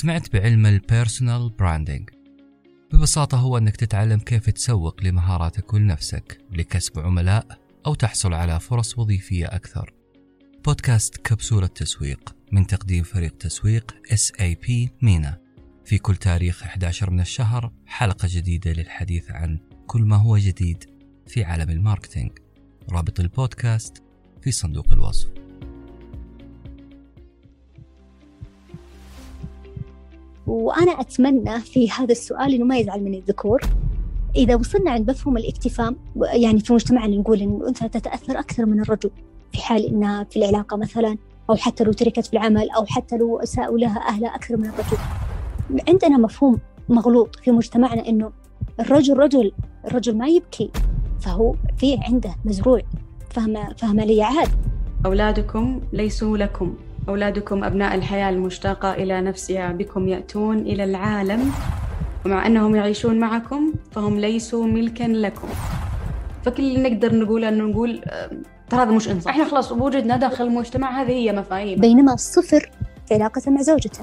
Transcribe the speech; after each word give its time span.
سمعت 0.00 0.32
بعلم 0.32 0.66
ال 0.66 0.75
personal 0.75 1.50
branding 1.50 2.10
ببساطة 2.92 3.38
هو 3.38 3.58
أنك 3.58 3.76
تتعلم 3.76 4.18
كيف 4.18 4.50
تسوق 4.50 5.04
لمهاراتك 5.04 5.74
ولنفسك 5.74 6.38
لكسب 6.52 6.98
عملاء 6.98 7.46
أو 7.86 7.94
تحصل 7.94 8.34
على 8.34 8.60
فرص 8.60 8.98
وظيفية 8.98 9.46
أكثر. 9.46 9.94
بودكاست 10.64 11.16
كبسولة 11.16 11.66
تسويق 11.66 12.36
من 12.52 12.66
تقديم 12.66 13.04
فريق 13.04 13.36
تسويق 13.36 13.94
SAP 14.12 14.88
مينا. 15.02 15.38
في 15.84 15.98
كل 15.98 16.16
تاريخ 16.16 16.62
11 16.62 17.10
من 17.10 17.20
الشهر 17.20 17.72
حلقة 17.86 18.28
جديدة 18.30 18.72
للحديث 18.72 19.30
عن 19.30 19.58
كل 19.86 20.02
ما 20.02 20.16
هو 20.16 20.38
جديد 20.38 20.84
في 21.26 21.44
عالم 21.44 21.70
ال 21.70 21.76
marketing. 21.76 22.32
رابط 22.90 23.20
البودكاست 23.20 24.02
في 24.42 24.52
صندوق 24.52 24.92
الوصف. 24.92 25.39
وأنا 30.50 31.00
أتمنى 31.00 31.60
في 31.60 31.90
هذا 31.90 32.12
السؤال 32.12 32.54
إنه 32.54 32.64
ما 32.64 32.78
يزعل 32.78 33.04
من 33.04 33.14
الذكور. 33.14 33.60
إذا 34.36 34.54
وصلنا 34.54 34.90
عند 34.90 35.10
مفهوم 35.10 35.36
الاكتفاء 35.36 35.94
يعني 36.16 36.60
في 36.60 36.72
مجتمعنا 36.72 37.16
نقول 37.16 37.40
إن 37.40 37.56
الأنثى 37.56 37.88
تتأثر 37.88 38.38
أكثر 38.38 38.66
من 38.66 38.80
الرجل 38.80 39.10
في 39.52 39.62
حال 39.62 39.86
إنها 39.86 40.24
في 40.24 40.36
العلاقة 40.36 40.76
مثلا 40.76 41.16
أو 41.50 41.56
حتى 41.56 41.84
لو 41.84 41.92
تركت 41.92 42.26
في 42.26 42.32
العمل 42.32 42.70
أو 42.70 42.86
حتى 42.86 43.16
لو 43.16 43.38
أساءوا 43.38 43.78
لها 43.78 44.08
أهلها 44.08 44.34
أكثر 44.34 44.56
من 44.56 44.66
الرجل. 44.66 44.98
عندنا 45.88 46.18
مفهوم 46.18 46.58
مغلوط 46.88 47.36
في 47.36 47.50
مجتمعنا 47.50 48.08
إنه 48.08 48.32
الرجل 48.80 49.18
رجل 49.18 49.52
الرجل 49.86 50.16
ما 50.16 50.28
يبكي 50.28 50.70
فهو 51.20 51.54
في 51.78 51.98
عنده 52.02 52.34
مزروع. 52.44 52.82
فهم 53.30 53.74
فهم 53.76 54.00
لي 54.00 54.22
عاد. 54.22 54.48
أولادكم 55.06 55.80
ليسوا 55.92 56.36
لكم. 56.36 56.74
أولادكم 57.10 57.64
أبناء 57.64 57.94
الحياة 57.94 58.30
المشتاقة 58.30 58.92
إلى 58.92 59.20
نفسها 59.20 59.72
بكم 59.72 60.08
يأتون 60.08 60.58
إلى 60.58 60.84
العالم. 60.84 61.52
ومع 62.26 62.46
أنهم 62.46 62.76
يعيشون 62.76 63.18
معكم 63.18 63.72
فهم 63.92 64.18
ليسوا 64.18 64.66
ملكا 64.66 65.04
لكم. 65.04 65.48
فكل 66.44 66.62
اللي 66.62 66.90
نقدر 66.90 67.14
نقوله 67.14 67.48
أنه 67.48 67.64
نقول 67.64 68.00
ترى 68.70 68.82
هذا 68.82 68.90
مش 68.90 69.08
إنصاف. 69.08 69.28
إحنا 69.28 69.44
خلاص 69.44 69.72
بوجودنا 69.72 70.16
داخل 70.16 70.44
المجتمع 70.44 71.02
هذه 71.02 71.10
هي 71.10 71.32
مفاهيم. 71.32 71.80
بينما 71.80 72.14
الصفر 72.14 72.70
في 73.06 73.14
علاقته 73.14 73.50
مع 73.50 73.62
زوجته. 73.62 74.00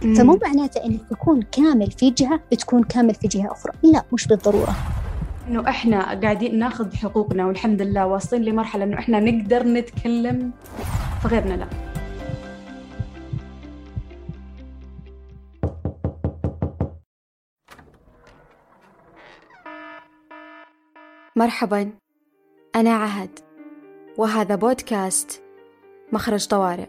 فمو 0.00 0.38
معناته 0.42 0.84
انك 0.84 1.00
تكون 1.10 1.42
كامل 1.42 1.90
في 1.90 2.10
جهة 2.10 2.40
بتكون 2.52 2.82
كامل 2.82 3.14
في 3.14 3.28
جهة 3.28 3.52
أخرى. 3.52 3.72
لا 3.82 4.02
مش 4.12 4.26
بالضرورة. 4.26 4.76
إنه 5.48 5.68
إحنا 5.68 6.20
قاعدين 6.22 6.58
ناخذ 6.58 6.94
حقوقنا 6.94 7.46
والحمد 7.46 7.82
لله 7.82 8.06
واصلين 8.06 8.42
لمرحلة 8.42 8.84
إنه 8.84 8.98
إحنا 8.98 9.20
نقدر 9.20 9.62
نتكلم 9.62 10.50
فغيرنا 11.22 11.54
لا. 11.54 11.66
مرحبا. 21.36 21.90
أنا 22.76 22.90
عهد 22.90 23.30
وهذا 24.18 24.54
بودكاست 24.54 25.42
مخرج 26.12 26.46
طوارئ. 26.46 26.88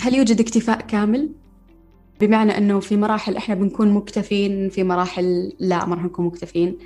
هل 0.00 0.14
يوجد 0.14 0.40
اكتفاء 0.40 0.80
كامل؟ 0.80 1.32
بمعنى 2.20 2.58
أنه 2.58 2.80
في 2.80 2.96
مراحل 2.96 3.36
إحنا 3.36 3.54
بنكون 3.54 3.92
مكتفين 3.92 4.68
في 4.68 4.84
مراحل 4.84 5.52
لا 5.58 5.86
ما 5.86 5.94
راح 5.94 6.04
نكون 6.04 6.26
مكتفين. 6.26 6.78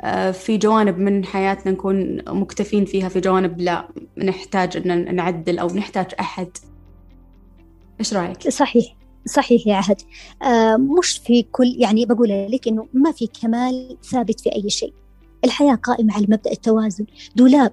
آه، 0.00 0.30
في 0.30 0.56
جوانب 0.56 0.98
من 0.98 1.24
حياتنا 1.24 1.72
نكون 1.72 2.22
مكتفين 2.28 2.84
فيها 2.84 3.08
في 3.08 3.20
جوانب 3.20 3.60
لا 3.60 3.88
نحتاج 4.18 4.76
أن 4.76 5.14
نعدل 5.14 5.58
أو 5.58 5.66
نحتاج 5.66 6.06
أحد. 6.20 6.48
إيش 8.00 8.14
رأيك؟ 8.14 8.48
صحيح. 8.48 9.03
صحيح 9.26 9.66
يا 9.66 9.74
عهد. 9.74 10.00
آه 10.42 10.76
مش 10.76 11.18
في 11.18 11.42
كل 11.42 11.74
يعني 11.78 12.06
بقول 12.06 12.28
لك 12.28 12.68
إنه 12.68 12.86
ما 12.92 13.12
في 13.12 13.26
كمال 13.26 13.96
ثابت 14.10 14.40
في 14.40 14.54
أي 14.54 14.70
شيء. 14.70 14.92
الحياة 15.44 15.74
قائمة 15.74 16.14
على 16.14 16.26
مبدأ 16.28 16.52
التوازن. 16.52 17.06
دولاب 17.36 17.72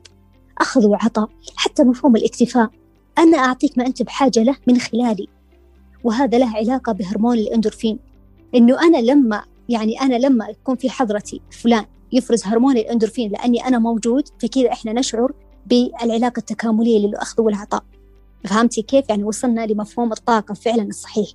أخذ 0.61 0.85
وعطاء 0.85 1.29
حتى 1.55 1.83
مفهوم 1.83 2.15
الاكتفاء. 2.15 2.69
أنا 3.17 3.37
أعطيك 3.37 3.77
ما 3.77 3.85
أنت 3.85 4.03
بحاجة 4.03 4.43
له 4.43 4.55
من 4.67 4.77
خلالي. 4.79 5.27
وهذا 6.03 6.37
له 6.37 6.49
علاقة 6.55 6.91
بهرمون 6.91 7.37
الأندورفين. 7.37 7.99
إنه 8.55 8.81
أنا 8.81 8.97
لما 8.97 9.43
يعني 9.69 10.01
أنا 10.01 10.15
لما 10.15 10.47
يكون 10.47 10.75
في 10.75 10.89
حضرتي 10.89 11.41
فلان 11.51 11.85
يفرز 12.11 12.45
هرمون 12.45 12.77
الأندورفين 12.77 13.31
لأني 13.31 13.67
أنا 13.67 13.79
موجود 13.79 14.23
فكذا 14.39 14.71
إحنا 14.71 14.93
نشعر 14.93 15.31
بالعلاقة 15.65 16.39
التكاملية 16.39 17.07
للأخذ 17.07 17.41
والعطاء. 17.41 17.83
فهمتي 18.45 18.81
كيف؟ 18.81 19.09
يعني 19.09 19.23
وصلنا 19.23 19.65
لمفهوم 19.65 20.11
الطاقة 20.11 20.53
فعلا 20.53 20.83
الصحيح. 20.83 21.27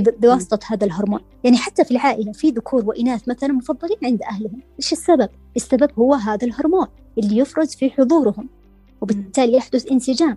بواسطة 0.00 0.58
هذا 0.66 0.86
الهرمون. 0.86 1.20
يعني 1.44 1.56
حتى 1.56 1.84
في 1.84 1.90
العائلة 1.90 2.32
في 2.32 2.50
ذكور 2.50 2.84
وإناث 2.84 3.28
مثلا 3.28 3.52
مفضلين 3.52 3.98
عند 4.04 4.22
أهلهم. 4.22 4.60
إيش 4.78 4.92
السبب؟ 4.92 5.28
السبب 5.56 5.90
هو 5.98 6.14
هذا 6.14 6.46
الهرمون 6.46 6.86
اللي 7.18 7.38
يفرز 7.38 7.74
في 7.74 7.90
حضورهم 7.90 8.48
وبالتالي 9.00 9.52
يحدث 9.52 9.92
انسجام. 9.92 10.36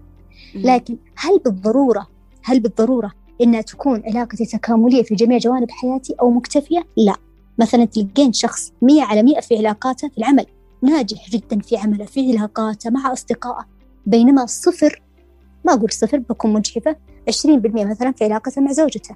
لكن 0.56 0.98
هل 1.16 1.40
بالضرورة 1.46 2.08
هل 2.44 2.60
بالضرورة 2.60 3.12
إنها 3.42 3.62
تكون 3.62 4.04
علاقتي 4.06 4.46
تكاملية 4.46 5.04
في 5.04 5.16
جميع 5.16 5.38
جوانب 5.38 5.72
حياتي 5.72 6.16
أو 6.22 6.32
مكتفية؟ 6.32 6.84
لا. 6.98 7.16
مثلا 7.60 7.86
تلقين 7.86 8.34
شخص 8.34 8.74
مية 8.82 9.04
على 9.04 9.24
مئة 9.24 9.42
في 9.42 9.58
علاقاته 9.58 10.10
في 10.10 10.18
العمل. 10.18 10.46
ناجح 10.82 11.30
جدا 11.30 11.60
في 11.60 11.78
عمله 11.78 12.06
في 12.06 12.38
علاقاته 12.38 12.90
مع 12.90 13.14
أصدقائه. 13.14 13.66
بينما 14.06 14.44
الصفر 14.44 15.02
ما 15.66 15.74
أقول 15.74 15.92
صفر 15.92 16.18
بكون 16.18 16.54
مجحفة. 16.54 16.96
20% 17.30 17.86
مثلا 17.86 18.12
في 18.12 18.24
علاقته 18.24 18.62
مع 18.62 18.72
زوجته. 18.72 19.16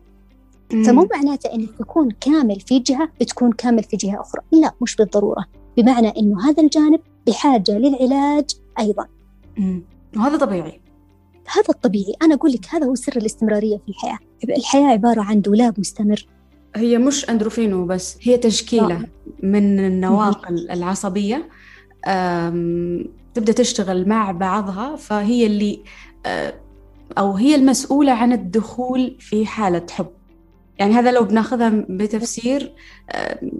فمو 0.85 1.07
معناته 1.13 1.53
انك 1.53 1.69
تكون 1.79 2.11
كامل 2.11 2.59
في 2.59 2.79
جهة 2.79 3.09
بتكون 3.21 3.51
كامل 3.51 3.83
في 3.83 3.97
جهة 3.97 4.21
أخرى، 4.21 4.41
لا 4.51 4.73
مش 4.81 4.95
بالضرورة، 4.95 5.45
بمعنى 5.77 6.07
إنه 6.07 6.49
هذا 6.49 6.63
الجانب 6.63 6.99
بحاجة 7.27 7.71
للعلاج 7.77 8.45
أيضا. 8.79 9.07
وهذا 10.17 10.37
طبيعي. 10.37 10.81
هذا 11.47 11.69
الطبيعي، 11.69 12.13
أنا 12.21 12.35
أقول 12.35 12.51
لك 12.51 12.65
هذا 12.69 12.85
هو 12.85 12.95
سر 12.95 13.17
الاستمرارية 13.17 13.77
في 13.77 13.89
الحياة، 13.89 14.17
الحياة 14.43 14.87
عبارة 14.87 15.21
عن 15.21 15.41
دولاب 15.41 15.79
مستمر. 15.79 16.25
هي 16.75 16.97
مش 16.97 17.29
أندروفينو 17.29 17.85
بس، 17.85 18.17
هي 18.21 18.37
تشكيلة 18.37 18.87
لا. 18.87 19.07
من 19.43 19.79
النواقل 19.79 20.71
العصبية 20.71 21.49
تبدأ 23.33 23.53
تشتغل 23.53 24.09
مع 24.09 24.31
بعضها 24.31 24.95
فهي 24.95 25.45
اللي 25.45 25.83
أو 27.17 27.33
هي 27.33 27.55
المسؤولة 27.55 28.11
عن 28.11 28.33
الدخول 28.33 29.17
في 29.19 29.45
حالة 29.45 29.85
حب. 29.91 30.07
يعني 30.79 30.93
هذا 30.93 31.11
لو 31.11 31.23
بناخذها 31.23 31.85
بتفسير 31.89 32.73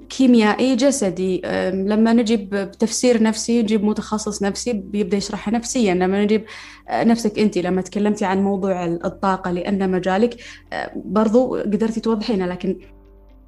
كيميائي 0.10 0.76
جسدي. 0.76 1.42
لما 1.74 2.14
نجيب 2.14 2.50
بتفسير 2.50 3.24
نفسي 3.24 3.62
نجيب 3.62 3.84
متخصص 3.84 4.44
نفسي 4.44 4.74
بيبدأ 4.74 5.18
يشرحها 5.18 5.54
نفسيا. 5.54 5.94
لما 5.94 6.24
نجيب 6.24 6.46
آه، 6.90 7.04
نفسك 7.04 7.40
أنت 7.40 7.58
لما 7.58 7.82
تكلمتي 7.82 8.26
عن 8.26 8.44
موضوع 8.44 8.86
الطاقة 8.86 9.52
لأن 9.52 9.92
مجالك 9.92 10.36
آه، 10.74 10.92
برضو 10.96 11.56
قدرتي 11.56 12.00
توضحينها. 12.00 12.48
لكن 12.48 12.80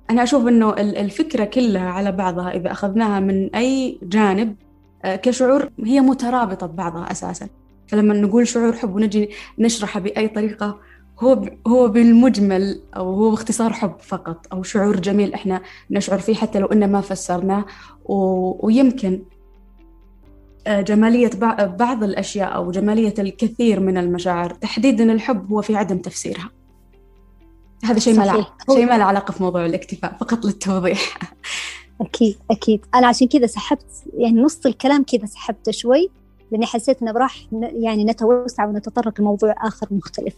أنا 0.10 0.24
أشوف 0.24 0.48
إنه 0.48 0.74
الفكرة 0.80 1.46
كلها 1.46 1.90
على 1.90 2.12
بعضها 2.12 2.56
إذا 2.56 2.72
أخذناها 2.72 3.20
من 3.20 3.56
أي 3.56 4.00
جانب 4.04 4.56
آه، 5.06 5.16
كشعور 5.16 5.70
هي 5.86 6.02
مترابطة 6.02 6.68
ببعضها 6.68 7.12
أساسا. 7.12 7.48
فلما 7.88 8.14
نقول 8.14 8.48
شعور 8.48 8.74
حب 8.74 8.96
ونجي 8.96 9.30
نشرحها 9.60 10.00
بأي 10.00 10.28
طريقة 10.28 10.80
هو 11.20 11.50
هو 11.68 11.88
بالمجمل 11.88 12.82
أو 12.96 13.14
هو 13.14 13.30
باختصار 13.30 13.74
حب 13.74 13.96
فقط 14.00 14.48
أو 14.54 14.64
شعور 14.64 15.00
جميل 15.00 15.34
إحنا 15.34 15.62
نشعر 15.92 16.20
فيه 16.20 16.36
حتى 16.36 16.60
لو 16.60 16.68
إنه 16.68 16.86
ما 16.86 17.02
فسرناه. 17.02 17.66
ويمكن 18.06 19.22
آه، 20.68 20.82
جمالية 20.82 21.30
بعض 21.66 22.04
الأشياء 22.04 22.56
أو 22.56 22.72
جمالية 22.72 23.14
الكثير 23.20 23.80
من 23.80 23.98
المشاعر 23.98 24.50
تحديدا 24.50 25.12
الحب 25.12 25.52
هو 25.52 25.62
في 25.62 25.76
عدم 25.76 25.98
تفسيرها. 25.98 26.50
هذا 27.84 28.00
شيء 28.00 28.18
ما 28.18 28.46
شيء 28.74 28.86
ما 28.86 28.98
له 28.98 29.04
علاقة 29.04 29.32
في 29.32 29.44
موضوع 29.44 29.66
الاكتفاء 29.66 30.18
فقط 30.20 30.46
للتوضيح. 30.46 31.18
أكيد 32.02 32.38
أكيد. 32.52 32.86
أنا 32.96 33.08
عشان 33.08 33.28
كذا 33.28 33.48
سحبت 33.48 34.04
يعني 34.18 34.42
نص 34.42 34.66
الكلام 34.66 35.04
كذا 35.04 35.26
سحبته 35.26 35.72
شوي 35.72 36.10
لأني 36.52 36.66
حسيت 36.66 37.02
إنه 37.02 37.12
راح 37.12 37.46
يعني 37.52 38.06
نتوسع 38.06 38.66
ونتطرق 38.66 39.22
لموضوع 39.22 39.56
آخر 39.58 39.88
مختلف. 39.92 40.36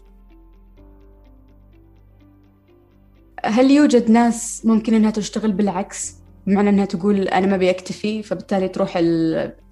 هل 3.45 3.72
يوجد 3.72 4.12
ناس 4.12 4.62
ممكن 4.66 4.94
إنها 4.94 5.12
تشتغل 5.12 5.51
بالعكس؟ 5.51 6.16
بمعنى 6.48 6.69
إنها 6.69 6.86
تقول 6.86 7.28
أنا 7.28 7.48
ما 7.48 7.57
بيكتفي 7.57 8.24
فبالتالي 8.24 8.68
تروح 8.68 8.94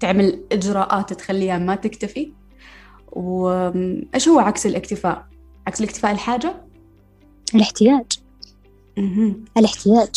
تعمل 0.00 0.40
إجراءات 0.52 1.12
تخليها 1.12 1.58
ما 1.58 1.74
تكتفي. 1.74 2.32
وايش 3.12 4.28
هو 4.28 4.38
عكس 4.38 4.66
الاكتفاء؟ 4.66 5.26
عكس 5.66 5.80
الاكتفاء 5.80 6.12
الحاجة؟ 6.12 6.54
الاحتياج. 7.54 8.06
الاحتياج. 9.58 10.10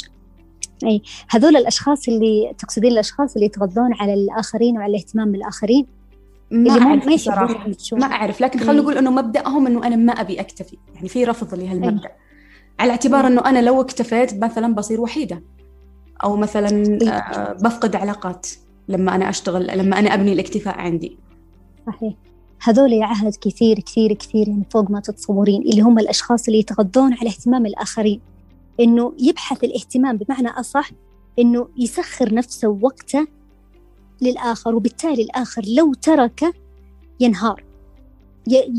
أي 0.85 1.01
هذول 1.29 1.57
الأشخاص 1.57 2.07
اللي 2.07 2.53
تقصدين 2.57 2.91
الأشخاص 2.91 3.33
اللي 3.33 3.45
يتغذون 3.45 3.93
على 3.93 4.13
الآخرين 4.13 4.77
وعلى 4.77 4.91
الاهتمام 4.91 5.31
بالآخرين؟ 5.31 5.85
ما 6.51 6.75
اللي 6.75 6.85
أعرف 6.85 7.07
ما 7.07 7.17
صراحة. 7.17 7.67
ما 7.91 8.05
أعرف 8.05 8.41
لكن 8.41 8.59
خلينا 8.59 8.81
نقول 8.81 8.97
إنه 8.97 9.11
مبدأهم 9.11 9.67
إنه 9.67 9.87
أنا 9.87 9.95
ما 9.95 10.13
أبي 10.13 10.39
أكتفي. 10.39 10.77
يعني 10.95 11.09
في 11.09 11.23
رفض 11.23 11.55
لهالمبدأ. 11.55 12.09
على 12.79 12.91
اعتبار 12.91 13.27
إنه 13.27 13.41
أنا 13.45 13.61
لو 13.61 13.81
اكتفيت 13.81 14.43
مثلا 14.43 14.75
بصير 14.75 15.01
وحيدة. 15.01 15.43
أو 16.23 16.35
مثلا 16.35 16.99
إيه. 17.01 17.09
آه، 17.09 17.53
بفقد 17.53 17.95
علاقات 17.95 18.47
لما 18.87 19.15
أنا 19.15 19.29
أشتغل 19.29 19.77
لما 19.77 19.99
أنا 19.99 20.13
أبني 20.13 20.33
الاكتفاء 20.33 20.77
عندي. 20.77 21.17
صحيح. 21.87 22.13
هذول 22.61 22.93
يا 22.93 23.05
عهد 23.05 23.35
كثير 23.41 23.79
كثير 23.79 24.13
كثير 24.13 24.47
يعني 24.47 24.63
فوق 24.71 24.91
ما 24.91 24.99
تتصورين 24.99 25.61
اللي 25.61 25.81
هم 25.81 25.99
الأشخاص 25.99 26.47
اللي 26.47 26.59
يتغذون 26.59 27.13
على 27.13 27.29
اهتمام 27.29 27.65
الآخرين. 27.65 28.21
إنه 28.79 29.13
يبحث 29.19 29.63
الاهتمام 29.63 30.17
بمعنى 30.17 30.47
أصح 30.47 30.91
إنه 31.39 31.67
يسخر 31.77 32.33
نفسه 32.33 32.67
ووقته 32.67 33.27
للآخر 34.21 34.75
وبالتالي 34.75 35.21
الآخر 35.23 35.61
لو 35.77 35.93
تركه 35.93 36.53
ينهار 37.19 37.63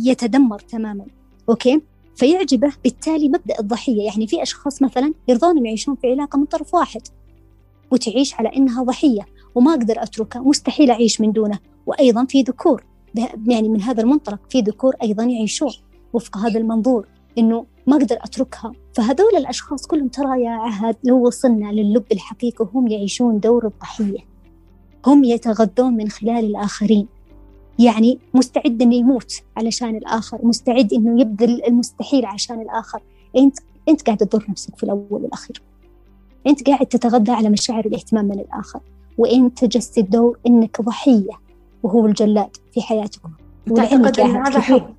يتدمر 0.04 0.58
تماما. 0.58 1.06
أوكي؟ 1.48 1.82
فيعجبه 2.20 2.72
بالتالي 2.84 3.28
مبدأ 3.28 3.60
الضحية. 3.60 4.02
يعني 4.02 4.26
في 4.26 4.42
أشخاص 4.42 4.82
مثلا 4.82 5.14
يرضون 5.28 5.66
يعيشون 5.66 5.94
في 5.94 6.10
علاقة 6.10 6.38
من 6.38 6.44
طرف 6.44 6.74
واحد 6.74 7.00
وتعيش 7.90 8.34
على 8.34 8.56
إنها 8.56 8.82
ضحية 8.82 9.26
وما 9.54 9.70
أقدر 9.70 10.02
أتركها 10.02 10.42
مستحيل 10.42 10.90
أعيش 10.90 11.20
من 11.20 11.32
دونه. 11.32 11.58
وأيضا 11.86 12.24
في 12.24 12.42
ذكور 12.42 12.84
يعني 13.46 13.68
من 13.68 13.82
هذا 13.82 14.02
المنطلق 14.02 14.40
في 14.50 14.60
ذكور 14.60 14.94
أيضا 15.02 15.24
يعيشون 15.24 15.72
وفق 16.12 16.36
هذا 16.36 16.58
المنظور 16.58 17.06
إنه 17.38 17.66
ما 17.86 17.96
أقدر 17.96 18.16
أتركها. 18.20 18.72
فهذول 18.94 19.36
الأشخاص 19.36 19.86
كلهم 19.86 20.08
ترى 20.08 20.42
يا 20.42 20.50
عهد 20.50 20.96
لو 21.04 21.26
وصلنا 21.26 21.72
للب 21.72 22.04
الحقيقي 22.12 22.68
هم 22.74 22.88
يعيشون 22.88 23.40
دور 23.40 23.66
الضحية. 23.66 24.18
هم 25.06 25.24
يتغذون 25.24 25.96
من 25.96 26.08
خلال 26.08 26.44
الآخرين. 26.44 27.08
يعني 27.84 28.18
مستعد 28.34 28.82
إنه 28.82 28.94
يموت 28.94 29.32
علشان 29.56 29.96
الآخر 29.96 30.38
مستعد 30.42 30.92
إنه 30.92 31.20
يبذل 31.20 31.64
المستحيل 31.66 32.24
عشان 32.24 32.60
الآخر. 32.60 33.00
أنت 33.36 33.58
أنت 33.88 34.02
قاعد 34.02 34.18
تضر 34.18 34.46
نفسك 34.48 34.76
في 34.76 34.82
الأول 34.82 35.06
والأخير. 35.10 35.62
أنت 36.46 36.68
قاعد 36.68 36.86
تتغذى 36.86 37.32
على 37.32 37.48
مشاعر 37.48 37.84
الاهتمام 37.86 38.24
من 38.24 38.40
الآخر. 38.40 38.80
وأنت 39.18 39.64
تجسد 39.64 40.10
دور 40.10 40.38
إنك 40.46 40.80
ضحية 40.80 41.30
وهو 41.82 42.06
الجلاد 42.06 42.56
في 42.74 42.82
حياتكم 42.82 43.30
تعتقد 43.76 44.20
عهد 44.20 44.46
هذا 44.46 44.60
حب؟ 44.60 44.94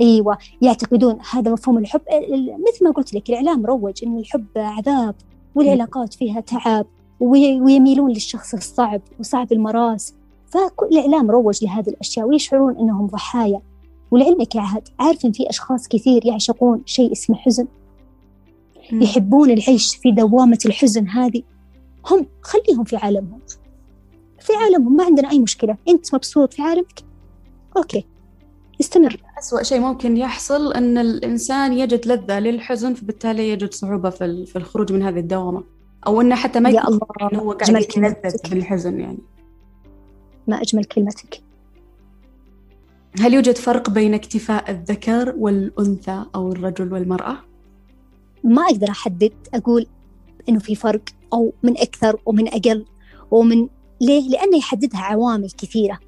أيوه 0.00 0.38
يعتقدون 0.62 1.18
هذا 1.32 1.52
مفهوم 1.52 1.78
الحب. 1.78 2.00
ال- 2.12 2.52
مثل 2.68 2.84
ما 2.84 2.90
قلت 2.90 3.14
لك 3.14 3.30
الإعلام 3.30 3.66
روج 3.66 4.04
إن 4.04 4.18
الحب 4.18 4.46
عذاب 4.56 5.14
والعلاقات 5.54 6.14
فيها 6.14 6.40
تعب 6.40 6.86
وي- 7.20 7.60
ويميلون 7.60 8.10
للشخص 8.10 8.54
الصعب 8.54 9.00
وصعب 9.20 9.52
المراس. 9.52 10.14
فكل 10.50 10.86
الاعلام 10.92 11.30
روج 11.30 11.64
لهذه 11.64 11.88
الأشياء 11.88 12.26
ويشعرون 12.26 12.76
إنهم 12.78 13.06
ضحايا. 13.06 13.62
ولعلمك 14.10 14.54
يا 14.54 14.60
عهد 14.60 14.88
عارف 14.98 15.24
ان 15.24 15.32
في 15.32 15.50
أشخاص 15.50 15.88
كثير 15.88 16.26
يعشقون 16.26 16.82
شيء 16.86 17.12
اسمه 17.12 17.36
حزن؟ 17.36 17.66
مم. 18.92 19.02
يحبون 19.02 19.50
العيش 19.50 19.96
في 19.96 20.12
دوامة 20.12 20.58
الحزن 20.66 21.08
هذه. 21.08 21.42
هم 22.10 22.26
خليهم 22.42 22.84
في 22.84 22.96
عالمهم. 22.96 23.40
في 24.40 24.52
عالمهم 24.52 24.96
ما 24.96 25.04
عندنا 25.04 25.30
أي 25.30 25.38
مشكلة. 25.38 25.76
أنت 25.88 26.14
مبسوط 26.14 26.52
في 26.52 26.62
عالمك؟ 26.62 27.00
okay. 27.76 28.04
استمر. 28.80 29.16
أسوأ 29.38 29.62
شيء 29.62 29.80
ممكن 29.80 30.16
يحصل 30.16 30.72
أن 30.72 30.98
الإنسان 30.98 31.72
يجد 31.72 32.06
لذة 32.06 32.38
للحزن 32.38 32.94
فبالتالي 32.94 33.48
يجد 33.50 33.74
صعوبة 33.74 34.10
في 34.10 34.24
ال- 34.24 34.46
في 34.46 34.56
الخروج 34.56 34.92
من 34.92 35.02
هذه 35.02 35.18
الدوامة. 35.18 35.64
أو 36.06 36.20
أنه 36.20 36.34
حتى 36.34 36.60
ما 36.60 36.70
يا 36.70 36.80
يكون 36.80 36.94
الله. 36.94 37.30
إنه 37.32 37.40
هو 37.40 37.52
قاعد 37.52 37.82
يتلذذ. 37.82 38.50
بالحزن 38.50 39.00
يعني. 39.00 39.18
ما 40.50 40.62
أجمل 40.62 40.84
كلمتك. 40.84 41.42
هل 43.20 43.34
يوجد 43.34 43.56
فرق 43.56 43.90
بين 43.90 44.14
اكتفاء 44.14 44.70
الذكر 44.70 45.34
والأنثى 45.38 46.24
أو 46.34 46.52
الرجل 46.52 46.92
والمرأة؟ 46.92 47.36
ما 48.44 48.62
أقدر 48.62 48.90
أحدد 48.90 49.32
أقول 49.54 49.86
إنه 50.48 50.58
في 50.58 50.74
فرق 50.74 51.02
أو 51.32 51.52
من 51.62 51.78
أكثر 51.78 52.20
ومن 52.26 52.48
أقل 52.48 52.84
ومن 53.30 53.68
ليه؟ 54.00 54.28
لأنه 54.28 54.56
يحددها 54.56 55.00
عوامل 55.00 55.50
كثيرة. 55.50 55.98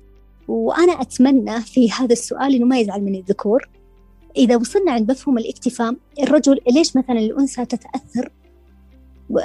وأنا 0.49 0.93
أتمنى 0.93 1.61
في 1.61 1.91
هذا 1.91 2.13
السؤال 2.13 2.55
إنه 2.55 2.67
ما 2.67 2.79
يزعل 2.79 3.03
من 3.03 3.15
الذكور. 3.15 3.69
إذا 4.37 4.57
وصلنا 4.57 4.93
عند 4.93 5.11
مفهوم 5.11 5.39
الاكتفاء 5.39 5.95
الرجل 6.23 6.59
ليش 6.71 6.97
مثلا 6.97 7.19
الأنثى 7.19 7.65
تتأثر؟ 7.65 8.33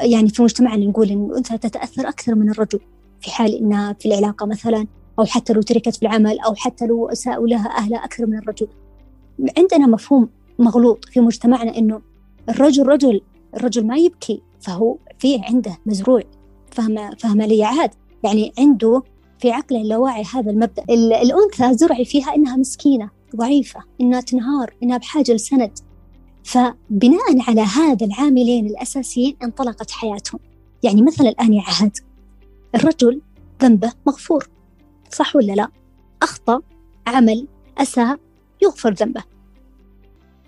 يعني 0.01 0.29
في 0.29 0.43
مجتمعنا 0.43 0.85
نقول 0.85 1.09
إن 1.09 1.25
الأنثى 1.25 1.57
تتأثر 1.57 2.07
أكثر 2.07 2.35
من 2.35 2.49
الرجل. 2.49 2.79
في 3.21 3.31
حال 3.31 3.55
إنها 3.55 3.93
في 3.93 4.05
العلاقة 4.05 4.45
مثلا 4.45 4.87
أو 5.19 5.25
حتى 5.25 5.53
لو 5.53 5.61
تركت 5.61 5.95
في 5.95 6.01
العمل 6.01 6.39
أو 6.39 6.55
حتى 6.55 6.85
لو 6.85 7.09
أساءوا 7.09 7.47
لها 7.47 7.77
أهلها 7.77 8.05
أكثر 8.05 8.25
من 8.25 8.37
الرجل. 8.37 8.67
عندنا 9.57 9.87
مفهوم 9.87 10.29
مغلوط 10.59 11.05
في 11.05 11.19
مجتمعنا 11.19 11.77
إنه 11.77 12.01
الرجل 12.49 12.87
رجل 12.87 13.21
الرجل 13.55 13.85
ما 13.87 13.97
يبكي 13.97 14.41
فهو 14.61 14.97
في 15.19 15.41
عنده 15.43 15.77
مزروع. 15.85 16.21
فاهمة 16.71 17.15
فاهمة 17.15 17.45
لي 17.45 17.63
عاد 17.63 17.89
يعني 18.23 18.51
عنده 18.59 19.03
في 19.39 19.51
عقله 19.51 19.81
اللاواعي 19.81 20.23
هذا 20.33 20.51
المبدأ. 20.51 20.83
ال- 20.89 21.13
الأنثى 21.13 21.77
زرع 21.77 22.03
فيها 22.03 22.35
إنها 22.35 22.55
مسكينة 22.55 23.09
ضعيفة 23.35 23.79
إنها 24.01 24.21
تنهار 24.21 24.73
إنها 24.83 24.97
بحاجة 24.97 25.31
لسند. 25.31 25.71
فبناء 26.43 27.41
على 27.47 27.61
هذا 27.61 28.05
العاملين 28.05 28.65
الأساسيين 28.65 29.37
انطلقت 29.43 29.91
حياتهم. 29.91 30.39
يعني 30.83 31.01
مثلا 31.01 31.29
الآن 31.29 31.53
يا 31.53 31.61
عهد. 31.61 31.97
الرجل 32.77 33.21
ذنبه 33.61 33.93
مغفور 34.07 34.49
صح 35.11 35.35
ولا 35.35 35.53
لا؟ 35.53 35.67
أخطأ 36.23 36.61
عمل 37.07 37.47
أساء 37.77 38.19
يغفر 38.61 38.93
ذنبه. 38.93 39.23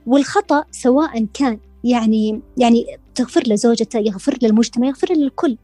والخطأ 0.05 0.63
سواء 0.71 1.25
كان 1.33 1.59
يعني 1.83 2.41
يعني 2.57 2.85
تغفر 3.15 3.43
له 3.47 3.55
زوجته 3.55 3.99
يغفر 3.99 4.37
للمجتمع 4.41 4.87
يغفر 4.87 5.13
للكل. 5.13 5.57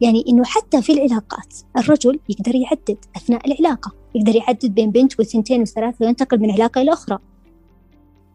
يعني 0.00 0.24
إنه 0.28 0.44
حتى 0.44 0.82
في 0.82 0.92
العلاقات 0.92 1.54
الرجل 1.76 2.20
يقدر 2.28 2.54
يعدد 2.54 2.96
أثناء 3.16 3.46
العلاقة 3.46 3.92
يقدر 4.14 4.36
يعدد 4.36 4.74
بين 4.74 4.90
بنت 4.90 5.20
وثنتين 5.20 5.62
وثلاثة 5.62 6.06
وينتقل 6.06 6.40
من 6.40 6.50
علاقة 6.50 6.82
إلى 6.82 6.92
أخرى. 6.92 7.18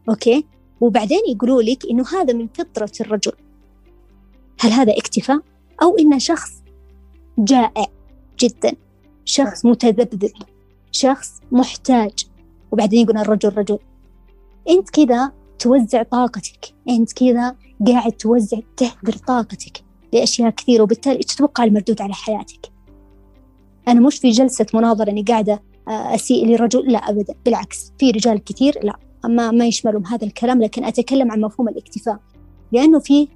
أوكي؟ 0.09 0.45
وبعدين 0.81 1.21
يقولوا 1.29 1.61
لك 1.61 1.85
إنه 1.89 2.03
هذا 2.13 2.33
من 2.33 2.47
فطرة 2.47 2.91
الرجل. 3.01 3.33
هل 4.59 4.71
هذا 4.71 4.97
اكتفاء 4.97 5.39
أو 5.81 5.97
إنه 5.97 6.17
شخص 6.17 6.64
جائع 7.37 7.85
جدا. 8.39 8.73
شخص 9.25 9.65
متذبذب. 9.65 10.31
شخص 10.91 11.41
محتاج. 11.51 12.11
وبعدين 12.71 13.03
يقول 13.03 13.17
الرجل 13.17 13.57
رجل 13.57 13.79
أنت 14.69 14.89
كذا 14.89 15.31
توزع 15.59 16.03
طاقتك. 16.03 16.73
أنت 16.89 17.13
كذا 17.13 17.55
قاعد 17.87 18.11
توزع 18.11 18.59
تهدر 18.77 19.13
طاقتك 19.27 19.83
لأشياء 20.13 20.49
كثيرة. 20.49 20.83
وبالتالي 20.83 21.19
تتوقع 21.19 21.63
المردود 21.63 22.01
على 22.01 22.13
حياتك؟ 22.13 22.71
أنا 23.87 23.99
مش 23.99 24.17
في 24.17 24.29
جلسة 24.29 24.65
مناظرة 24.73 25.09
إني 25.09 25.21
قاعدة 25.21 25.63
آه، 25.87 26.15
أسيء 26.15 26.47
لرجل 26.47 26.91
لا 26.91 26.99
ابدا. 26.99 27.35
بالعكس 27.45 27.91
في 27.99 28.11
رجال 28.11 28.43
كثير. 28.43 28.79
لا 28.83 28.99
ما 29.25 29.51
ما 29.51 29.65
يشملهم 29.65 30.05
هذا 30.05 30.27
الكلام. 30.27 30.61
لكن 30.61 30.83
أتكلم 30.83 31.31
عن 31.31 31.41
مفهوم 31.41 31.69
الاكتفاء. 31.69 32.19
لأنه 32.71 32.99
في 32.99 33.27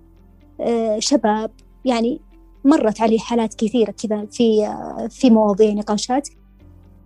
آه، 0.61 0.99
شباب 0.99 1.51
يعني 1.85 2.21
مرت 2.69 3.01
علي 3.01 3.19
حالات 3.19 3.53
كثيرة 3.53 3.91
كذا 3.91 4.25
في 4.25 4.75
في 5.09 5.29
مواضيع 5.29 5.73
نقاشات. 5.73 6.29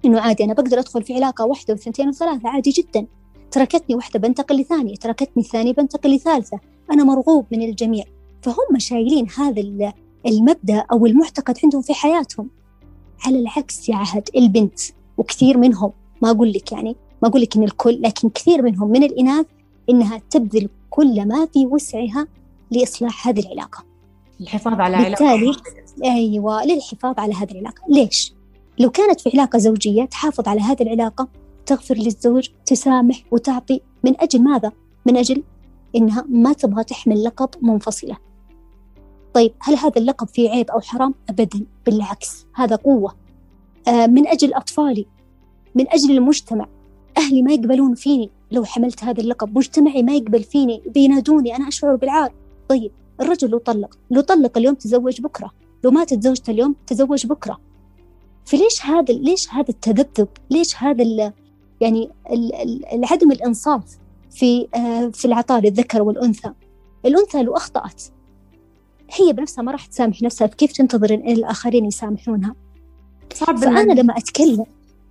إنه 0.06 0.20
عادي 0.20 0.44
أنا 0.44 0.54
بقدر 0.54 0.80
أدخل 0.80 1.04
في 1.04 1.16
علاقة 1.16 1.46
واحدة 1.46 1.74
وثنتين 1.74 2.08
وثلاثة 2.10 2.50
عادي 2.50 2.70
جدا. 2.70 3.06
تركتني 3.52 3.96
واحدة 3.96 4.20
بنتقل 4.20 4.62
لثانية 4.62 4.96
تركتني 4.96 5.44
الثانية 5.44 5.74
بنتقل 5.74 6.16
لثالثة. 6.16 6.60
أنا 6.92 7.04
مرغوب 7.04 7.46
من 7.52 7.62
الجميع. 7.62 8.04
فهم 8.42 8.78
شايلين 8.80 9.28
هذا 9.38 9.62
ال- 9.62 9.94
المبدأ 10.28 10.86
أو 10.92 11.06
المعتقد 11.06 11.58
عندهم 11.64 11.82
في 11.82 11.94
حياتهم. 11.94 12.50
على 13.26 13.40
العكس 13.40 13.90
يا 13.90 13.96
عهد 13.96 14.30
البنت 14.36 14.80
وكثير 15.18 15.58
منهم 15.58 15.92
ما 16.22 16.32
أقول 16.32 16.52
لك 16.54 16.72
يعني 16.72 16.96
ما 17.24 17.30
أقول 17.30 17.42
لك 17.42 17.56
إن 17.58 17.64
الكل 17.64 18.02
لكن 18.02 18.30
كثير 18.30 18.62
منهم 18.62 18.92
من 18.92 19.04
الإناث 19.04 19.46
إنها 19.90 20.22
تبذل 20.30 20.70
كل 20.90 21.28
ما 21.28 21.46
في 21.46 21.66
وسعها 21.66 22.28
لإصلاح 22.72 23.28
هذه 23.28 23.40
العلاقة. 23.40 23.93
الحفاظ 24.42 24.80
على 24.80 24.98
بالتالي 24.98 25.32
علاقة 25.32 25.56
أيوة 26.04 26.66
للحفاظ 26.66 27.20
على 27.20 27.34
هذه 27.34 27.52
العلاقة. 27.52 27.82
ليش؟ 27.90 28.34
لو 28.80 28.90
كانت 28.90 29.22
في 29.22 29.30
علاقة 29.34 29.60
زوجية 29.60 30.06
تحافظ 30.06 30.48
على 30.48 30.62
هذه 30.62 30.82
العلاقة 30.82 31.28
تغفر 31.66 31.96
للزوج 31.96 32.50
تسامح 32.66 33.24
وتعطي. 33.32 33.82
من 34.04 34.22
أجل 34.22 34.42
ماذا؟ 34.42 34.72
من 35.06 35.18
أجل 35.18 35.44
إنها 35.96 36.26
ما 36.30 36.54
تبغى 36.54 36.84
تحمل 36.84 37.24
لقب 37.24 37.50
منفصلة. 37.62 38.18
طيب 39.34 39.54
هل 39.60 39.76
هذا 39.76 39.98
اللقب 39.98 40.28
فيه 40.28 40.50
عيب 40.50 40.72
أو 40.72 40.82
حرام؟ 40.82 41.14
أبدا 41.30 41.66
بالعكس 41.86 42.46
هذا 42.56 42.76
قوة. 42.76 43.16
آه 43.88 44.08
من 44.08 44.28
أجل 44.28 44.54
أطفالي 44.54 45.06
من 45.76 45.86
أجل 45.90 46.12
المجتمع. 46.12 46.68
أهلي 47.18 47.42
ما 47.42 47.54
يقبلون 47.54 47.96
فيني. 47.96 48.30
لو 48.52 48.66
حملت 48.66 49.04
هذا 49.04 49.22
اللقب 49.22 49.58
مجتمعي 49.58 50.04
ما 50.04 50.14
يقبل 50.14 50.44
فيني 50.44 50.82
بينادوني 50.86 51.56
أنا 51.56 51.68
أشعر 51.68 51.96
بالعار. 51.96 52.34
طيب 52.70 52.92
الرجل 53.22 53.50
لو 53.50 53.58
طلق 53.58 53.98
لو 54.12 54.22
طلق 54.22 54.58
اليوم 54.58 54.76
تزوج 54.76 55.22
بكرة 55.22 55.52
لو 55.84 55.92
ماتت 55.92 56.24
زوجته 56.24 56.52
اليوم 56.52 56.76
تزوج 56.88 57.28
بكرة. 57.28 57.60
فليش 58.46 58.86
هذا 58.86 59.14
ليش 59.14 59.50
هذا 59.50 59.70
التذبذب 59.70 60.28
ليش 60.50 60.84
هذا 60.84 61.04
ال 61.04 61.34
يعني 61.82 62.10
ال 62.32 63.06
عدم 63.12 63.32
الإنصاف 63.32 63.98
في 64.32 64.68
آه، 64.76 65.08
في 65.08 65.26
العطاء 65.26 65.62
للذكر 65.62 66.02
والأنثى؟ 66.02 66.54
الأنثى 67.06 67.44
لو 67.44 67.56
أخطأت 67.58 68.04
هي 69.12 69.34
بنفسها 69.34 69.62
ما 69.62 69.72
راح 69.72 69.86
تسامح 69.86 70.22
نفسها 70.22 70.48
كيف 70.48 70.72
تنتظر 70.72 71.14
إن 71.14 71.30
الآخرين 71.30 71.86
يسامحونها. 71.86 72.56
صعب 73.34 73.58
فأنا 73.58 73.94
لما 73.94 74.18
أتكلم 74.18 74.66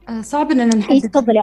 آه، 0.08 0.22
صعب 0.22 0.50
اننا 0.50 0.76
نحدد. 0.76 1.10
تفضلي 1.10 1.42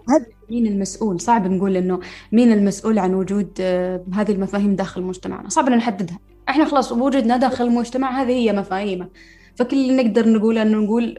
مين 0.51 0.68
المسؤول؟ 0.68 1.22
صعب 1.22 1.48
نقول 1.48 1.77
إنه 1.77 2.00
مين 2.32 2.51
المسؤول 2.51 3.00
عن 3.00 3.13
وجود 3.13 3.50
آه، 3.62 4.03
هذه 4.13 4.32
المفاهيم 4.32 4.75
داخل 4.75 5.01
مجتمعنا. 5.01 5.50
صعب 5.50 5.68
ان 5.68 5.77
نحددها. 5.77 6.20
إحنا 6.50 6.65
خلاص 6.65 6.91
وجودنا 6.91 7.38
داخل 7.38 7.65
المجتمع 7.65 8.22
هذه 8.22 8.32
هي 8.32 8.53
مفاهيمه. 8.53 9.08
فكل 9.56 9.77
اللي 9.77 10.03
نقدر 10.03 10.29
نقوله 10.29 10.62
إنه 10.62 10.77
نقول 10.77 11.18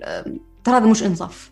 ترى 0.65 0.77
هذا 0.77 0.87
مش 0.87 1.03
إنصاف. 1.03 1.51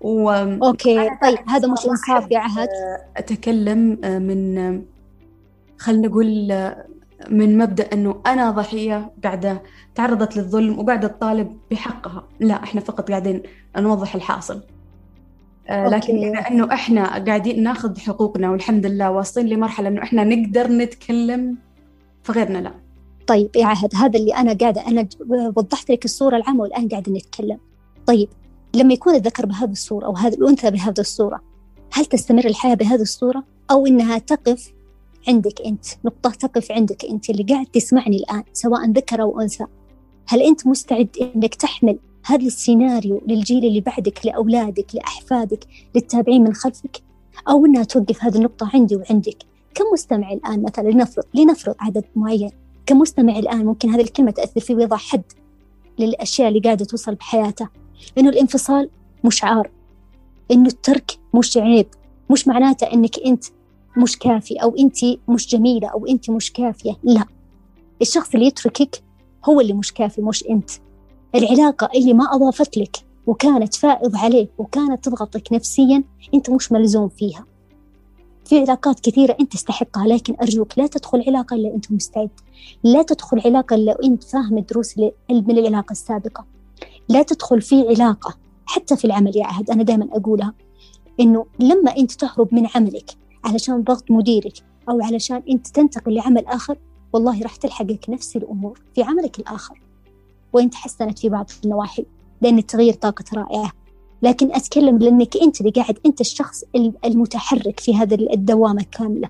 و 0.00 0.30
أوكي 0.30 1.10
طيب 1.22 1.38
هذا 1.48 1.68
مش 1.68 1.86
إنصاف 1.86 2.30
يا 2.30 2.38
عهد؟ 2.38 2.68
أتكلم 3.16 3.98
آه، 4.04 4.18
من 4.18 4.82
خلينا 5.78 6.08
نقول 6.08 6.52
من 7.30 7.58
مبدأ 7.58 7.88
إنه 7.92 8.22
أنا 8.26 8.50
ضحية 8.50 9.10
قاعدة 9.24 9.62
تعرضت 9.94 10.36
للظلم 10.36 10.78
وقاعدة 10.78 11.08
تطالب 11.08 11.56
بحقها. 11.70 12.28
لا 12.40 12.62
إحنا 12.62 12.80
فقط 12.80 13.10
قاعدين 13.10 13.42
نوضح 13.78 14.14
الحاصل. 14.14 14.54
آه، 14.56 14.77
لكن 15.70 16.20
بما 16.20 16.38
إنه 16.38 16.72
إحنا 16.72 17.24
قاعدين 17.24 17.62
ناخذ 17.62 17.98
حقوقنا 17.98 18.50
والحمد 18.50 18.86
لله 18.86 19.10
واصلين 19.10 19.46
لمرحلة 19.46 19.88
إنه 19.88 20.02
إحنا 20.02 20.24
نقدر 20.24 20.68
نتكلم 20.72 21.56
فغيرنا 22.22 22.58
لا. 22.58 22.72
طيب 23.26 23.50
يا 23.56 23.66
عهد 23.66 23.94
هذا 23.94 24.18
اللي 24.18 24.34
أنا 24.34 24.52
قاعدة 24.52 24.86
أنا 24.86 25.08
وضحت 25.56 25.90
لك 25.90 26.04
الصورة 26.04 26.36
العامة 26.36 26.60
والآن 26.60 26.88
قاعدة 26.88 27.12
نتكلم. 27.12 27.58
طيب 28.06 28.28
لما 28.74 28.94
يكون 28.94 29.14
الذكر 29.14 29.46
بهذه 29.46 29.70
الصورة 29.70 30.06
أو 30.06 30.16
هذه 30.16 30.34
الأنثى 30.34 30.70
بهذه 30.70 31.00
الصورة 31.00 31.40
هل 31.92 32.04
تستمر 32.04 32.44
الحياة 32.44 32.74
بهذه 32.74 33.02
الصورة 33.02 33.44
أو 33.70 33.86
إنها 33.86 34.18
تقف 34.18 34.72
عندك 35.28 35.60
أنت 35.66 35.86
نقطة 36.04 36.30
تقف 36.30 36.72
عندك 36.72 37.04
أنت 37.04 37.30
اللي 37.30 37.42
قاعد 37.42 37.66
تسمعني 37.66 38.16
الآن 38.16 38.42
سواء 38.52 38.90
ذكر 38.90 39.22
أو 39.22 39.40
أنثى؟ 39.40 39.64
هل 40.26 40.42
أنت 40.42 40.66
مستعد 40.66 41.08
إنك 41.20 41.54
تحمل 41.54 41.98
هذا 42.28 42.46
السيناريو 42.46 43.22
للجيل 43.26 43.64
اللي 43.64 43.80
بعدك 43.80 44.26
لأولادك 44.26 44.94
لأحفادك 44.94 45.64
للتابعين 45.94 46.44
من 46.44 46.54
خلفك 46.54 47.02
أو 47.48 47.66
أنها 47.66 47.84
توقف 47.84 48.24
هذه 48.24 48.36
النقطة 48.36 48.70
عندي 48.74 48.96
وعندك. 48.96 49.36
كمستمع 49.74 50.32
الآن 50.32 50.62
مثلا 50.62 50.88
لنفرض 50.88 51.24
لنفرض 51.34 51.74
عدد 51.80 52.04
معين. 52.16 52.50
كمستمع 52.86 53.38
الآن 53.38 53.66
ممكن 53.66 53.90
هذه 53.90 54.00
الكلمة 54.00 54.30
تأثر 54.30 54.60
فيه 54.60 54.74
ويضع 54.74 54.96
حد 54.96 55.22
للأشياء 55.98 56.48
اللي 56.48 56.60
قاعدة 56.60 56.84
توصل 56.84 57.14
بحياته. 57.14 57.68
إنه 58.18 58.28
الانفصال 58.28 58.90
مش 59.24 59.44
عار. 59.44 59.70
إنه 60.50 60.66
الترك 60.66 61.18
مش 61.34 61.56
عيب. 61.56 61.86
مش 62.30 62.48
معناته 62.48 62.92
إنك 62.92 63.18
أنت 63.26 63.44
مش 63.96 64.18
كافي 64.18 64.56
أو 64.62 64.76
أنت 64.76 64.96
مش 65.28 65.48
جميلة 65.48 65.88
أو 65.88 66.06
أنت 66.06 66.30
مش 66.30 66.52
كافية. 66.52 66.96
لا. 67.02 67.24
الشخص 68.02 68.34
اللي 68.34 68.46
يتركك 68.46 69.02
هو 69.44 69.60
اللي 69.60 69.72
مش 69.72 69.92
كافي 69.92 70.22
مش 70.22 70.44
أنت. 70.50 70.70
العلاقة 71.34 71.88
اللي 71.94 72.14
ما 72.14 72.24
أضافت 72.24 72.76
لك 72.76 72.96
وكانت 73.26 73.74
فائض 73.74 74.16
عليك 74.16 74.50
وكانت 74.58 75.04
تضغطك 75.04 75.52
نفسيا 75.52 76.04
أنت 76.34 76.50
مش 76.50 76.72
ملزوم 76.72 77.08
فيها. 77.08 77.44
في 78.44 78.60
علاقات 78.60 79.00
كثيرة 79.00 79.36
أنت 79.40 79.52
تستحقها 79.52 80.06
لكن 80.06 80.36
أرجوك 80.42 80.78
لا 80.78 80.86
تدخل 80.86 81.24
علاقة 81.26 81.56
إلا 81.56 81.74
أنت 81.74 81.92
مستعد. 81.92 82.30
لا 82.84 83.02
تدخل 83.02 83.40
علاقة 83.44 83.76
إلا 83.76 83.96
وأنت 83.98 84.22
فاهم 84.24 84.58
الدروس 84.58 84.98
من 84.98 85.58
العلاقة 85.58 85.92
السابقة. 85.92 86.46
لا 87.08 87.22
تدخل 87.22 87.62
في 87.62 87.88
علاقة 87.88 88.34
حتى 88.66 88.96
في 88.96 89.04
العمل 89.04 89.36
يا 89.36 89.44
عهد 89.46 89.70
أنا 89.70 89.82
دائما 89.82 90.08
أقولها 90.12 90.54
إنه 91.20 91.46
لما 91.60 91.96
أنت 91.96 92.12
تهرب 92.12 92.54
من 92.54 92.66
عملك 92.74 93.10
علشان 93.44 93.82
ضغط 93.82 94.10
مديرك 94.10 94.64
أو 94.88 95.02
علشان 95.02 95.42
أنت 95.50 95.66
تنتقل 95.66 96.14
لعمل 96.14 96.46
آخر 96.46 96.78
والله 97.12 97.42
راح 97.42 97.56
تلحقك 97.56 98.10
نفس 98.10 98.36
الأمور 98.36 98.80
في 98.94 99.02
عملك 99.02 99.38
الآخر. 99.38 99.80
وإن 100.52 100.70
تحسنت 100.70 101.18
في 101.18 101.28
بعض 101.28 101.50
النواحي 101.64 102.04
لأن 102.40 102.58
التغيير 102.58 102.94
طاقة 102.94 103.24
رائعة. 103.34 103.72
لكن 104.22 104.52
أتكلم 104.54 104.98
لأنك 104.98 105.36
أنت 105.36 105.60
اللي 105.60 105.72
قاعد 105.72 105.98
أنت 106.06 106.20
الشخص 106.20 106.64
المتحرك 107.04 107.80
في 107.80 107.96
هذا 107.96 108.14
الدوامة 108.14 108.84
كاملة. 108.92 109.28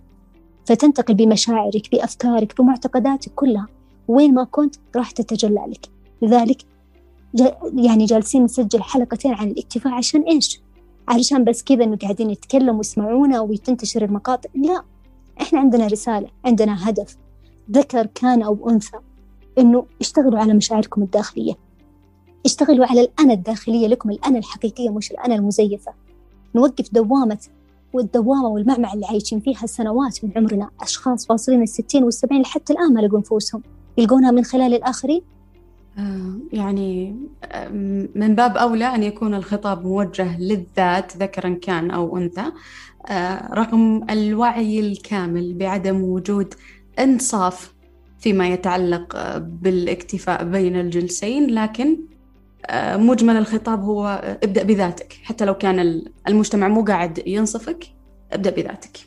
فتنتقل 0.66 1.14
بمشاعرك 1.14 1.90
بأفكارك 1.92 2.60
بمعتقداتك 2.60 3.32
كلها. 3.34 3.66
وين 4.08 4.34
ما 4.34 4.44
كنت 4.44 4.76
راح 4.96 5.10
تتجلى 5.10 5.64
لك. 5.68 5.88
لذلك 6.22 6.62
يعني 7.74 8.04
جالسين 8.04 8.44
نسجل 8.44 8.82
حلقتين 8.82 9.34
عن 9.34 9.48
الاكتفاء 9.48 9.92
عشان 9.92 10.22
إيش؟ 10.22 10.60
علشان 11.08 11.44
بس 11.44 11.62
كذا 11.62 11.84
إنه 11.84 11.96
قاعدين 11.96 12.28
نتكلم 12.28 12.76
ويسمعونا 12.76 13.40
وتنتشر 13.40 14.04
المقاطع. 14.04 14.50
لا 14.54 14.82
إحنا 15.40 15.60
عندنا 15.60 15.86
رسالة 15.86 16.28
عندنا 16.44 16.88
هدف. 16.88 17.16
ذكر 17.70 18.06
كان 18.06 18.42
أو 18.42 18.70
أنثى. 18.70 18.98
إنه 19.58 19.86
اشتغلوا 20.00 20.38
على 20.38 20.54
مشاعركم 20.54 21.02
الداخلية. 21.02 21.54
اشتغلوا 22.46 22.86
على 22.86 23.00
الأنا 23.00 23.32
الداخلية 23.32 23.86
لكم 23.86 24.10
الأنا 24.10 24.38
الحقيقية 24.38 24.90
مش 24.90 25.10
الأنا 25.10 25.34
المزيفة. 25.34 25.92
نوقف 26.54 26.94
دوامة 26.94 27.38
والدوامة 27.92 28.48
والمعمعة 28.48 28.94
اللي 28.94 29.06
عايشين 29.06 29.40
فيها 29.40 29.66
سنوات 29.66 30.24
من 30.24 30.30
عمرنا 30.36 30.70
أشخاص 30.80 31.30
واصلين 31.30 31.62
الستين 31.62 32.04
والسبعين 32.04 32.42
لحتى 32.42 32.72
الآن 32.72 32.94
ما 32.94 33.00
لقوا 33.00 33.18
نفوسهم 33.18 33.62
يلقونها 33.98 34.30
من 34.30 34.44
خلال 34.44 34.74
الآخرين؟ 34.74 35.22
آه، 35.98 36.32
يعني 36.52 37.16
من 38.14 38.34
باب 38.34 38.56
أولى 38.56 38.84
أن 38.94 39.02
يكون 39.02 39.34
الخطاب 39.34 39.86
موجه 39.86 40.40
للذات 40.40 41.16
ذكرا 41.16 41.54
كان 41.54 41.90
أو 41.90 42.16
أنثى. 42.16 42.44
آه، 43.06 43.54
رغم 43.54 44.10
الوعي 44.10 44.80
الكامل 44.80 45.54
بعدم 45.54 46.02
وجود 46.02 46.54
إنصاف 46.98 47.74
فيما 48.18 48.48
يتعلق 48.48 49.38
بالاكتفاء 49.38 50.44
بين 50.44 50.76
الجنسين 50.76 51.50
لكن 51.50 51.98
آه، 52.66 52.96
مجمل 52.96 53.36
الخطاب 53.36 53.84
هو 53.84 54.06
ابدأ 54.42 54.62
بذاتك. 54.62 55.12
حتى 55.22 55.44
لو 55.44 55.54
كان 55.54 56.02
المجتمع 56.28 56.68
مو 56.68 56.84
قاعد 56.84 57.22
ينصفك 57.26 57.84
ابدأ 58.32 58.50
بذاتك. 58.50 58.98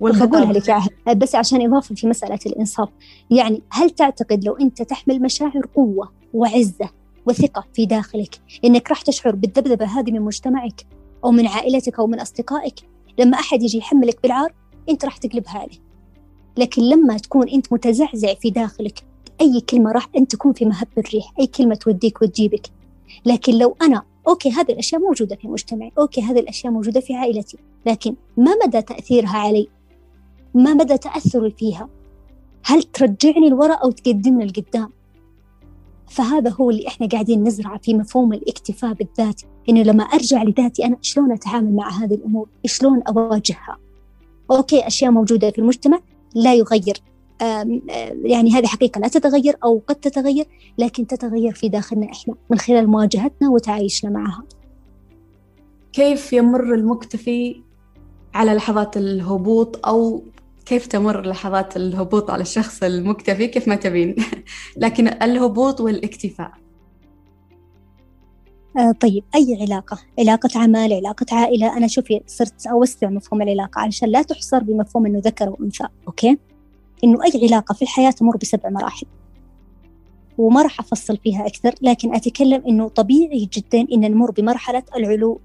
بقولها 0.00 0.52
لك 0.52 0.70
عهد 0.70 1.18
بس 1.18 1.34
عشان 1.34 1.66
إضافة 1.66 1.94
في 1.94 2.06
مسألة 2.06 2.38
الإنصاف. 2.46 2.88
يعني 3.30 3.62
هل 3.70 3.90
تعتقد 3.90 4.44
لو 4.44 4.56
أنت 4.56 4.82
تحمل 4.82 5.22
مشاعر 5.22 5.66
قوة 5.74 6.12
وعزة 6.34 6.90
وثقة 7.26 7.64
في 7.74 7.86
داخلك 7.86 8.40
إنك 8.64 8.90
راح 8.90 9.02
تشعر 9.02 9.34
بالذبذبة 9.34 9.86
هذه 9.86 10.12
من 10.12 10.20
مجتمعك 10.20 10.86
أو 11.24 11.30
من 11.30 11.46
عائلتك 11.46 11.98
أو 11.98 12.06
من 12.06 12.20
أصدقائك؟ 12.20 12.74
لما 13.18 13.38
أحد 13.38 13.62
يجي 13.62 13.78
يحملك 13.78 14.22
بالعار 14.22 14.54
أنت 14.88 15.04
راح 15.04 15.16
تقلبها 15.16 15.58
عليه. 15.58 15.83
لكن 16.56 16.82
لما 16.82 17.16
تكون 17.16 17.48
أنت 17.48 17.72
متزعزع 17.72 18.34
في 18.34 18.50
داخلك 18.50 19.04
أي 19.40 19.60
كلمة 19.60 19.92
راح 19.92 20.08
أنت 20.16 20.32
تكون 20.32 20.52
في 20.52 20.64
مهب 20.64 20.88
الريح 20.98 21.32
أي 21.40 21.46
كلمة 21.46 21.74
توديك 21.74 22.22
وتجيبك. 22.22 22.66
لكن 23.26 23.58
لو 23.58 23.76
أنا 23.82 24.02
okay 24.28 24.50
هذه 24.50 24.72
الأشياء 24.72 25.00
موجودة 25.00 25.36
في 25.36 25.48
مجتمعي 25.48 25.92
okay 25.98 26.20
هذه 26.20 26.38
الأشياء 26.38 26.72
موجودة 26.72 27.00
في 27.00 27.14
عائلتي 27.14 27.58
لكن 27.86 28.14
ما 28.36 28.52
مدى 28.66 28.82
تأثيرها 28.82 29.36
علي؟ 29.38 29.68
ما 30.54 30.74
مدى 30.74 30.98
تأثري 30.98 31.50
فيها؟ 31.50 31.88
هل 32.64 32.82
ترجعني 32.82 33.48
لورا 33.48 33.74
أو 33.74 33.90
تقدمني 33.90 34.46
لقدام؟ 34.46 34.90
فهذا 36.08 36.50
هو 36.50 36.70
اللي 36.70 36.88
إحنا 36.88 37.06
قاعدين 37.06 37.44
نزرعه 37.44 37.78
في 37.78 37.94
مفهوم 37.94 38.32
الاكتفاء 38.32 38.92
بالذات. 38.92 39.42
إنه 39.68 39.82
لما 39.82 40.04
أرجع 40.04 40.42
لذاتي 40.42 40.84
أنا 40.86 40.96
شلون 41.02 41.32
أتعامل 41.32 41.74
مع 41.74 41.88
هذه 41.88 42.14
الأمور؟ 42.14 42.48
شلون 42.66 43.02
أواجهها؟ 43.02 43.78
أوكي 44.50 44.86
أشياء 44.86 45.10
موجودة 45.10 45.50
في 45.50 45.58
المجتمع 45.58 46.00
لا 46.34 46.54
يغير. 46.54 46.96
يعني 48.24 48.50
هذه 48.50 48.66
حقيقة 48.66 48.98
لا 48.98 49.08
تتغير 49.08 49.56
أو 49.64 49.82
قد 49.86 49.94
تتغير 49.94 50.46
لكن 50.78 51.06
تتغير 51.06 51.52
في 51.52 51.68
داخلنا 51.68 52.12
إحنا 52.12 52.34
من 52.50 52.58
خلال 52.58 52.86
مواجهتنا 52.86 53.50
وتعايشنا 53.50 54.10
معها. 54.10 54.44
كيف 55.92 56.32
يمر 56.32 56.74
المكتفي 56.74 57.62
على 58.34 58.54
لحظات 58.54 58.96
الهبوط 58.96 59.86
أو 59.86 60.22
كيف 60.66 60.86
تمر 60.86 61.26
لحظات 61.26 61.76
الهبوط 61.76 62.30
على 62.30 62.42
الشخص 62.42 62.82
المكتفي 62.82 63.46
كيف 63.46 63.68
ما 63.68 63.74
تبين؟ 63.74 64.16
لكن 64.76 65.08
الهبوط 65.08 65.80
والإكتفاء. 65.80 66.63
آه 68.78 68.92
طيب 68.92 69.24
أي 69.34 69.58
علاقة؟ 69.60 69.98
علاقة 70.18 70.48
عمل 70.56 70.92
علاقة 70.92 71.26
عائلة؟ 71.32 71.76
أنا 71.76 71.86
شوفي 71.86 72.20
صرت 72.26 72.66
أوسع 72.66 73.10
مفهوم 73.10 73.42
العلاقة 73.42 73.80
علشان 73.80 74.08
لا 74.08 74.22
تحصر 74.22 74.58
بمفهوم 74.58 75.06
أنه 75.06 75.18
ذكر 75.24 75.48
وأنثى 75.50 75.84
أوكي؟ 76.06 76.38
إنه 77.04 77.18
أي 77.24 77.46
علاقة 77.46 77.72
في 77.72 77.82
الحياة 77.82 78.10
تمر 78.10 78.36
بسبع 78.36 78.70
مراحل. 78.70 79.06
وما 80.38 80.62
راح 80.62 80.80
أفصل 80.80 81.16
فيها 81.16 81.46
أكثر 81.46 81.74
لكن 81.82 82.14
أتكلم 82.14 82.62
إنه 82.68 82.88
طبيعي 82.88 83.48
جدا 83.52 83.86
إن 83.92 84.00
نمر 84.00 84.30
بمرحلة 84.30 84.82
العلو 84.96 85.40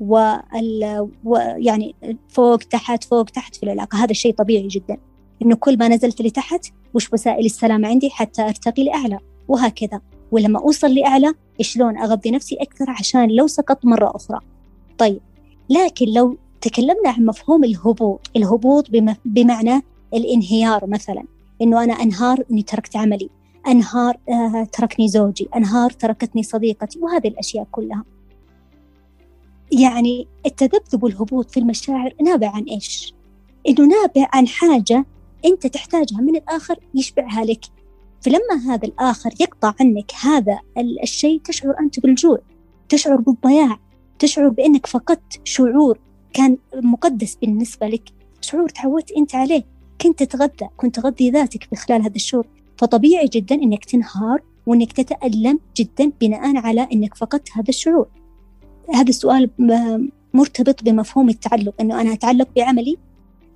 وال 0.00 1.10
ويعني 1.24 1.94
فوق 2.28 2.58
تحت 2.58 3.04
فوق 3.04 3.24
تحت 3.24 3.56
في 3.56 3.62
العلاقة. 3.62 3.98
هذا 3.98 4.10
الشيء 4.10 4.34
طبيعي 4.34 4.68
جدا. 4.68 4.96
إنه 5.42 5.56
كل 5.56 5.78
ما 5.78 5.88
نزلت 5.88 6.22
لتحت 6.22 6.66
وش 6.94 7.12
وسائل 7.12 7.44
السلام 7.44 7.84
عندي 7.84 8.10
حتى 8.10 8.42
أرتقي 8.42 8.84
لأعلى 8.84 9.18
وهكذا. 9.48 10.00
ولما 10.34 10.58
أوصل 10.58 10.94
لأعلى 10.94 11.34
شلون 11.60 11.98
أغذي 11.98 12.30
نفسي 12.30 12.56
أكثر 12.60 12.90
عشان 12.90 13.30
لو 13.30 13.46
سقطت 13.46 13.84
مرة 13.84 14.12
أخرى. 14.16 14.38
طيب 14.98 15.20
لكن 15.70 16.06
لو 16.06 16.36
تكلمنا 16.60 17.10
عن 17.10 17.26
مفهوم 17.26 17.64
الهبوط 17.64 18.30
الهبوط 18.36 18.90
بمعنى 19.24 19.82
الانهيار 20.14 20.86
مثلا 20.86 21.24
إنه 21.62 21.84
أنا 21.84 21.92
أنهار 21.92 22.44
إني 22.50 22.62
تركت 22.62 22.96
عملي 22.96 23.30
أنهار 23.66 24.16
آه 24.28 24.64
تركني 24.72 25.08
زوجي 25.08 25.48
أنهار 25.56 25.90
تركتني 25.90 26.42
صديقتي 26.42 26.98
وهذه 26.98 27.28
الأشياء 27.28 27.66
كلها. 27.72 28.04
يعني 29.72 30.28
التذبذب 30.46 31.02
والهبوط 31.02 31.50
في 31.50 31.60
المشاعر 31.60 32.14
نابع 32.22 32.50
عن 32.50 32.62
إيش؟ 32.62 33.14
إنه 33.68 33.86
نابع 33.86 34.28
عن 34.32 34.48
حاجة 34.48 35.06
أنت 35.44 35.66
تحتاجها 35.66 36.20
من 36.20 36.36
الآخر 36.36 36.78
يشبعها 36.94 37.44
لك. 37.44 37.64
فلما 38.24 38.74
هذا 38.74 38.88
الآخر 38.88 39.30
يقطع 39.40 39.74
عنك 39.80 40.12
هذا 40.22 40.58
الشيء 41.02 41.40
تشعر 41.40 41.74
أنت 41.80 42.00
بالجوع 42.00 42.38
تشعر 42.88 43.16
بالضياع 43.16 43.78
تشعر 44.18 44.48
بأنك 44.48 44.86
فقدت 44.86 45.40
شعور 45.44 45.98
كان 46.32 46.58
مقدس 46.74 47.34
بالنسبة 47.34 47.88
لك 47.88 48.02
شعور 48.40 48.68
تعودت 48.68 49.12
أنت 49.12 49.34
عليه. 49.34 49.64
كنت 50.00 50.22
تتغذى 50.22 50.68
كنت 50.76 51.00
تغذي 51.00 51.30
ذاتك 51.30 51.64
في 51.64 51.76
خلال 51.76 52.02
هذا 52.02 52.14
الشعور 52.14 52.46
فطبيعي 52.76 53.26
جدا 53.26 53.54
أنك 53.54 53.84
تنهار 53.84 54.42
وأنك 54.66 54.92
تتألم 54.92 55.60
جدا 55.76 56.12
بناء 56.20 56.56
على 56.56 56.88
أنك 56.92 57.14
فقدت 57.14 57.48
هذا 57.52 57.68
الشعور. 57.68 58.06
هذا 58.94 59.08
السؤال 59.08 59.50
مرتبط 60.34 60.82
بمفهوم 60.82 61.28
التعلق 61.28 61.74
أنه 61.80 62.00
أنا 62.00 62.12
أتعلق 62.12 62.48
بعملي 62.56 62.96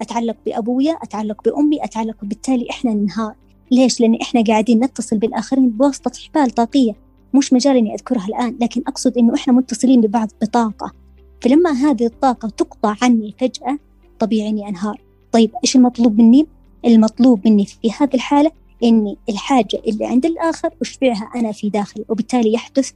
أتعلق 0.01 0.37
بأبويا 0.47 0.93
أتعلق 0.93 1.45
بأمي 1.45 1.85
أتعلق 1.85 2.17
بالتالي 2.23 2.71
إحنا 2.71 2.95
ننهار. 2.95 3.35
ليش؟ 3.71 4.01
لأن 4.01 4.15
إحنا 4.15 4.45
قاعدين 4.45 4.85
نتصل 4.85 5.19
بالآخرين 5.19 5.71
بواسطة 5.71 6.13
حبال 6.21 6.51
طاقية 6.51 6.93
مش 7.35 7.53
مجال 7.53 7.77
إني 7.77 7.95
أذكرها 7.95 8.27
الآن 8.27 8.57
لكن 8.61 8.83
أقصد 8.87 9.19
إنه 9.19 9.35
إحنا 9.35 9.53
متصلين 9.53 10.01
ببعض 10.01 10.29
بطاقة. 10.43 10.93
فلما 11.41 11.71
هذه 11.71 12.07
الطاقة 12.07 12.49
تقطع 12.49 12.97
عني 13.03 13.35
فجأة 13.41 13.79
طبيعي 14.19 14.49
إني 14.49 14.69
أنهار. 14.69 15.01
طيب 15.33 15.51
إيش 15.65 15.77
المطلوب 15.77 16.19
مني؟ 16.19 16.47
المطلوب 16.85 17.49
مني 17.49 17.67
في 17.67 17.91
هذه 18.01 18.15
الحالة 18.15 18.51
إني 18.85 19.17
الحاجة 19.29 19.83
اللي 19.87 20.07
عند 20.07 20.27
الآخر 20.27 20.71
أشبعها 20.83 21.31
أنا 21.35 21.53
في 21.53 21.69
داخلي 21.69 22.05
وبالتالي 22.09 22.53
يحدث 22.53 22.93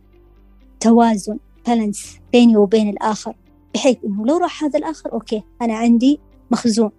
توازن 0.81 1.39
بالانس 1.67 2.17
بيني 2.33 2.57
وبين 2.57 2.89
الآخر. 2.89 3.35
بحيث 3.75 3.97
إنه 4.05 4.27
لو 4.27 4.37
راح 4.37 4.65
هذا 4.65 4.79
الآخر 4.79 5.13
أوكي 5.13 5.43
أنا 5.63 5.75
عندي 5.75 6.21
مخزون. 6.51 6.91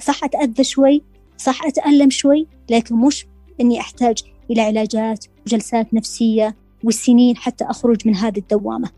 صح 0.00 0.24
أتأذى 0.24 0.64
شوي؟ 0.64 1.02
صح 1.36 1.64
أتألم 1.64 2.10
شوي 2.10 2.46
لكن 2.70 2.96
مش 2.96 3.26
إني 3.60 3.80
أحتاج 3.80 4.22
إلى 4.50 4.60
علاجات 4.60 5.24
وجلسات 5.46 5.94
نفسية 5.94 6.56
والسنين 6.84 7.36
حتى 7.36 7.64
أخرج 7.64 8.08
من 8.08 8.16
هذه 8.16 8.38
الدوامة 8.38 8.90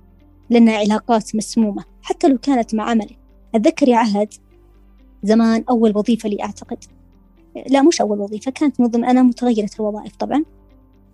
لأنها 0.51 0.77
علاقات 0.77 1.37
مسمومة 1.37 1.85
حتى 2.03 2.29
لو 2.29 2.39
كانت 2.39 2.75
مع 2.75 2.91
عملي. 2.91 3.17
أتذكر 3.55 3.89
يا 3.89 3.97
عهد 3.97 4.35
زمان 5.23 5.65
أول 5.71 5.97
وظيفة 5.97 6.29
لي 6.29 6.43
أعتقد. 6.43 6.85
لا 7.71 7.83
مش 7.83 8.01
أول 8.01 8.21
وظيفة 8.21 8.51
كانت 8.51 8.81
من 8.81 8.87
ضمن 8.87 9.05
أنا 9.05 9.23
متغيرة 9.23 9.71
الوظائف 9.81 10.17
طبعا. 10.17 10.45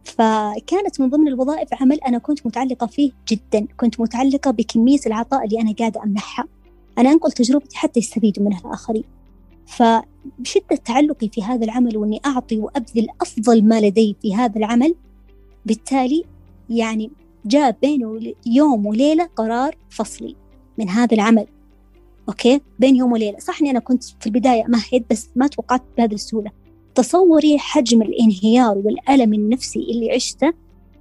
فكانت 0.04 1.00
من 1.00 1.10
ضمن 1.10 1.28
الوظائف 1.28 1.68
عمل 1.82 2.00
أنا 2.00 2.18
كنت 2.18 2.46
متعلقة 2.46 2.86
فيه 2.86 3.12
جدا 3.28 3.66
كنت 3.76 4.00
متعلقة 4.00 4.50
بكمية 4.50 5.00
العطاء 5.06 5.44
اللي 5.44 5.60
أنا 5.60 5.72
قاعدة 5.72 6.02
أمنحها. 6.02 6.46
أنا 6.98 7.12
أنقل 7.12 7.32
تجربتي 7.32 7.76
حتى 7.76 8.00
يستفيدوا 8.00 8.44
منها 8.44 8.60
الآخرين. 8.60 9.04
فبشدة 9.66 10.76
تعلقي 10.84 11.28
في 11.28 11.42
هذا 11.42 11.64
العمل 11.64 11.96
وإني 11.96 12.20
أعطي 12.26 12.58
وأبذل 12.58 13.08
أفضل 13.20 13.64
ما 13.64 13.80
لدي 13.80 14.16
في 14.22 14.34
هذا 14.34 14.58
العمل 14.58 14.94
بالتالي 15.66 16.24
يعني 16.70 17.10
جاء 17.46 17.76
بين 17.82 18.34
يوم 18.46 18.86
وليلة 18.86 19.24
قرار 19.36 19.76
فصلي 19.90 20.36
من 20.78 20.88
هذا 20.88 21.14
العمل. 21.14 21.46
أوكي؟ 22.28 22.60
بين 22.78 22.96
يوم 22.96 23.12
وليلة. 23.12 23.38
صح 23.38 23.60
إني 23.60 23.70
أنا 23.70 23.78
كنت 23.78 24.04
في 24.04 24.26
البداية 24.26 24.66
أمهد 24.66 25.04
بس 25.10 25.28
ما 25.36 25.46
توقعت 25.46 25.82
بهذه 25.98 26.14
السهولة. 26.14 26.50
تصوري 26.94 27.58
حجم 27.58 28.02
الانهيار 28.02 28.78
والألم 28.78 29.34
النفسي 29.34 29.78
اللي 29.78 30.12
عشته 30.12 30.52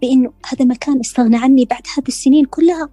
بإنه 0.02 0.34
هذا 0.50 0.64
المكان 0.64 1.00
استغنى 1.00 1.38
عني 1.38 1.66
بعد 1.66 1.82
هذه 1.98 2.08
السنين 2.08 2.46
كلها. 2.46 2.90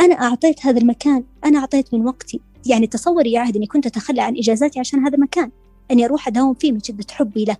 أنا 0.00 0.14
أعطيت 0.14 0.66
هذا 0.66 0.78
المكان 0.78 1.24
أنا 1.44 1.58
أعطيت 1.58 1.94
من 1.94 2.06
وقتي. 2.06 2.40
يعني 2.66 2.86
تصوري 2.86 3.32
يا 3.32 3.40
عهد 3.40 3.56
إني 3.56 3.66
كنت 3.66 3.86
أتخلى 3.86 4.22
عن 4.22 4.36
إجازاتي 4.36 4.80
عشان 4.80 5.06
هذا 5.06 5.14
المكان 5.14 5.50
أني 5.90 6.04
أروح 6.04 6.28
أداوم 6.28 6.54
فيه 6.54 6.72
من 6.72 6.80
شدة 6.82 7.06
حبي 7.10 7.44
له. 7.44 7.56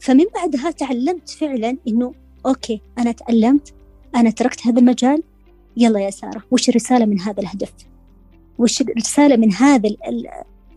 فمن 0.00 0.24
بعدها 0.34 0.70
تعلمت 0.70 1.30
فعلا 1.30 1.76
إنه 1.88 2.14
أوكي 2.46 2.80
أنا 2.98 3.12
تألمت 3.12 3.74
أنا 4.16 4.30
تركت 4.30 4.66
هذا 4.66 4.78
المجال. 4.80 5.22
يلا 5.76 6.00
يا 6.00 6.10
سارة 6.10 6.42
وش 6.50 6.68
الرسالة 6.68 7.04
من 7.04 7.20
هذا 7.20 7.40
الهدف؟ 7.40 7.72
وش 8.58 8.80
الرسالة 8.80 9.36
من 9.36 9.52
هذا 9.52 9.90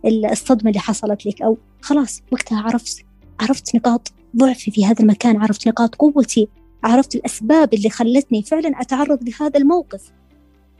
الصدمة 0.05 0.69
اللي 0.69 0.79
حصلت 0.79 1.25
لك؟ 1.25 1.41
أو 1.41 1.57
خلاص 1.81 2.21
وقتها 2.31 2.61
عرفت 2.61 3.05
عرفت 3.39 3.75
نقاط 3.75 4.11
ضعفي 4.37 4.71
في 4.71 4.85
هذا 4.85 5.01
المكان 5.01 5.37
عرفت 5.37 5.67
نقاط 5.67 5.95
قوتي 5.95 6.47
عرفت 6.83 7.15
الأسباب 7.15 7.73
اللي 7.73 7.89
خلتني 7.89 8.41
فعلا 8.43 8.81
أتعرض 8.81 9.19
لهذا 9.23 9.59
الموقف. 9.59 10.11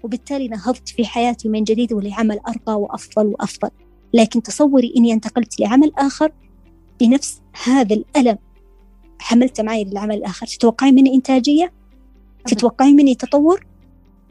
وبالتالي 0.06 0.48
نهضت 0.48 0.90
في 0.90 1.06
حياتي 1.06 1.50
من 1.50 1.64
جديد 1.64 1.94
ولعمل 1.94 2.40
أرقى 2.48 2.80
وأفضل 2.82 3.28
وأفضل. 3.28 3.70
لكن 4.14 4.42
تصوري 4.44 4.94
إني 4.98 5.14
انتقلت 5.14 5.60
لعمل 5.60 5.92
آخر 5.98 6.32
بنفس 7.00 7.42
هذا 7.64 7.96
الألم. 7.96 8.38
حملته 9.20 9.64
معي 9.64 9.84
للعمل 9.84 10.16
الآخر. 10.16 10.48
تتوقعين 10.48 10.96
مني 10.96 11.16
إنتاجية؟ 11.16 11.74
تتوقعين 12.46 12.96
مني 12.96 13.16
تطور؟ 13.16 13.66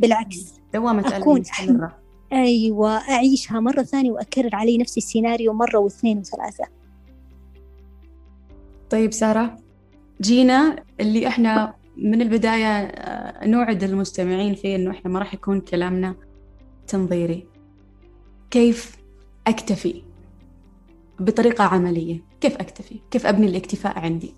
بالعكس. 0.01 0.55
دوامة 0.75 1.17
أكون 1.17 1.41
مستمرة 1.41 1.99
أيوة 2.33 2.91
أعيشها 2.91 3.61
مرة 3.61 3.83
ثانية 3.83 4.13
وأكرر 4.13 4.55
علي 4.55 4.79
نفس 4.79 4.97
السيناريو 4.97 5.53
مرة 5.53 5.79
واثنين 5.79 6.19
وثلاثة. 6.19 6.65
طيب 8.91 9.13
سارة 9.13 9.59
جينا 10.21 10.83
اللي 11.01 11.29
إحنا 11.29 11.75
من 11.97 12.23
البداية 12.23 12.67
آه، 12.67 13.47
نوعد 13.47 13.83
المستمعين 13.83 14.55
فيه 14.55 14.77
إنه 14.77 14.91
إحنا 14.91 15.11
ما 15.11 15.19
راح 15.19 15.35
يكون 15.35 15.61
كلامنا 15.61 16.15
تنظيري. 16.87 17.47
كيف 18.51 18.97
أكتفي 19.47 20.03
بطريقة 21.21 21.65
عملية؟ 21.65 22.21
كيف 22.41 22.57
أكتفي؟ 22.57 23.01
كيف 23.11 23.27
أبني 23.27 23.47
الاكتفاء 23.47 23.99
عندي؟ 23.99 24.35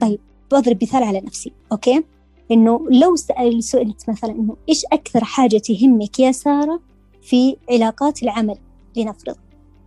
طيب 0.00 0.20
بضرب 0.52 0.78
مثال 0.82 1.02
على 1.02 1.20
نفسي 1.20 1.52
OK؟ 1.72 2.04
إنه 2.50 2.86
لو 2.90 3.16
سألت 3.60 4.10
مثلا 4.10 4.30
إنه 4.30 4.56
إيش 4.68 4.84
أكثر 4.92 5.24
حاجة 5.24 5.58
تهمك 5.58 6.20
يا 6.20 6.32
سارة 6.32 6.80
في 7.22 7.56
علاقات 7.70 8.22
العمل؟ 8.22 8.58
لنفرض. 8.96 9.36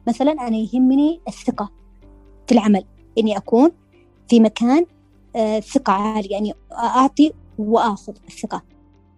مثلا 0.08 0.32
أنا 0.32 0.58
يهمني 0.58 1.20
الثقة 1.28 1.72
في 2.48 2.52
العمل 2.52 2.84
إني 3.18 3.38
أكون 3.38 3.72
في 4.30 4.40
مكان 4.40 4.86
ثقة 5.60 5.94
عالية 5.94 6.32
يعني 6.32 6.54
أعطي 6.72 7.34
وآخذ 7.58 8.14
الثقة. 8.28 8.62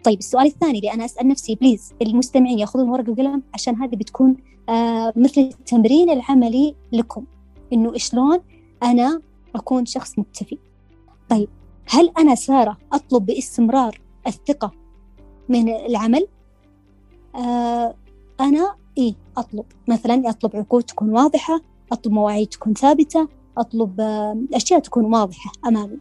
طيب 0.04 0.20
السؤال 0.20 0.46
الثاني 0.46 0.78
اللي 0.78 0.94
أنا 0.94 1.06
أسأل 1.06 1.28
نفسي 1.28 1.56
please 1.56 1.94
المستمعين 2.02 2.60
يأخذون 2.60 2.90
ورقة 2.90 3.12
وقلم 3.12 3.44
عشان 3.54 3.76
هذه 3.76 3.96
بتكون 3.96 4.38
آه، 4.70 5.14
مثل 5.16 5.42
التمرين 5.42 6.10
العملي 6.10 6.76
لكم. 6.92 7.26
إنه 7.74 7.98
شلون 7.98 8.40
أنا 8.84 9.22
أكون 9.56 9.86
شخص 9.86 10.20
مكتفي. 10.20 10.58
طيب 11.30 11.50
هل 11.90 12.12
أنا 12.18 12.36
سارة 12.36 12.78
أطلب 12.94 13.26
باستمرار 13.26 14.02
الثقة 14.28 14.72
من 15.50 15.70
العمل؟ 15.70 16.28
آه 17.36 17.96
أنا 18.40 18.76
إيه 18.98 19.16
أطلب. 19.38 19.66
مثلا 19.88 20.30
أطلب 20.30 20.56
عقود 20.56 20.84
تكون 20.84 21.10
واضحة 21.10 21.62
أطلب 21.92 22.14
مواعيد 22.14 22.48
تكون 22.48 22.74
ثابتة 22.74 23.28
أطلب 23.58 24.02
آه 24.02 24.38
أشياء 24.54 24.80
تكون 24.80 25.06
واضحة 25.06 25.52
أمامي. 25.68 25.98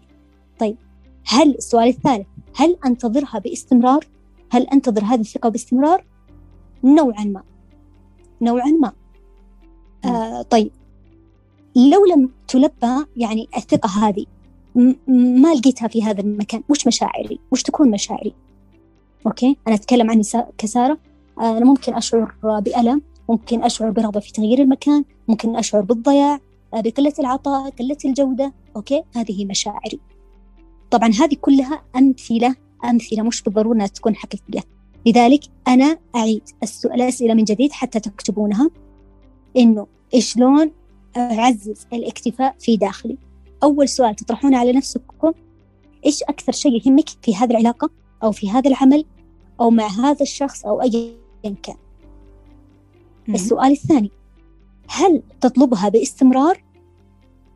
هل 1.26 1.54
السؤال 1.54 1.88
الثالث 1.88 2.26
هل 2.56 2.76
أنتظرها 2.86 3.38
باستمرار؟ 3.38 4.06
هل 4.50 4.62
أنتظر 4.62 5.04
هذه 5.04 5.20
الثقة 5.20 5.48
باستمرار؟ 5.48 6.04
نوعا 6.84 7.24
ما. 7.24 7.42
نوعا 8.40 8.70
ما. 8.80 8.92
آه 10.04 10.42
طيب. 10.42 10.70
لو 11.76 12.04
لم 12.14 12.30
تلبى 12.48 13.06
يعني 13.16 13.48
الثقة 13.56 13.88
هذه 13.88 14.26
ما 15.08 15.54
لقيتها 15.54 15.88
في 15.88 16.02
هذا 16.02 16.20
المكان؟ 16.20 16.62
وش 16.68 16.86
مشاعري؟ 16.86 17.40
وش 17.52 17.62
تكون 17.62 17.90
مشاعري؟ 17.90 18.34
OK 19.26 19.56
أنا 19.66 19.74
أتكلم 19.74 20.10
عني 20.10 20.22
كسارة. 20.58 20.98
أنا 21.40 21.64
ممكن 21.64 21.94
أشعر 21.94 22.34
بألم 22.42 23.02
ممكن 23.28 23.62
أشعر 23.62 23.90
برغبة 23.90 24.20
في 24.20 24.32
تغيير 24.32 24.62
المكان 24.62 25.04
ممكن 25.28 25.56
أشعر 25.56 25.80
بالضياع 25.80 26.40
بقلة 26.72 27.12
العطاء 27.18 27.70
قلة 27.70 27.98
الجودة. 28.04 28.52
OK 28.76 29.02
هذه 29.14 29.44
مشاعري. 29.44 30.00
طبعا 30.90 31.08
هذه 31.08 31.34
كلها 31.40 31.82
أمثلة 31.96 32.56
أمثلة 32.84 33.22
مش 33.22 33.42
بالضرورة 33.42 33.74
أنها 33.74 33.86
تكون 33.86 34.16
حقيقية. 34.16 34.62
لذلك 35.06 35.40
أنا 35.68 35.98
أعيد 36.16 36.42
الأسئلة 36.84 37.34
من 37.34 37.44
جديد 37.44 37.72
حتى 37.72 38.00
تكتبونها. 38.00 38.70
إنه 39.56 39.86
شلون 40.18 40.70
أعزز 41.16 41.86
الاكتفاء 41.92 42.56
في 42.58 42.76
داخلي. 42.76 43.18
أول 43.62 43.88
سؤال 43.88 44.14
تطرحونه 44.14 44.58
على 44.58 44.72
نفسكم 44.72 45.32
إيش 46.06 46.22
أكثر 46.22 46.52
شيء 46.52 46.72
يهمك 46.72 47.08
في 47.08 47.36
هذه 47.36 47.50
العلاقة 47.50 47.90
أو 48.22 48.32
في 48.32 48.50
هذا 48.50 48.70
العمل 48.70 49.04
أو 49.60 49.70
مع 49.70 49.86
هذا 49.86 50.22
الشخص 50.22 50.66
أو 50.66 50.82
أيا 50.82 51.12
كان؟ 51.62 51.76
السؤال 53.28 53.72
الثاني 53.72 54.10
هل 54.88 55.22
تطلبها 55.40 55.88
باستمرار 55.88 56.62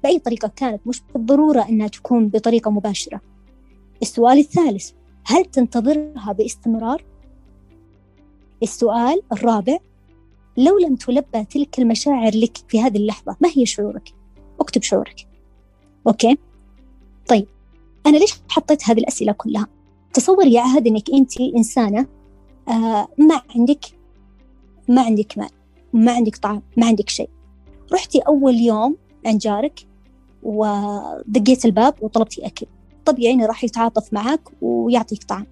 بأي 0.02 0.18
طريقة 0.18 0.52
كانت 0.56 0.86
مش 0.86 1.02
بالضرورة 1.14 1.68
أنها 1.68 1.88
تكون 1.88 2.28
بطريقة 2.28 2.70
مباشرة. 2.70 3.20
السؤال 4.02 4.38
الثالث 4.38 4.90
هل 5.24 5.44
تنتظرها 5.44 6.32
باستمرار؟ 6.32 7.04
السؤال 8.62 9.22
الرابع 9.32 9.78
لو 10.56 10.78
لم 10.78 10.96
تلبى 10.96 11.44
تلك 11.44 11.78
المشاعر 11.78 12.34
لك 12.34 12.56
في 12.68 12.80
هذه 12.80 12.96
اللحظة 12.96 13.36
ما 13.40 13.48
هي 13.56 13.66
شعورك؟ 13.66 14.14
اكتب 14.60 14.82
شعورك. 14.82 15.26
أوكي؟ 16.06 16.38
طيب 17.28 17.46
أنا 18.06 18.16
ليش 18.16 18.34
حطيت 18.48 18.88
هذه 18.88 18.98
الأسئلة 18.98 19.32
كلها؟ 19.32 19.66
تصور 20.12 20.46
يا 20.46 20.60
عهد 20.60 20.86
أنك 20.86 21.10
أنت 21.10 21.40
إنسانة 21.40 22.06
آه 22.68 23.08
ما 23.18 23.42
عندك 23.56 23.84
ما 24.88 25.02
عندك 25.02 25.38
مال 25.38 25.50
ما 25.92 26.12
عندك 26.12 26.36
طعام 26.36 26.62
ما 26.76 26.86
عندك 26.86 27.08
شيء. 27.08 27.30
رحتي 27.92 28.18
أول 28.18 28.54
يوم 28.54 28.96
عند 29.26 29.38
جارك 29.38 29.89
ودقيت 30.42 31.64
الباب 31.64 31.94
وطلبتي 32.00 32.46
أكل. 32.46 32.66
طبيعي 33.04 33.34
إنه 33.34 33.46
راح 33.46 33.64
يتعاطف 33.64 34.12
معك 34.12 34.40
ويعطيك 34.62 35.24
طعام 35.24 35.46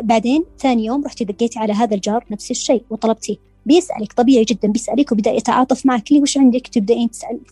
بعدين 0.00 0.44
ثاني 0.58 0.84
يوم 0.84 1.04
رحتي 1.04 1.24
دقيتي 1.24 1.58
على 1.58 1.72
هذا 1.72 1.94
الجار 1.94 2.24
نفس 2.30 2.50
الشيء 2.50 2.84
وطلبتي. 2.90 3.38
بيسألك 3.66 4.12
طبيعي 4.12 4.44
جدا 4.44 4.68
بيسألك 4.68 5.12
وبدأ 5.12 5.30
يتعاطف 5.30 5.86
معك. 5.86 6.12
لي 6.12 6.20
وش 6.20 6.38
عندك؟ 6.38 6.66
تبدأين 6.66 7.10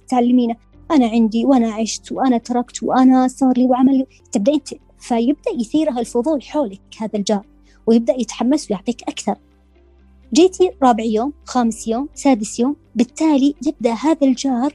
تعلمينه. 0.09 0.57
أنا 0.91 1.07
عندي 1.07 1.45
وأنا 1.45 1.73
عشت 1.73 2.13
وأنا 2.13 2.39
تركت 2.39 2.83
وأنا 2.83 3.29
صار 3.29 3.59
لي 3.59 3.67
وعمل. 3.67 4.07
تبدأين 4.33 4.61
فيبدأ 4.99 5.51
يثيرها 5.61 6.01
الفضول 6.01 6.43
حولك 6.43 6.81
هذا 6.99 7.19
الجار 7.19 7.47
ويبدأ 7.87 8.21
يتحمس 8.21 8.71
ويعطيك 8.71 9.03
أكثر. 9.03 9.37
جيتي 10.35 10.71
رابع 10.83 11.05
يوم 11.05 11.33
خامس 11.45 11.89
يوم 11.89 12.09
سادس 12.15 12.61
يوم 12.61 12.77
بالتالي 12.95 13.55
يبدأ 13.67 13.93
هذا 13.93 14.27
الجار 14.27 14.75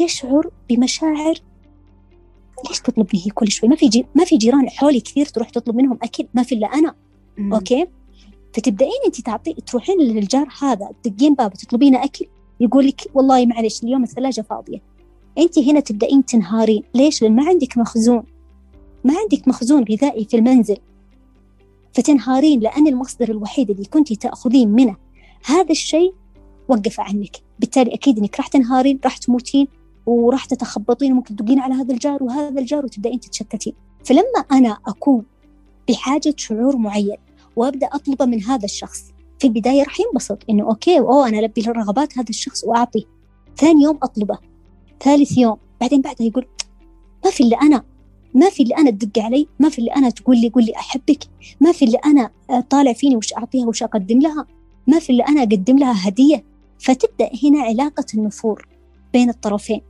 يشعر 0.00 0.50
بمشاعر 0.70 1.34
ليش 2.68 2.80
تطلبني 2.80 3.26
هي 3.26 3.30
كل 3.30 3.50
شوي؟ 3.50 3.68
ما 3.68 3.76
في 3.76 3.88
جي... 3.88 4.06
ما 4.14 4.24
في 4.24 4.36
جيران 4.36 4.70
حولي 4.70 5.00
كثير 5.00 5.26
تروح 5.26 5.50
تطلب 5.50 5.76
منهم 5.76 5.98
اكل 6.02 6.26
ما 6.34 6.42
في 6.42 6.54
إلا 6.54 6.66
أنا. 6.66 6.94
مم. 7.38 7.54
OK؟ 7.54 7.86
فتبدأين 8.54 9.00
انت 9.06 9.20
تعطي 9.20 9.54
تروحين 9.54 9.98
للجار 10.00 10.48
هذا 10.62 10.90
تدقين 11.02 11.34
بابه 11.34 11.54
تطلبين 11.54 11.96
أكل 11.96 12.26
يقول 12.60 12.86
لك 12.86 13.00
والله 13.14 13.46
معلش 13.46 13.82
اليوم 13.82 14.02
الثلاجة 14.02 14.40
فاضية. 14.40 14.82
انت 15.38 15.58
هنا 15.58 15.80
تبدأين 15.80 16.24
تنهارين. 16.24 16.82
ليش؟ 16.94 17.22
لأن 17.22 17.36
ما 17.36 17.48
عندك 17.48 17.78
مخزون. 17.78 18.22
ما 19.04 19.14
عندك 19.18 19.48
مخزون 19.48 19.84
غذائي 19.84 20.24
في 20.24 20.36
المنزل. 20.36 20.76
فتنهارين 21.94 22.60
لأن 22.60 22.86
المصدر 22.86 23.30
الوحيد 23.30 23.70
اللي 23.70 23.84
كنت 23.84 24.12
تأخذين 24.12 24.68
منه. 24.68 24.96
هذا 25.44 25.70
الشيء 25.70 26.14
وقف 26.68 27.00
عنك. 27.00 27.36
بالتالي 27.58 27.94
أكيد 27.94 28.18
أنك 28.18 28.36
راح 28.36 28.46
تنهارين 28.46 28.98
راح 29.04 29.16
تموتين. 29.16 29.68
وراح 30.06 30.44
تتخبطين 30.44 31.12
وممكن 31.12 31.36
تدقين 31.36 31.58
على 31.58 31.74
هذا 31.74 31.94
الجار 31.94 32.22
وهذا 32.22 32.60
الجار 32.60 32.84
وتبدأين 32.84 33.20
تتشتتين. 33.20 33.72
فلما 34.04 34.44
أنا 34.52 34.78
أكون 34.86 35.24
بحاجة 35.88 36.34
شعور 36.36 36.76
معين 36.76 37.16
وأبدأ 37.56 37.86
أطلبه 37.86 38.24
من 38.24 38.42
هذا 38.42 38.64
الشخص 38.64 39.12
في 39.38 39.46
البداية 39.46 39.82
راح 39.82 40.00
ينبسط 40.00 40.38
إنه 40.50 40.64
أوكي 40.64 40.98
أوه 40.98 41.28
أنا 41.28 41.38
ألبي 41.38 41.60
رغبات 41.60 42.18
هذا 42.18 42.28
الشخص 42.28 42.64
وأعطيه 42.64 43.04
ثاني 43.56 43.82
يوم 43.82 43.98
أطلبه 44.02 44.38
ثالث 45.00 45.38
يوم 45.38 45.56
بعدين 45.80 46.00
بعدها 46.00 46.26
يقول 46.26 46.46
ما 47.24 47.30
في 47.30 47.42
إلا 47.42 47.56
أنا 47.62 47.84
ما 48.34 48.50
في 48.50 48.62
اللي 48.62 48.76
أنا 48.76 48.90
تدق 48.90 49.22
علي 49.22 49.48
ما 49.58 49.68
في 49.68 49.78
اللي 49.78 49.90
أنا 49.90 50.10
تقول 50.10 50.40
لي 50.40 50.48
قول 50.48 50.64
لي 50.64 50.76
أحبك 50.76 51.18
ما 51.60 51.72
في 51.72 51.84
اللي 51.84 51.98
أنا 52.04 52.30
طالع 52.70 52.92
فيني 52.92 53.16
وش 53.16 53.34
أعطيها 53.34 53.66
وش 53.66 53.82
أقدم 53.82 54.20
لها 54.20 54.46
ما 54.86 54.98
في 54.98 55.10
اللي 55.10 55.22
أنا 55.22 55.42
أقدم 55.42 55.78
لها 55.78 56.08
هدية. 56.08 56.44
فتبدأ 56.78 57.30
هنا 57.44 57.60
علاقة 57.62 58.04
النفور 58.14 58.68
بين 59.12 59.28
الطرفين. 59.30 59.80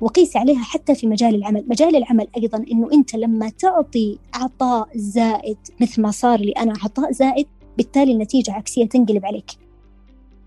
وقيس 0.00 0.36
عليها 0.36 0.62
حتى 0.62 0.94
في 0.94 1.06
مجال 1.06 1.34
العمل. 1.34 1.64
مجال 1.68 1.96
العمل 1.96 2.28
أيضا 2.36 2.64
أنه 2.72 2.88
أنت 2.92 3.14
لما 3.14 3.48
تعطي 3.48 4.18
عطاء 4.34 4.88
زائد 4.94 5.56
مثل 5.80 6.02
ما 6.02 6.10
صار 6.10 6.40
لي 6.40 6.52
أنا 6.52 6.74
عطاء 6.82 7.12
زائد 7.12 7.46
بالتالي 7.78 8.12
النتيجة 8.12 8.52
عكسية 8.52 8.84
تنقلب 8.84 9.26
عليك. 9.26 9.50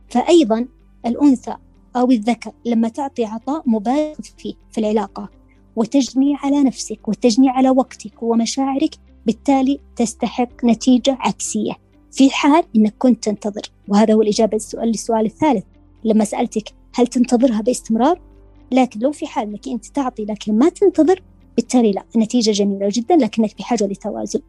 فأيضا 0.09 0.67
الأنثى 1.05 1.55
أو 1.95 2.11
الذكر 2.11 2.51
لما 2.65 2.87
تعطي 2.87 3.25
عطاء 3.25 3.63
مبالغ 3.65 4.15
فيه 4.37 4.53
في 4.71 4.77
العلاقة 4.77 5.29
وتجني 5.75 6.35
على 6.35 6.63
نفسك 6.63 7.07
وتجني 7.07 7.49
على 7.49 7.69
وقتك 7.69 8.23
ومشاعرك 8.23 8.95
بالتالي 9.25 9.79
تستحق 9.95 10.65
نتيجة 10.65 11.17
عكسية. 11.19 11.73
في 12.11 12.29
حال 12.29 12.63
أنك 12.75 12.95
كنت 12.99 13.23
تنتظر 13.23 13.61
وهذا 13.87 14.13
هو 14.13 14.21
الإجابة 14.21 14.59
للسؤال 14.73 15.25
الثالث. 15.25 15.63
لما 16.03 16.25
سألتك 16.25 16.73
هل 16.93 17.07
تنتظرها 17.07 17.61
باستمرار؟ 17.61 18.32
لكن 18.71 18.99
لو 18.99 19.11
في 19.11 19.27
حال 19.27 19.47
أنك 19.47 19.67
أنت 19.67 19.85
تعطي 19.85 20.25
لكن 20.25 20.57
ما 20.57 20.69
تنتظر 20.69 21.23
بالتالي 21.55 21.91
لا 21.91 22.03
النتيجة 22.15 22.51
جميلة 22.51 22.89
جدا 22.91 23.15
لكنك 23.15 23.57
بحاجة 23.57 23.83
لتوازن 23.83 24.39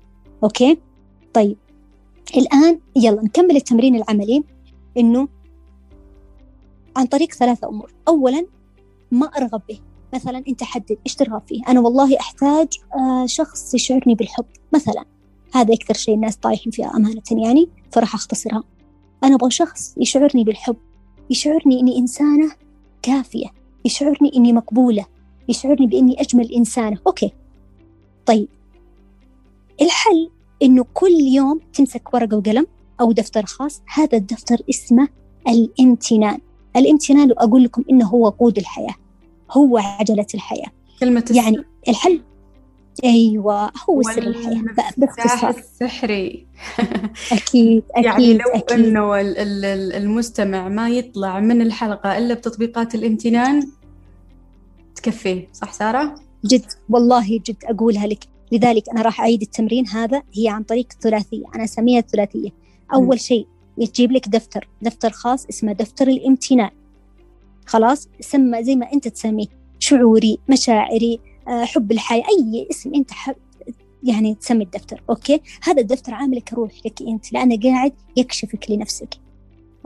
أوكي؟ 0.44 0.78
طيب. 1.34 1.56
الآن 2.36 2.80
يلا 2.96 3.22
نكمل 3.22 3.56
التمرين 3.56 3.96
العملي. 3.96 4.44
إنه 4.98 5.28
عن 6.96 7.06
طريق 7.06 7.32
ثلاثة 7.32 7.68
أمور. 7.68 7.92
أولا 8.08 8.46
ما 9.10 9.26
أرغب 9.26 9.62
به. 9.68 9.80
مثلا 10.14 10.42
أنت 10.48 10.62
حدد 10.62 10.96
إيش 11.06 11.14
ترغب 11.14 11.42
فيه. 11.46 11.62
أنا 11.68 11.80
والله 11.80 12.20
أحتاج 12.20 12.68
آه، 12.96 13.26
شخص 13.26 13.74
يشعرني 13.74 14.14
بالحب 14.14 14.46
مثلا. 14.74 15.04
هذا 15.54 15.74
أكثر 15.74 15.94
شيء 15.94 16.14
الناس 16.14 16.36
طايحين 16.36 16.72
فيها 16.72 16.96
أمانة 16.96 17.22
يعني 17.30 17.68
فراح 17.92 18.14
أختصرها. 18.14 18.62
أنا 19.24 19.34
أبغى 19.34 19.50
شخص 19.50 19.94
يشعرني 19.98 20.44
بالحب 20.44 20.76
يشعرني 21.30 21.80
إني 21.80 21.98
إنسانة 21.98 22.52
كافية. 23.02 23.63
يشعرني 23.84 24.32
إني 24.36 24.52
مقبولة 24.52 25.06
يشعرني 25.48 25.86
بإني 25.86 26.20
أجمل 26.20 26.52
إنسانة. 26.52 26.98
أوكي. 27.06 27.32
طيب. 28.26 28.48
الحل 29.82 30.30
إنه 30.62 30.84
كل 30.94 31.12
يوم 31.12 31.60
تمسك 31.74 32.14
ورقة 32.14 32.36
وقلم 32.36 32.66
أو 33.00 33.12
دفتر 33.12 33.46
خاص. 33.46 33.82
هذا 33.94 34.18
الدفتر 34.18 34.62
اسمه 34.70 35.08
الامتنان. 35.48 36.38
الامتنان 36.76 37.30
أقول 37.30 37.64
لكم 37.64 37.84
إنه 37.90 38.06
هو 38.06 38.26
وقود 38.26 38.58
الحياة 38.58 38.94
هو 39.50 39.78
عجلة 39.78 40.26
الحياة. 40.34 40.70
كلمة 41.00 41.24
يعني 41.30 41.64
الحل 41.88 42.20
أيوة 43.04 43.72
هو 43.90 44.02
سر 44.02 44.22
الحياة 44.22 44.64
باختصار. 44.96 45.50
السحري. 45.50 46.46
أكيد 47.32 47.82
أكيد 47.96 48.04
يعني 48.04 48.34
لو 48.34 48.50
أكيد. 48.54 48.78
أنه 48.78 49.20
المستمع 49.96 50.68
ما 50.68 50.88
يطلع 50.88 51.40
من 51.40 51.62
الحلقة 51.62 52.18
إلا 52.18 52.34
بتطبيقات 52.34 52.94
الامتنان 52.94 53.68
تكفيه 54.94 55.48
صح 55.52 55.72
سارة؟ 55.72 56.14
جد 56.44 56.64
والله 56.88 57.40
جد 57.46 57.56
أقولها 57.64 58.06
لك. 58.06 58.24
لذلك 58.52 58.88
أنا 58.88 59.02
راح 59.02 59.20
أعيد 59.20 59.42
التمرين 59.42 59.88
هذا 59.88 60.22
هي 60.34 60.48
عن 60.48 60.62
طريق 60.62 60.86
الثلاثية. 60.92 61.44
أنا 61.54 61.64
أسميها 61.64 61.98
الثلاثية. 61.98 62.50
أول 62.94 63.20
شيء 63.20 63.46
تجيب 63.92 64.12
لك 64.12 64.28
دفتر 64.28 64.68
دفتر 64.82 65.10
خاص 65.10 65.46
اسمه 65.46 65.72
دفتر 65.72 66.08
الامتنان. 66.08 66.70
خلاص 67.66 68.08
سمى 68.20 68.64
زي 68.64 68.76
ما 68.76 68.92
أنت 68.92 69.08
تسميه 69.08 69.46
شعوري 69.78 70.38
مشاعري 70.48 71.20
حب 71.48 71.92
الحياة 71.92 72.24
أي 72.28 72.68
اسم 72.70 72.94
أنت 72.94 73.10
حب 73.10 73.36
يعني 74.02 74.34
تسمي 74.34 74.64
الدفتر 74.64 75.02
OK؟ 75.10 75.40
هذا 75.62 75.80
الدفتر 75.80 76.14
عامل 76.14 76.40
كروح 76.40 76.72
لك 76.86 77.02
أنت 77.02 77.32
لأنه 77.32 77.60
قاعد 77.62 77.92
يكشفك 78.16 78.70
لنفسك 78.70 79.14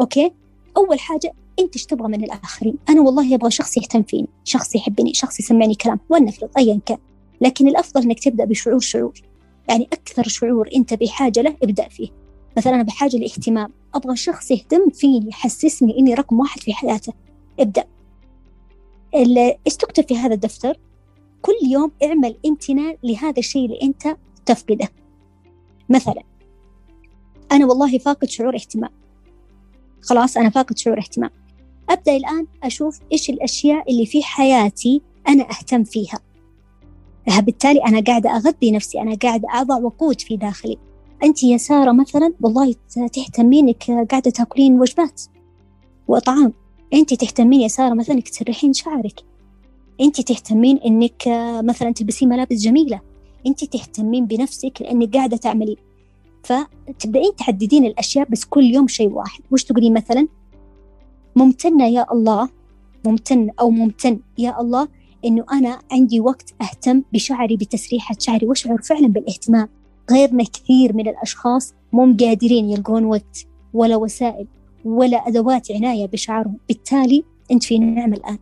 OK؟ 0.01 0.33
أول 0.77 1.01
حاجة 1.01 1.33
أنت 1.59 1.77
إيش 1.77 1.87
تبغى 1.87 2.09
من 2.09 2.25
الآخرين؟ 2.25 2.79
أنا 2.89 3.01
والله 3.01 3.35
أبغى 3.35 3.51
شخص 3.51 3.77
يهتم 3.77 4.03
فيني 4.03 4.29
شخص 4.45 4.77
يحبني 4.77 5.15
شخص 5.15 5.41
يسمعني 5.41 5.75
كلام 5.75 6.01
ولنفرض 6.09 6.51
أيا 6.59 6.81
كان 6.87 6.99
لكن 7.41 7.69
الأفضل 7.69 8.03
أنك 8.03 8.21
تبدأ 8.21 8.45
بشعور 8.45 8.79
شعور 8.79 9.23
يعني 9.69 9.89
أكثر 9.93 10.29
شعور 10.29 10.71
أنت 10.77 10.95
بحاجة 10.95 11.41
له 11.41 11.57
ابدأ 11.63 11.89
فيه. 11.89 12.09
مثلا 12.57 12.75
أنا 12.75 12.83
بحاجة 12.83 13.17
لاهتمام 13.17 13.73
أبغى 13.95 14.17
شخص 14.17 14.51
يهتم 14.51 14.91
فيني 14.91 15.29
يحسسني 15.29 15.99
إني 15.99 16.15
رقم 16.15 16.41
واحد 16.41 16.61
في 16.61 16.75
حياته 16.75 17.13
ابدأ. 17.61 17.85
إيش 19.15 19.77
تكتب 19.79 20.09
في 20.09 20.17
هذا 20.17 20.35
الدفتر؟ 20.35 20.79
كل 21.43 21.55
يوم 21.71 21.91
اعمل 22.03 22.37
امتنان 22.47 22.97
لهذا 23.03 23.39
الشيء 23.39 23.65
اللي 23.65 23.79
انت 23.83 24.17
تفقده. 24.47 24.89
مثلا 25.89 26.23
أنا 27.53 27.67
والله 27.67 27.99
فاقد 27.99 28.29
شعور 28.29 28.55
اهتمام. 28.55 28.91
خلاص 30.03 30.37
أنا 30.37 30.51
فاقد 30.51 30.79
شعور 30.79 30.99
اهتمام. 30.99 31.31
أبدأ 31.91 32.17
الآن 32.17 32.47
أشوف 32.63 33.01
إيش 33.13 33.31
الأشياء 33.31 33.91
اللي 33.91 34.07
في 34.07 34.23
حياتي 34.23 35.03
أنا 35.29 35.51
أهتم 35.51 35.85
فيها. 35.85 36.21
بالتالي 37.39 37.85
أنا 37.85 38.01
قاعدة 38.01 38.31
أغذي 38.31 38.71
نفسي 38.71 39.01
أنا 39.01 39.15
قاعدة 39.15 39.49
أضع 39.53 39.77
وقود 39.77 40.21
في 40.21 40.37
داخلي. 40.37 40.79
أنت 41.25 41.45
يا 41.45 41.57
سارة 41.57 41.93
مثلا 41.93 42.33
والله 42.41 42.75
تهتمين 43.13 43.69
إنك 43.69 44.11
قاعدة 44.11 44.31
تاكلين 44.31 44.81
وجبات. 44.81 45.23
وطعام. 46.09 46.53
أنت 46.95 47.15
تهتمين 47.15 47.61
يا 47.61 47.69
سارة 47.69 47.95
مثلا 47.95 48.15
إنك 48.15 48.29
تسرحين 48.29 48.73
شعرك. 48.73 49.21
انت 50.01 50.21
تهتمين 50.21 50.79
انك 50.79 51.23
مثلا 51.63 51.91
تلبسين 51.91 52.29
ملابس 52.29 52.57
جميلة. 52.57 53.01
أنت 53.47 53.65
تهتمين 53.65 54.27
بنفسك 54.27 54.73
لأنك 54.81 55.17
قاعدة 55.17 55.37
تعملين 55.37 55.77
فتبدأين 56.45 57.37
تعددين 57.37 57.85
الأشياء 57.85 58.29
بس 58.31 58.45
كل 58.45 58.65
يوم 58.65 58.89
شيء 58.89 59.09
واحد. 59.09 59.41
وش 59.51 59.65
تقولين 59.65 59.95
مثلا؟ 59.95 60.29
ممتنة 61.37 61.87
يا 61.87 62.13
الله 62.13 62.49
ممتن 63.07 63.51
أو 63.61 63.71
ممتن 63.71 64.21
يا 64.39 64.61
الله 64.61 64.89
إنه 65.25 65.45
أنا 65.53 65.79
عندي 65.93 66.21
وقت 66.21 66.55
أهتم 66.63 67.03
بشعري 67.13 67.57
بتسريحة 67.57 68.15
شعري 68.19 68.47
وأشعر 68.47 68.83
فعلا 68.83 69.09
بالاهتمام؟ 69.09 69.69
غيرنا 70.11 70.45
كثير 70.45 70.97
من 70.97 71.09
الأشخاص 71.09 71.75
مو 71.93 72.17
قادرين 72.21 72.71
يلقون 72.71 73.05
وقت 73.05 73.47
ولا 73.75 73.97
وسائل 73.97 74.47
ولا 74.85 75.29
أدوات 75.29 75.73
عناية 75.73 76.07
بشعرهم. 76.07 76.57
بالتالي 76.69 77.25
أنت 77.51 77.65
في 77.65 77.79
نعمة 77.79 78.17
الآن. 78.17 78.39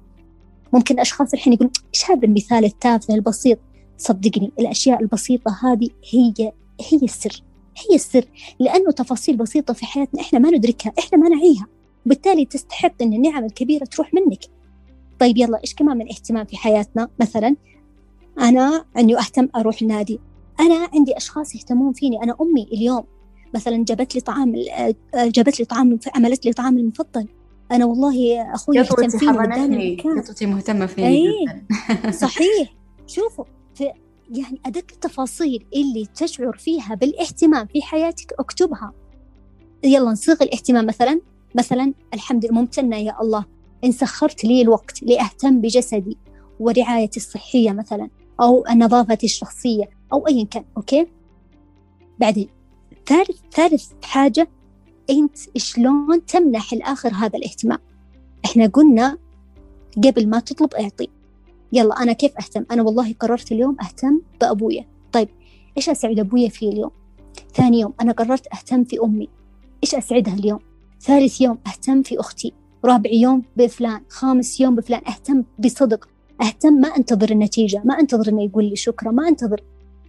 ممكن 0.73 1.01
أشخاص 1.01 1.35
الحين 1.35 1.53
يقولون 1.53 1.73
إيش 1.95 2.11
هذا 2.11 2.25
المثال 2.25 2.65
التافه 2.65 3.15
البسيط؟ 3.15 3.59
صدقني 3.99 4.53
الأشياء 4.59 5.01
البسيطة 5.01 5.59
هذه 5.63 5.89
هي 6.13 6.53
هي 6.81 6.99
السر 7.03 7.43
هي 7.77 7.95
السر 7.95 8.25
لأنه 8.61 8.91
تفاصيل 8.91 9.37
بسيطة 9.37 9.75
في 9.75 9.87
حياتنا 9.87 10.21
إحنا 10.21 10.39
ما 10.39 10.51
ندركها 10.51 10.93
إحنا 10.99 11.19
ما 11.19 11.29
نعيها. 11.29 11.67
وبالتالي 12.07 12.45
تستحق 12.45 13.03
أن 13.03 13.13
النعم 13.13 13.45
الكبيرة 13.45 13.85
تروح 13.85 14.15
منك. 14.15 14.45
طيب 15.21 15.37
يلا 15.37 15.61
إيش 15.61 15.75
كمان 15.75 15.97
من 15.97 16.09
اهتمام 16.09 16.45
في 16.45 16.57
حياتنا؟ 16.57 17.09
مثلا 17.21 17.57
أنا 18.41 18.85
أني 18.97 19.19
أهتم 19.19 19.49
أروح 19.57 19.83
النادي 19.83 20.21
أنا 20.61 20.89
عندي 20.95 21.17
أشخاص 21.17 21.55
يهتمون 21.55 21.93
فيني 21.93 22.23
أنا 22.23 22.37
أمي 22.41 22.63
اليوم. 22.63 23.05
مثلا 23.55 23.85
جابت 23.85 24.15
لي 24.15 24.21
طعام 24.21 24.55
جابت 25.15 25.61
لي 25.61 25.65
طعام 25.65 25.99
عملت 26.15 26.47
لي 26.47 26.53
طعام 26.53 26.79
المفضل. 26.79 27.29
أنا 27.73 27.85
والله 27.85 28.43
أخوي 28.55 28.77
يهتم 28.77 29.09
فيني 29.09 29.97
قطوتي 29.97 30.47
مهتمه 30.47 30.87
فيني 30.87 31.09
أيه. 31.09 31.67
صحيح. 32.23 32.75
شوفوا 33.07 33.45
في 33.75 33.85
يعني 34.31 34.61
أدق 34.67 34.85
التفاصيل 34.93 35.67
اللي 35.75 36.07
تشعر 36.15 36.57
فيها 36.57 36.95
بالاهتمام 36.95 37.67
في 37.67 37.83
حياتك 37.83 38.33
اكتبها. 38.39 38.93
يلا 39.85 40.11
نصيغ 40.11 40.37
الاهتمام 40.43 40.87
مثلا. 40.87 41.21
مثلا 41.55 41.93
الحمد 42.15 42.45
لله 42.45 42.55
ممتنة 42.55 42.97
يا 42.97 43.21
الله. 43.21 43.45
إن 43.85 43.93
سخرت 43.93 44.45
لي 44.45 44.63
الوقت 44.63 45.03
لأهتم 45.03 45.61
بجسدي 45.61 46.19
ورعايتي 46.61 47.21
الصحية 47.21 47.73
مثلا 47.73 48.09
أو 48.41 48.67
النظافة 48.67 49.19
الشخصية 49.25 49.85
أو 50.13 50.27
أيا 50.27 50.45
كان 50.45 50.65
أوكي؟ 50.77 51.07
بعدين 52.19 52.49
ثالث 53.07 53.41
ثالث 53.53 53.93
حاجة 54.03 54.49
أنت 55.11 55.37
شلون 55.57 56.27
تمنح 56.27 56.73
الآخر 56.73 57.15
هذا 57.15 57.39
الاهتمام؟ 57.39 57.79
إحنا 58.45 58.67
قلنا 58.67 59.19
قبل 60.05 60.29
ما 60.29 60.41
تطلب 60.41 60.75
أعطي. 60.75 61.09
يلا 61.73 62.03
أنا 62.03 62.13
كيف 62.13 62.37
أهتم؟ 62.37 62.65
أنا 62.71 62.83
والله 62.83 63.13
قررت 63.13 63.53
اليوم 63.53 63.77
أهتم 63.81 64.21
بأبويا. 64.41 64.87
طيب 65.13 65.29
إيش 65.77 65.89
أسعد 65.89 66.19
أبويا 66.19 66.49
فيه 66.49 66.69
اليوم؟ 66.69 66.91
ثاني 67.55 67.81
يوم 67.81 67.93
أنا 68.01 68.13
قررت 68.13 68.47
أهتم 68.55 68.85
في 68.85 69.01
أمي. 69.01 69.29
إيش 69.85 69.95
أسعدها 69.95 70.35
اليوم؟ 70.35 70.61
ثالث 71.01 71.41
يوم 71.41 71.59
أهتم 71.67 72.03
في 72.03 72.21
أختي. 72.21 72.53
رابع 72.85 73.11
يوم 73.11 73.43
بفلان. 73.57 74.01
خامس 74.09 74.61
يوم 74.61 74.75
بفلان. 74.75 75.03
أهتم 75.09 75.45
بصدق. 75.59 76.09
أهتم 76.43 76.73
ما 76.73 76.89
أنتظر 76.89 77.31
النتيجة 77.31 77.83
ما 77.85 78.01
أنتظر 78.01 78.29
إنه 78.29 78.43
يقول 78.43 78.65
لي 78.65 78.77
شكرا 78.77 79.11
ما 79.11 79.29
أنتظر. 79.29 79.61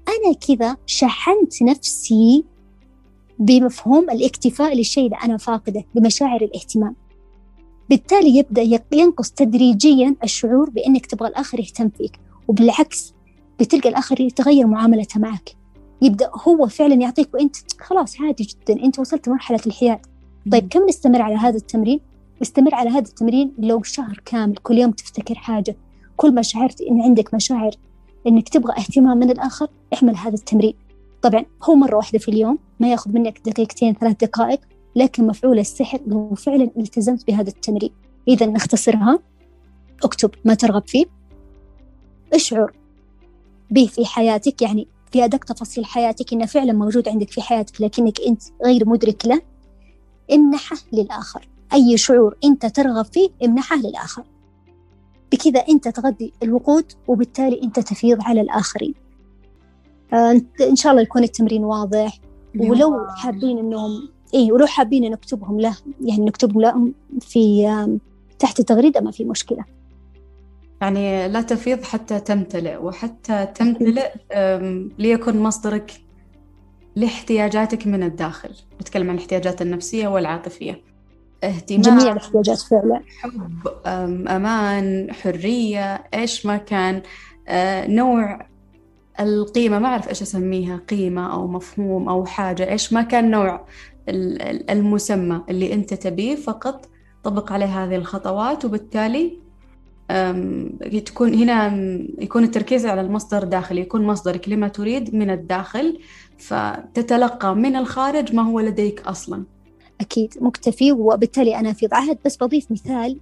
أنا 0.07 0.33
كذا 0.33 0.77
شحنت 0.85 1.63
نفسي 1.63 2.43
بمفهوم 3.39 4.09
الاكتفاء 4.09 4.75
للشيء 4.75 5.05
اللي 5.05 5.17
أنا 5.23 5.37
فاقده 5.37 5.85
بمشاعر 5.95 6.41
الاهتمام. 6.41 6.95
بالتالي 7.89 8.37
يبدأ 8.37 8.79
ينقص 8.91 9.31
تدريجيا 9.31 10.15
الشعور 10.23 10.69
بأنك 10.69 11.05
تبغى 11.05 11.29
الآخر 11.29 11.59
يهتم 11.59 11.89
فيك 11.89 12.19
وبالعكس 12.47 13.13
بتلقى 13.59 13.89
الآخر 13.89 14.21
يتغير 14.21 14.67
معاملته 14.67 15.19
معك. 15.19 15.55
يبدأ 16.01 16.31
هو 16.47 16.67
فعلا 16.67 16.93
يعطيك 16.93 17.33
وأنت 17.33 17.55
خلاص 17.79 18.21
عادي 18.21 18.43
جدا 18.43 18.83
أنت 18.83 18.99
وصلت 18.99 19.29
مرحلة 19.29 19.59
الحياد. 19.67 19.99
طيب 20.51 20.67
كم 20.69 20.85
نستمر 20.85 21.21
على 21.21 21.35
هذا 21.35 21.57
التمرين؟ 21.57 21.99
استمر 22.41 22.75
على 22.75 22.89
هذا 22.89 22.99
التمرين 22.99 23.53
لو 23.57 23.83
شهر 23.83 24.21
كامل 24.25 24.57
كل 24.57 24.77
يوم 24.77 24.91
تفتكر 24.91 25.35
حاجة. 25.35 25.75
كل 26.17 26.33
ما 26.33 26.41
شعرت 26.41 26.81
إن 26.81 27.01
عندك 27.01 27.33
مشاعر 27.33 27.71
إنك 28.27 28.49
تبغى 28.49 28.73
اهتمام 28.77 29.17
من 29.17 29.31
الآخر 29.31 29.67
اعمل 29.93 30.15
هذا 30.15 30.35
التمرين. 30.35 30.73
طبعا 31.21 31.45
هو 31.63 31.75
مرة 31.75 31.95
واحدة 31.95 32.19
في 32.19 32.29
اليوم 32.29 32.59
ما 32.79 32.91
يأخذ 32.91 33.11
منك 33.11 33.41
دقيقتين 33.45 33.93
ثلاث 33.93 34.15
دقائق 34.23 34.59
لكن 34.95 35.27
مفعول 35.27 35.59
السحر 35.59 35.99
لو 36.07 36.35
فعلا 36.35 36.69
التزمت 36.77 37.27
بهذا 37.27 37.49
التمرين. 37.49 37.91
إذا 38.27 38.45
نختصرها. 38.45 39.19
اكتب 40.03 40.31
ما 40.45 40.53
ترغب 40.53 40.87
فيه. 40.87 41.05
اشعر 42.33 42.73
به 43.71 43.85
في 43.85 44.05
حياتك 44.05 44.61
يعني 44.61 44.87
في 45.11 45.25
أدق 45.25 45.43
تفاصيل 45.43 45.85
حياتك 45.85 46.33
إنه 46.33 46.45
فعلا 46.45 46.73
موجود 46.73 47.09
عندك 47.09 47.31
في 47.31 47.41
حياتك 47.41 47.81
لكنك 47.81 48.21
أنت 48.21 48.41
غير 48.65 48.89
مدرك 48.89 49.25
له. 49.25 49.41
امنحه 50.33 50.77
للآخر. 50.93 51.47
أي 51.73 51.97
شعور 51.97 52.37
أنت 52.43 52.65
ترغب 52.65 53.05
فيه 53.05 53.29
امنحه 53.43 53.75
للآخر. 53.75 54.23
بكذا 55.31 55.59
أنت 55.59 55.87
تغذي 55.87 56.33
الوقود 56.43 56.91
وبالتالي 57.07 57.63
أنت 57.63 57.79
تفيض 57.79 58.17
على 58.21 58.41
الآخرين. 58.41 58.93
آه 60.13 60.41
إن 60.61 60.75
شاء 60.75 60.91
الله 60.91 61.03
يكون 61.03 61.23
التمرين 61.23 61.63
واضح. 61.63 62.19
ولو 62.59 63.07
حابين 63.09 63.57
أنهم 63.57 64.09
إيه 64.33 64.51
ولو 64.51 64.65
حابين 64.65 65.11
نكتبهم 65.11 65.59
له 65.59 65.77
يعني 66.01 66.25
نكتبهم 66.25 66.61
لهم 66.61 66.93
في 67.21 67.67
تحت 68.39 68.59
التغريدة 68.59 69.01
ما 69.01 69.11
في 69.11 69.25
مشكلة. 69.25 69.65
يعني 70.81 71.27
لا 71.27 71.41
تفيض 71.41 71.83
حتى 71.83 72.19
تمتلئ 72.19 72.77
وحتى 72.77 73.47
تمتلئ 73.55 74.11
ليكن 74.99 75.43
مصدرك 75.43 76.01
لاحتياجاتك 76.95 77.87
من 77.87 78.03
الداخل. 78.03 78.49
نتكلم 78.81 79.09
عن 79.09 79.15
الاحتياجات 79.15 79.61
النفسية 79.61 80.07
والعاطفية. 80.07 80.81
اهتمام 81.43 81.81
جميع 81.81 82.11
الاحتياجات 82.11 82.59
فعلا. 82.61 83.01
حب 83.21 83.67
أمان 84.27 85.13
حرية 85.13 85.95
إيش 86.13 86.45
ما 86.45 86.57
كان 86.57 87.01
آه، 87.47 87.87
نوع 87.87 88.46
القيمة 89.19 89.79
ما 89.79 89.87
أعرف 89.87 90.09
إيش 90.09 90.21
أسميها 90.21 90.77
قيمة 90.89 91.33
أو 91.33 91.47
مفهوم 91.47 92.09
أو 92.09 92.25
حاجة 92.25 92.71
إيش 92.71 92.93
ما 92.93 93.01
كان 93.01 93.31
نوع 93.31 93.65
المسمى 94.69 95.41
اللي 95.49 95.73
أنت 95.73 95.93
تبيه 95.93 96.35
فقط 96.35 96.89
طبق 97.23 97.51
عليه 97.51 97.83
هذه 97.83 97.95
الخطوات 97.95 98.65
وبالتالي 98.65 99.47
تكون 101.05 101.33
هنا 101.33 101.73
يكون 102.19 102.43
التركيز 102.43 102.85
على 102.85 103.01
المصدر 103.01 103.43
الداخلي 103.43 103.81
يكون 103.81 104.01
مصدرك 104.01 104.49
لما 104.49 104.67
تريد 104.67 105.15
من 105.15 105.29
الداخل 105.29 105.99
فتتلقى 106.37 107.55
من 107.55 107.75
الخارج 107.75 108.35
ما 108.35 108.41
هو 108.41 108.59
لديك 108.59 109.01
أصلا. 109.01 109.43
أكيد 110.01 110.33
مكتفي 110.41 110.91
وبالتالي 110.91 111.59
أنا 111.59 111.73
في 111.73 111.87
عهد 111.91 112.17
بس 112.25 112.37
بضيف 112.37 112.71
مثال 112.71 113.19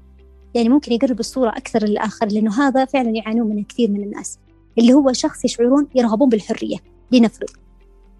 يعني 0.53 0.69
ممكن 0.69 0.91
يقرب 0.91 1.19
الصورة 1.19 1.49
أكثر 1.49 1.85
للآخر 1.85 2.27
لأنه 2.27 2.67
هذا 2.67 2.85
فعلا 2.85 3.09
يعانون 3.09 3.47
منه 3.47 3.63
كثير 3.69 3.91
من 3.91 4.03
الناس. 4.03 4.39
اللي 4.77 4.93
هو 4.93 5.13
شخص 5.13 5.45
يشعرون 5.45 5.87
يرغبون 5.95 6.29
بالحرية 6.29 6.77
لنفرض. 7.11 7.49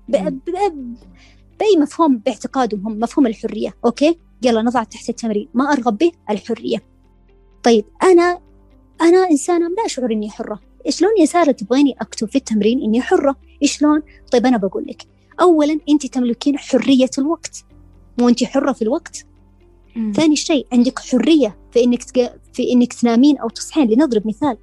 بأي 0.08 1.78
مفهوم 1.80 2.18
باعتقادهم 2.18 2.88
هم 2.88 3.00
مفهوم 3.00 3.28
الحرية 3.28 3.74
أوكي؟ 3.86 4.20
يلا 4.42 4.62
نضع 4.62 4.84
تحت 4.84 5.10
التمرين. 5.10 5.50
ما 5.54 5.74
أرغب 5.74 5.98
به؟ 5.98 6.12
الحرية. 6.30 6.84
طيب 7.64 7.86
أنا 8.04 8.40
أنا 9.02 9.30
إنسانة 9.32 9.68
لا 9.68 9.86
أشعر 9.86 10.12
إني 10.12 10.30
حرة. 10.30 10.60
شلون 10.90 11.12
يا 11.20 11.26
سارة 11.26 11.52
تبغيني 11.52 11.96
أكتب 12.02 12.30
في 12.30 12.36
التمرين 12.36 12.82
إني 12.82 13.02
حرة؟ 13.02 13.36
شلون؟ 13.64 14.02
طيب 14.32 14.46
أنا 14.46 14.58
بقول 14.58 14.86
لك. 14.88 15.06
أولا 15.42 15.80
أنت 15.90 16.06
تملكين 16.06 16.58
حرية 16.58 17.10
الوقت. 17.18 17.66
مو 18.20 18.30
أنت 18.30 18.44
حرة 18.44 18.72
في 18.72 18.82
الوقت؟ 18.82 19.26
مم. 19.96 20.12
ثاني 20.16 20.36
شيء 20.36 20.68
عندك 20.74 21.00
حرية 21.00 21.58
في 21.72 21.84
إنك 21.84 22.04
تق... 22.04 22.36
في 22.54 22.72
إنك 22.72 22.94
تنامين 22.94 23.38
أو 23.38 23.50
تصحين. 23.50 23.88
لنضرب 23.88 24.28
مثال. 24.28 24.58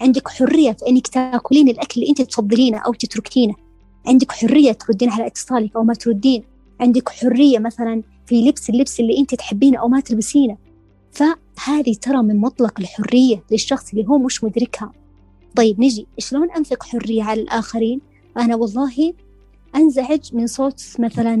عندك 0.00 0.28
حرية 0.28 0.72
في 0.72 0.88
إنك 0.88 1.08
تاكلين 1.08 1.68
الأكل 1.68 2.00
اللي 2.00 2.10
أنت 2.10 2.22
تفضلينه 2.22 2.78
أو 2.78 2.92
تتركينه. 2.92 3.54
عندك 4.06 4.32
حرية 4.32 4.72
تردين 4.72 5.10
على 5.10 5.26
اتصالك 5.26 5.76
أو 5.76 5.84
ما 5.84 5.94
تردين. 5.94 6.44
عندك 6.80 7.08
حرية 7.08 7.58
مثلا 7.58 8.02
في 8.26 8.48
لبس 8.48 8.70
اللبس 8.70 9.00
اللي 9.00 9.18
أنت 9.18 9.34
تحبينه 9.34 9.78
أو 9.78 9.88
ما 9.88 10.00
تلبسينه. 10.00 10.56
فهذه 11.12 11.94
ترى 11.94 12.22
من 12.22 12.36
مطلق 12.36 12.80
الحرية 12.80 13.44
للشخص 13.50 13.90
اللي 13.90 14.08
هو 14.08 14.18
مش 14.18 14.44
مدركها. 14.44 14.92
طيب 15.56 15.80
نجي 15.80 16.06
شلون 16.18 16.50
أنفق 16.50 16.82
حرية 16.82 17.22
على 17.22 17.42
الآخرين؟ 17.42 18.00
أنا 18.36 18.56
والله 18.56 19.14
أنزعج 19.76 20.34
من 20.34 20.46
صوت 20.46 20.82
مثلا 20.98 21.36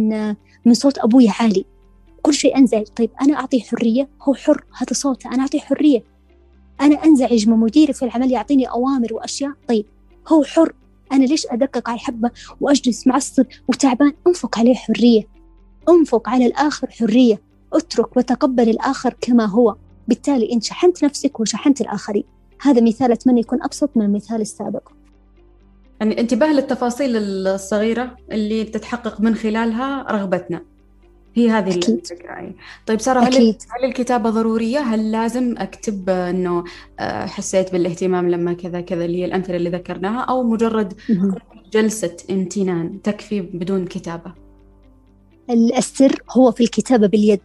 من 0.64 0.74
صوت 0.74 0.98
أبوي 0.98 1.28
عالي. 1.28 1.64
كل 2.22 2.34
شيء 2.34 2.56
أنزعج. 2.56 2.86
طيب 2.86 3.10
أنا 3.22 3.34
أعطيه 3.34 3.60
حرية؟ 3.60 4.08
هو 4.22 4.34
حر 4.34 4.64
هذا 4.76 4.92
صوته. 4.92 5.30
أنا 5.34 5.42
أعطيه 5.42 5.58
حرية. 5.60 6.04
أنا 6.80 7.04
أنزعج 7.04 7.48
من 7.48 7.56
مديري 7.56 7.92
في 7.92 8.04
العمل 8.04 8.30
يعطيني 8.30 8.70
أوامر 8.70 9.14
وأشياء. 9.14 9.52
طيب 9.68 9.86
هو 10.28 10.44
حر. 10.44 10.72
أنا 11.12 11.24
ليش 11.24 11.46
أدقق 11.46 11.88
على 11.90 11.96
الحبة 11.96 12.30
وأجلس 12.60 13.06
معصب 13.06 13.46
وتعبان؟ 13.68 14.12
أنفق 14.26 14.58
عليه 14.58 14.74
حرية. 14.74 15.22
أنفق 15.88 16.28
على 16.28 16.46
الآخر 16.46 16.90
حرية. 16.90 17.40
أترك 17.72 18.16
وتقبل 18.16 18.68
الآخر 18.68 19.14
كما 19.20 19.44
هو. 19.44 19.76
بالتالي 20.08 20.52
أنت 20.52 20.64
شحنت 20.64 21.04
نفسك 21.04 21.40
وشحنت 21.40 21.80
الآخرين. 21.80 22.24
هذا 22.60 22.80
مثال 22.80 23.12
أتمنى 23.12 23.40
يكون 23.40 23.62
أبسط 23.62 23.90
من 23.96 24.04
المثال 24.04 24.40
السابق. 24.40 24.88
يعني 26.00 26.20
انتباه 26.20 26.52
للتفاصيل 26.52 27.16
الصغيرة 27.16 28.16
اللي 28.32 28.64
تتحقق 28.64 29.20
من 29.20 29.34
خلالها 29.34 30.06
رغبتنا. 30.10 30.62
هي 31.38 31.50
هذه 31.50 31.76
أكيد. 31.76 31.98
الفكرة 31.98 32.54
طيب 32.86 33.00
سارة 33.00 33.20
هل, 33.20 33.26
أكيد. 33.26 33.56
هل 33.70 33.88
الكتابة 33.88 34.30
ضرورية؟ 34.30 34.78
هل 34.78 35.12
لازم 35.12 35.54
أكتب 35.58 36.10
أنه 36.10 36.64
آه، 37.00 37.26
حسيت 37.26 37.72
بالاهتمام 37.72 38.30
لما 38.30 38.52
كذا 38.52 38.80
كذا 38.80 39.04
اللي 39.04 39.18
هي 39.18 39.24
الأمثلة 39.24 39.56
اللي 39.56 39.70
ذكرناها 39.70 40.20
أو 40.20 40.42
مجرد. 40.42 40.94
جلسة 41.72 42.16
امتنان 42.30 43.02
تكفي 43.02 43.40
بدون 43.40 43.86
كتابة؟ 43.86 44.32
السر 45.50 46.22
هو 46.30 46.52
في 46.52 46.62
الكتابة 46.62 47.06
باليد 47.06 47.40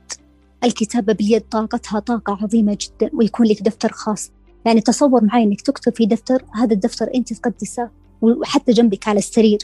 الكتابة 0.64 1.14
باليد 1.14 1.42
طاقتها 1.42 2.00
طاقة 2.00 2.38
عظيمة 2.42 2.78
جدا 2.82 3.12
ويكون 3.14 3.46
لك 3.46 3.62
دفتر 3.62 3.92
خاص 3.92 4.32
يعني 4.66 4.82
تصور 4.82 5.24
معي 5.24 5.44
إنك 5.44 5.62
تكتب 5.62 5.96
في 5.96 6.06
دفتر 6.06 6.46
هذا 6.56 6.74
الدفتر 6.74 7.10
أنت 7.16 7.34
تقدسه 7.34 7.90
وحتى 8.22 8.72
جنبك 8.72 9.08
على 9.08 9.20
السرير 9.20 9.58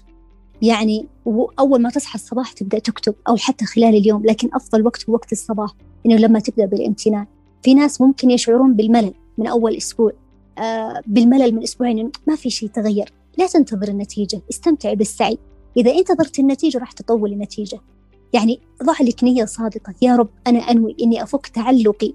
يعني 0.62 1.08
وأول 1.26 1.82
ما 1.82 1.90
تصحى 1.90 2.16
الصباح 2.16 2.52
تبدأ 2.52 2.80
تكتب 2.80 3.16
أو 3.28 3.38
حتى 3.38 3.66
خلال 3.66 3.96
اليوم 3.96 4.26
لكن 4.26 4.50
أفضل 4.54 4.86
وقت 4.86 5.10
هو 5.10 5.14
وقت 5.14 5.32
الصباح 5.32 5.74
إنه 6.06 6.16
لما 6.16 6.40
تبدأ 6.40 6.66
بالامتنان. 6.66 7.26
في 7.64 7.74
ناس 7.74 8.02
ممكن 8.02 8.32
يشعرون 8.32 8.74
بالملل 8.74 9.14
من 9.38 9.48
أول 9.48 9.76
أسبوع. 9.76 10.12
آه 10.58 11.02
بالملل 11.08 11.56
من 11.56 11.64
أسبوعين 11.64 12.12
ما 12.28 12.36
في 12.36 12.50
شيء 12.50 12.70
تغير. 12.70 13.14
لا 13.38 13.48
تنتظر 13.48 13.88
النتيجة 13.88 14.42
استمتع 14.50 14.94
بالسعي. 14.94 15.38
إذا 15.78 15.92
انتظرت 15.92 16.40
النتيجة 16.40 16.78
راح 16.78 16.92
تطول 16.92 17.34
النتيجة. 17.34 17.80
يعني 18.34 18.60
ضع 18.84 18.94
لك 19.02 19.24
نية 19.24 19.46
صادقة. 19.46 19.94
يا 20.02 20.16
رب 20.16 20.30
أنا 20.48 20.60
أنوي 20.60 20.96
إني 21.02 21.24
أفك 21.24 21.48
تعلقي 21.48 22.14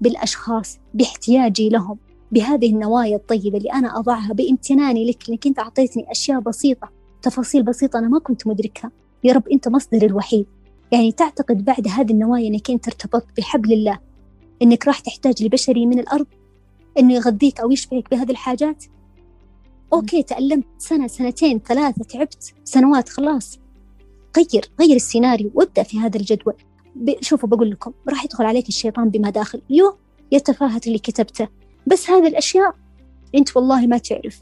بالأشخاص 0.00 0.78
باحتياجي 0.94 1.68
لهم 1.68 1.98
بهذه 2.32 2.70
النوايا 2.70 3.16
الطيبة 3.16 3.58
اللي 3.58 3.72
أنا 3.72 3.98
أضعها 3.98 4.32
بامتناني 4.32 5.10
لك 5.10 5.28
لأنك 5.28 5.46
أنت 5.46 5.58
أعطيتني 5.58 6.10
أشياء 6.10 6.40
بسيطة. 6.40 6.88
تفاصيل 7.22 7.62
بسيطة 7.62 7.98
أنا 7.98 8.08
ما 8.08 8.18
كنت 8.18 8.46
مدركها. 8.46 8.90
يا 9.24 9.32
رب 9.32 9.48
أنت 9.48 9.68
مصدر 9.68 10.06
الوحيد. 10.06 10.46
يعني 10.92 11.12
تعتقد 11.12 11.64
بعد 11.64 11.88
هذه 11.88 12.10
النوايا 12.10 12.48
أنك 12.48 12.70
أنت 12.70 12.88
ارتبطت 12.88 13.26
بحبل 13.36 13.72
الله 13.72 13.98
أنك 14.62 14.86
راح 14.86 14.98
تحتاج 14.98 15.42
لبشري 15.42 15.86
من 15.86 15.98
الأرض 15.98 16.26
أنه 16.98 17.14
يغذيك 17.14 17.60
أو 17.60 17.70
يشبعك 17.70 18.10
بهذه 18.10 18.30
الحاجات؟ 18.30 18.84
أوكي 19.92 20.22
تألمت 20.22 20.64
سنة 20.78 21.06
سنتين 21.06 21.58
ثلاثة 21.58 22.04
تعبت 22.04 22.54
سنوات 22.64 23.08
خلاص. 23.08 23.58
غير 24.36 24.70
غير 24.80 24.96
السيناريو 24.96 25.50
وابدأ 25.54 25.82
في 25.82 25.98
هذا 25.98 26.16
الجدول. 26.16 26.54
شوفوا 27.20 27.48
بقول 27.48 27.70
لكم 27.70 27.92
راح 28.08 28.24
يدخل 28.24 28.44
عليك 28.44 28.68
الشيطان 28.68 29.10
بمداخل 29.10 29.62
يو 29.70 29.96
يتفاهت 30.32 30.86
اللي 30.86 30.98
كتبته. 30.98 31.48
بس 31.86 32.10
هذه 32.10 32.26
الأشياء 32.26 32.74
أنت 33.34 33.56
والله 33.56 33.86
ما 33.86 33.98
تعرف. 33.98 34.40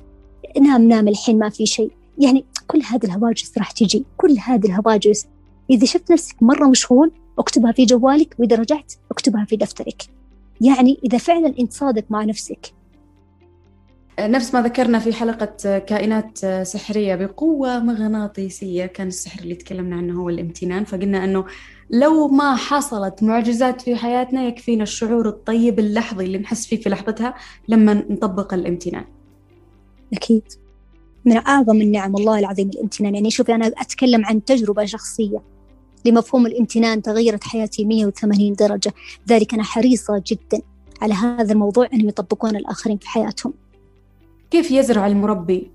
نام 0.60 0.88
نام 0.88 1.08
الحين 1.08 1.38
ما 1.38 1.48
في 1.48 1.66
شيء. 1.66 1.90
يعني 2.18 2.44
كل 2.66 2.82
هذه 2.82 3.04
الهواجس 3.04 3.58
راح 3.58 3.70
تجي 3.70 4.04
كل 4.16 4.36
هذه 4.46 4.66
الهواجس. 4.66 5.26
إذا 5.70 5.86
شفت 5.86 6.12
نفسك 6.12 6.42
مرة 6.42 6.66
مشغول 6.66 7.12
اكتبها 7.38 7.72
في 7.72 7.84
جوالك 7.84 8.34
وإذا 8.38 8.56
رجعت 8.56 8.92
اكتبها 9.10 9.44
في 9.44 9.56
دفترك. 9.56 10.02
يعني 10.60 10.98
إذا 11.04 11.18
فعلا 11.18 11.54
أنت 11.58 11.72
صادق 11.72 12.04
مع 12.10 12.24
نفسك. 12.24 12.74
نفس 14.20 14.54
ما 14.54 14.62
ذكرنا 14.62 14.98
في 14.98 15.12
حلقة 15.12 15.78
كائنات 15.78 16.38
سحرية 16.62 17.14
بقوة 17.14 17.78
مغناطيسية 17.78 18.86
كان 18.86 19.06
السحر 19.06 19.40
اللي 19.40 19.54
تكلمنا 19.54 19.96
عنه 19.96 20.20
هو 20.20 20.28
الامتنان. 20.28 20.84
فقلنا 20.84 21.24
أنه 21.24 21.44
لو 21.90 22.28
ما 22.28 22.56
حصلت 22.56 23.22
معجزات 23.22 23.80
في 23.82 23.96
حياتنا 23.96 24.42
يكفينا 24.42 24.82
الشعور 24.82 25.28
الطيب 25.28 25.78
اللحظي 25.78 26.24
اللي 26.24 26.38
نحس 26.38 26.66
فيه 26.66 26.80
في 26.80 26.88
لحظتها 26.88 27.34
لما 27.68 27.94
نطبق 27.94 28.54
الامتنان. 28.54 29.04
أكيد. 30.12 30.42
من 31.24 31.36
أعظم 31.36 31.80
النعم 31.80 32.16
الله 32.16 32.38
العظيم 32.38 32.68
الامتنان. 32.68 33.14
يعني 33.14 33.30
شوفي 33.30 33.54
أنا 33.54 33.66
أتكلم 33.66 34.24
عن 34.24 34.44
تجربة 34.44 34.84
شخصية 34.84 35.42
لمفهوم 36.04 36.46
الامتنان 36.46 37.02
تغيرت 37.02 37.44
حياتي 37.44 37.84
180 37.84 38.52
درجة. 38.52 38.94
ذلك 39.28 39.54
أنا 39.54 39.62
حريصة 39.62 40.22
جدا 40.26 40.62
على 41.02 41.14
هذا 41.14 41.52
الموضوع 41.52 41.88
أنهم 41.92 42.08
يطبقون 42.08 42.56
الآخرين 42.56 42.98
في 42.98 43.08
حياتهم. 43.08 43.54
كيف 44.50 44.70
يزرع 44.70 45.06
المربي 45.06 45.70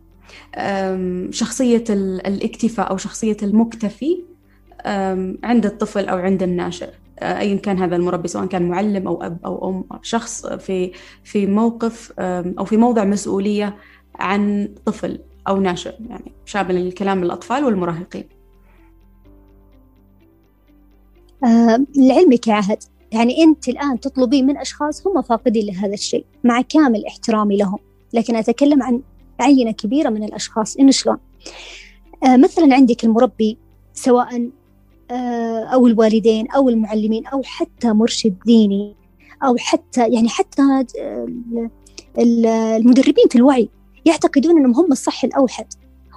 شخصية 1.29 1.83
الاكتفاء 1.89 2.89
أو 2.89 2.97
شخصية 2.97 3.37
المكتفي 3.43 4.23
عند 5.43 5.65
الطفل 5.65 6.05
أو 6.05 6.17
عند 6.17 6.43
الناشئ؟ 6.43 6.89
أيا 7.21 7.55
كان 7.55 7.79
هذا 7.79 7.95
المربي 7.95 8.27
سواء 8.27 8.45
كان 8.45 8.69
معلم 8.69 9.07
أو 9.07 9.23
أب 9.23 9.37
أو 9.45 9.69
أم 9.69 9.99
شخص 10.01 10.45
في 10.47 10.91
في 11.23 11.45
موقف 11.45 12.13
أو 12.19 12.65
في 12.65 12.77
موضع 12.77 13.03
مسؤولية 13.03 13.77
عن 14.15 14.69
طفل. 14.85 15.19
أو 15.49 15.59
ناشئ 15.59 15.93
يعني 16.09 16.31
شامل 16.45 16.77
الكلام 16.77 17.23
للأطفال 17.23 17.65
والمراهقين. 17.65 18.23
آه 21.43 21.85
لعلمك 21.95 22.47
يا 22.47 22.53
عهد 22.53 22.83
يعني 23.11 23.43
أنت 23.43 23.69
الآن 23.69 23.99
تطلبين 23.99 24.45
من 24.45 24.57
أشخاص 24.57 25.07
هم 25.07 25.21
فاقدين 25.21 25.65
لهذا 25.65 25.93
الشيء 25.93 26.25
مع 26.43 26.61
كامل 26.61 27.05
احترامي 27.05 27.57
لهم 27.57 27.79
لكن 28.13 28.35
أتكلم 28.35 28.83
عن 28.83 29.01
عينة 29.39 29.71
كبيرة 29.71 30.09
من 30.09 30.23
الأشخاص 30.23 30.77
إنه 30.77 30.91
شلون؟ 30.91 31.17
آه 32.23 32.37
مثلا 32.37 32.75
عندك 32.75 33.03
المربي 33.03 33.57
سواء 33.93 34.49
آه 35.11 35.63
أو 35.63 35.87
الوالدين 35.87 36.51
أو 36.51 36.69
المعلمين 36.69 37.27
أو 37.27 37.41
حتى 37.43 37.93
مرشد 37.93 38.35
ديني 38.45 38.95
أو 39.43 39.55
حتى 39.57 40.09
يعني 40.09 40.29
حتى 40.29 40.61
آه، 41.01 41.27
المدربين 42.19 43.27
في 43.29 43.35
الوعي. 43.35 43.69
يعتقدون 44.05 44.57
أنهم 44.57 44.75
هم 44.75 44.91
الصح 44.91 45.23
الأوحد 45.23 45.65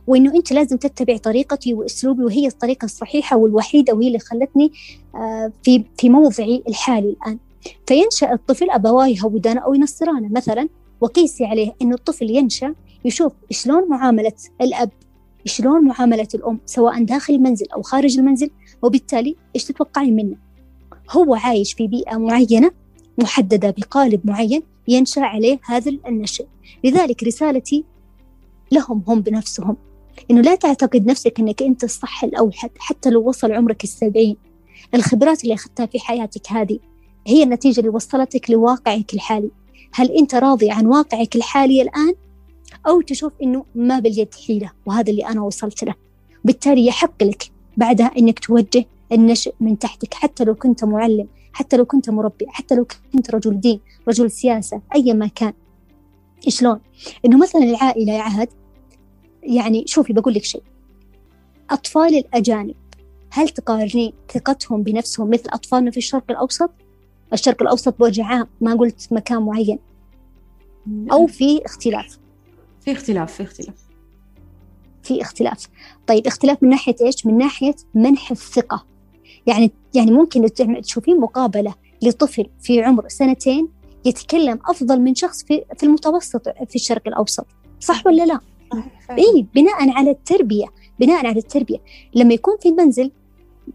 وإنه 0.06 0.34
أنت 0.34 0.52
لازم 0.52 0.76
تتبع 0.76 1.16
طريقتي 1.16 1.74
وأسلوبي 1.74 2.24
وهي 2.24 2.46
الطريقة 2.46 2.84
الصحيحة 2.84 3.36
والوحيدة 3.36 3.94
وهي 3.94 4.06
اللي 4.06 4.18
خلتني 4.18 4.72
آه، 5.14 5.52
في 5.62 5.84
في 5.98 6.08
موضعي 6.08 6.62
الحالي 6.68 7.08
الآن. 7.08 7.38
فينشأ 7.86 8.32
الطفل 8.32 8.70
أبواه 8.70 9.06
يهودانه 9.06 9.60
أو 9.60 9.74
ينصرانه 9.74 10.28
مثلا 10.28 10.68
وقيسي 11.00 11.44
عليه 11.44 11.74
أنه 11.82 11.94
الطفل 11.94 12.30
ينشأ 12.30 12.74
يشوف 13.04 13.32
شلون 13.50 13.88
معاملة 13.88 14.32
الأب 14.60 14.90
شلون 15.44 15.84
معاملة 15.84 16.28
الأم 16.34 16.58
سواء 16.66 17.04
داخل 17.04 17.34
المنزل 17.34 17.66
أو 17.74 17.82
خارج 17.82 18.18
المنزل 18.18 18.50
وبالتالي 18.82 19.36
إيش 19.54 19.64
تتوقعين 19.64 20.16
منه؟ 20.16 20.36
هو 21.10 21.34
عايش 21.34 21.72
في 21.72 21.86
بيئة 21.86 22.16
معينة 22.16 22.70
محددة 23.18 23.74
بقالب 23.78 24.20
معين 24.24 24.62
ينشأ 24.88 25.20
عليه 25.20 25.60
هذا 25.64 25.92
النشأ. 26.06 26.44
لذلك 26.84 27.24
رسالتي 27.24 27.84
لهم 28.72 29.02
هم 29.08 29.20
بنفسهم. 29.20 29.76
إنه 30.30 30.40
لا 30.40 30.54
تعتقد 30.54 31.06
نفسك 31.06 31.40
إنك 31.40 31.62
أنت 31.62 31.84
الصح 31.84 32.24
الأوحد 32.24 32.70
حتى 32.78 33.10
لو 33.10 33.28
وصل 33.28 33.52
عمرك 33.52 33.84
السبعين. 33.84 34.36
الخبرات 34.94 35.42
اللي 35.44 35.54
أخذتها 35.54 35.86
في 35.86 36.00
حياتك 36.00 36.52
هذه 36.52 36.78
هي 37.26 37.42
النتيجة 37.42 37.80
اللي 37.80 37.90
وصلتك 37.90 38.50
لواقعك 38.50 39.14
الحالي. 39.14 39.50
هل 39.94 40.10
أنت 40.10 40.34
راضي 40.34 40.70
عن 40.70 40.86
واقعك 40.86 41.36
الحالي 41.36 41.82
الآن؟ 41.82 42.14
أو 42.86 43.00
تشوف 43.00 43.32
إنه 43.42 43.64
ما 43.74 43.98
باليد 43.98 44.34
حيلة 44.46 44.70
وهذا 44.86 45.10
اللي 45.10 45.26
أنا 45.26 45.42
وصلت 45.42 45.84
له. 45.84 45.94
بالتالي 46.44 46.86
يحق 46.86 47.22
لك 47.22 47.50
بعدها 47.76 48.10
إنك 48.18 48.38
توجه 48.38 48.84
النشء 49.12 49.54
من 49.60 49.78
تحتك 49.78 50.14
حتى 50.14 50.44
لو 50.44 50.54
كنت 50.54 50.84
معلم. 50.84 51.28
حتى 51.52 51.76
لو 51.76 51.84
كنت 51.84 52.10
مربي 52.10 52.46
حتى 52.48 52.74
لو 52.74 52.86
كنت 53.12 53.34
رجل 53.34 53.60
دين 53.60 53.80
رجل 54.08 54.30
سياسة 54.30 54.82
أيا 54.94 55.12
ما 55.12 55.26
كان. 55.26 55.52
شلون؟ 56.48 56.80
إنه 57.24 57.38
مثلا 57.38 57.62
العائلة 57.62 58.12
يا 58.12 58.22
عهد 58.22 58.48
يعني 59.42 59.84
شوفي 59.86 60.12
بقول 60.12 60.34
لك 60.34 60.44
شيء. 60.44 60.62
أطفال 61.70 62.18
الأجانب 62.18 62.74
هل 63.30 63.48
تقارنين 63.48 64.12
ثقتهم 64.32 64.82
بنفسهم 64.82 65.30
مثل 65.30 65.44
أطفالنا 65.48 65.90
في 65.90 65.96
الشرق 65.96 66.24
الأوسط؟ 66.30 66.70
الشرق 67.32 67.62
الأوسط 67.62 67.98
بوجه 67.98 68.24
عام 68.24 68.46
ما 68.60 68.74
قلت 68.74 69.08
مكان 69.12 69.42
معين. 69.42 69.78
أو 71.12 71.26
في 71.26 71.64
اختلاف. 71.64 72.18
في 72.80 72.92
اختلاف 72.92 73.32
في 73.32 73.42
اختلاف. 73.42 73.74
في 75.02 75.22
اختلاف. 75.22 75.68
طيب 76.06 76.26
اختلاف 76.26 76.62
من 76.62 76.68
ناحية 76.68 76.96
إيش؟ 77.00 77.26
من 77.26 77.38
ناحية 77.38 77.74
منح 77.94 78.30
الثقة. 78.30 78.86
يعني 79.46 79.72
يعني 79.94 80.10
ممكن 80.10 80.46
تشوفين 80.82 81.20
مقابلة 81.20 81.74
لطفل 82.02 82.46
في 82.60 82.82
عمر 82.82 83.08
سنتين 83.08 83.68
يتكلم 84.04 84.58
أفضل 84.68 85.00
من 85.00 85.14
شخص 85.14 85.44
في 85.44 85.64
في 85.78 85.86
المتوسط 85.86 86.48
في 86.48 86.74
الشرق 86.74 87.02
الأوسط. 87.06 87.46
صح 87.80 88.06
ولا 88.06 88.26
لا؟ 88.26 88.40
اي 89.10 89.46
بناء 89.54 89.90
على 89.90 90.10
التربية 90.10 90.66
بناء 91.00 91.26
على 91.26 91.38
التربية. 91.38 91.78
لما 92.14 92.34
يكون 92.34 92.56
في 92.60 92.68
المنزل 92.68 93.10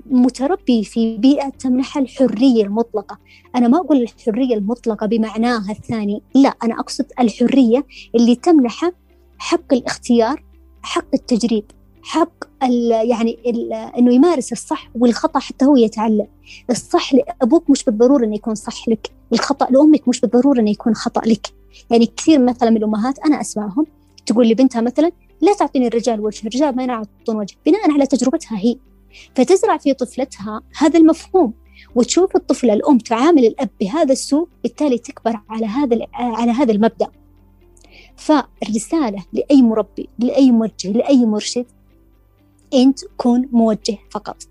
متربي 0.05 0.83
في 0.83 1.17
بيئة 1.17 1.49
تمنح 1.49 1.97
الحرية 1.97 2.63
المطلقة 2.63 3.17
أنا 3.55 3.67
ما 3.67 3.77
أقول 3.77 4.01
الحرية 4.01 4.55
المطلقة 4.55 5.07
بمعناها 5.07 5.71
الثاني 5.71 6.21
لا 6.35 6.49
أنا 6.63 6.79
أقصد 6.79 7.05
الحرية 7.19 7.85
اللي 8.15 8.35
تمنحه 8.35 8.91
حق 9.37 9.73
الاختيار 9.73 10.43
حق 10.81 11.07
التجريب. 11.13 11.63
حق 12.07 12.63
ال 12.63 12.91
يعني 13.09 13.39
ال 13.45 13.73
إنه 13.73 14.13
يمارس 14.13 14.51
الصح 14.51 14.89
والخطأ 14.95 15.39
حتى 15.39 15.65
هو 15.65 15.77
يتعلم. 15.77 16.27
الصح 16.69 17.13
لأبوك 17.13 17.69
مش 17.69 17.83
بالضرورة 17.83 18.25
إنه 18.25 18.35
يكون 18.35 18.55
صح 18.55 18.87
لك. 18.89 19.11
الخطأ 19.33 19.67
لأمك 19.71 20.07
مش 20.07 20.21
بالضرورة 20.21 20.59
إنه 20.59 20.69
يكون 20.69 20.95
خطأ 20.95 21.21
لك. 21.25 21.47
يعني 21.89 22.05
كثير 22.05 22.39
مثلا 22.39 22.69
من 22.69 22.77
الأمهات 22.77 23.19
أنا 23.19 23.41
أسمعهم 23.41 23.85
تقول 24.25 24.49
لبنتها 24.49 24.81
مثلا 24.81 25.11
لا 25.41 25.53
تعطيني 25.53 25.87
الرجال 25.87 26.19
وجه 26.19 26.39
الرجال 26.47 26.75
ما 26.75 26.83
يعطون 26.83 27.35
وجه 27.35 27.55
بناء 27.65 27.91
على 27.91 28.05
تجربتها 28.05 28.57
هي. 28.57 28.77
فتزرع 29.35 29.77
في 29.77 29.93
طفلتها 29.93 30.61
هذا 30.77 30.99
المفهوم 30.99 31.53
وتشوف 31.95 32.35
الطفلة 32.35 32.73
الأم 32.73 32.97
تعامل 32.97 33.45
الأب 33.45 33.69
بهذا 33.79 34.11
السوء 34.11 34.47
بالتالي 34.63 34.97
تكبر 34.97 35.39
على 35.49 35.65
هذا 35.65 35.97
على 36.13 36.51
هذا 36.51 36.71
المبدأ. 36.71 37.07
فالرسالة 38.15 39.25
لأي 39.33 39.61
مربي 39.61 40.09
لأي 40.19 40.51
موجه 40.51 40.91
لأي 40.91 41.25
مرشد 41.25 41.65
أنت 42.73 42.99
كن 43.17 43.49
موجه 43.51 43.97
فقط. 44.11 44.43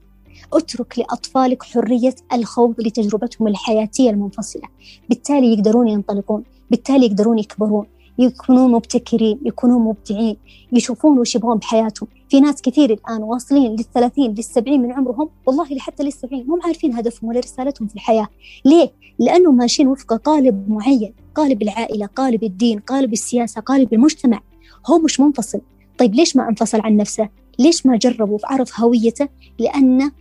اترك 0.53 0.99
لأطفالك 0.99 1.63
حرية 1.63 2.15
الخوض 2.33 2.81
لتجربتهم 2.81 3.49
الحياتية 3.49 4.11
المنفصلة. 4.11 4.69
بالتالي 5.09 5.53
يقدرون 5.53 5.89
ينطلقون 5.89 6.45
بالتالي 6.71 7.07
يقدرون 7.07 7.39
يكبرون. 7.39 7.87
يكونون 8.19 8.73
مبتكرين 8.73 9.39
يكونون 9.45 9.83
مبدعين. 9.83 10.37
يشوفون 10.73 11.19
وش 11.19 11.35
يبغون 11.35 11.59
بحياتهم. 11.59 12.09
في 12.29 12.41
ناس 12.41 12.63
كثير 12.63 12.93
الآن 12.93 13.23
واصلين 13.23 13.73
للثلاثين 13.73 14.35
للسبعين 14.35 14.83
من 14.83 14.93
عمرهم. 14.93 15.29
والله 15.47 15.75
لحتى 15.75 16.03
للسبعين. 16.03 16.47
مو 16.47 16.59
عارفين 16.65 16.95
هدفهم 16.95 17.31
ولا 17.31 17.41
رسالتهم 17.41 17.89
في 17.89 17.95
الحياة. 17.95 18.29
ليه؟ 18.65 18.93
لأنه 19.19 19.53
ماشيين 19.53 19.89
وفق 19.89 20.13
قالب 20.13 20.71
معين. 20.71 21.15
قالب 21.35 21.63
العائلة 21.63 22.07
قالب 22.07 22.45
الدين 22.45 22.79
قالب 22.79 23.13
السياسة 23.13 23.61
قالب 23.61 23.95
المجتمع. 23.95 24.41
هو 24.87 24.99
مش 24.99 25.21
منفصل. 25.21 25.61
طيب 25.99 26.15
ليش 26.15 26.37
ما 26.37 26.49
انفصل 26.49 26.81
عن 26.81 26.97
نفسه؟ 26.97 27.29
ليش 27.59 27.87
ما 27.87 27.97
جرب 27.97 28.31
وعرف 28.31 28.81
هويته؟ 28.81 29.29
لأنه 29.59 30.13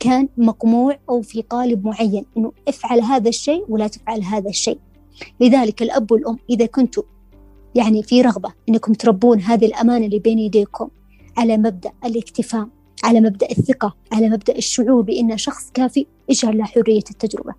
كان 0.00 0.28
مقموع 0.36 0.98
أو 1.08 1.22
في 1.22 1.42
قالب 1.42 1.86
معين 1.86 2.24
إنه 2.36 2.52
افعل 2.68 3.00
هذا 3.00 3.28
الشيء 3.28 3.64
ولا 3.68 3.88
تفعل 3.88 4.22
هذا 4.22 4.48
الشيء. 4.48 4.78
لذلك 5.40 5.82
الأب 5.82 6.12
والأم 6.12 6.38
إذا 6.50 6.66
كنتوا 6.66 7.02
يعني 7.74 8.02
في 8.02 8.22
رغبة 8.22 8.52
إنكم 8.68 8.92
تربون 8.92 9.40
هذه 9.40 9.66
الأمانة 9.66 10.06
اللي 10.06 10.18
بين 10.18 10.38
يديكم 10.38 10.88
على 11.36 11.56
مبدأ 11.56 11.92
الاكتفاء 12.04 12.68
على 13.04 13.20
مبدأ 13.20 13.50
الثقة 13.50 13.96
على 14.12 14.28
مبدأ 14.28 14.56
الشعور 14.56 15.00
بأنه 15.00 15.36
شخص 15.36 15.70
كافي 15.74 16.06
اجعل 16.30 16.58
له 16.58 16.64
حرية 16.64 17.04
التجربة. 17.10 17.54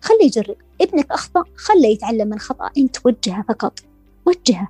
خليه 0.00 0.24
يجرب. 0.24 0.56
ابنك 0.80 1.12
أخطأ 1.12 1.44
خليه 1.56 1.88
يتعلم 1.88 2.28
من 2.28 2.38
خطأ 2.38 2.70
أنت 2.78 2.96
وجهه 3.04 3.44
فقط. 3.48 3.80
وجهه. 4.26 4.68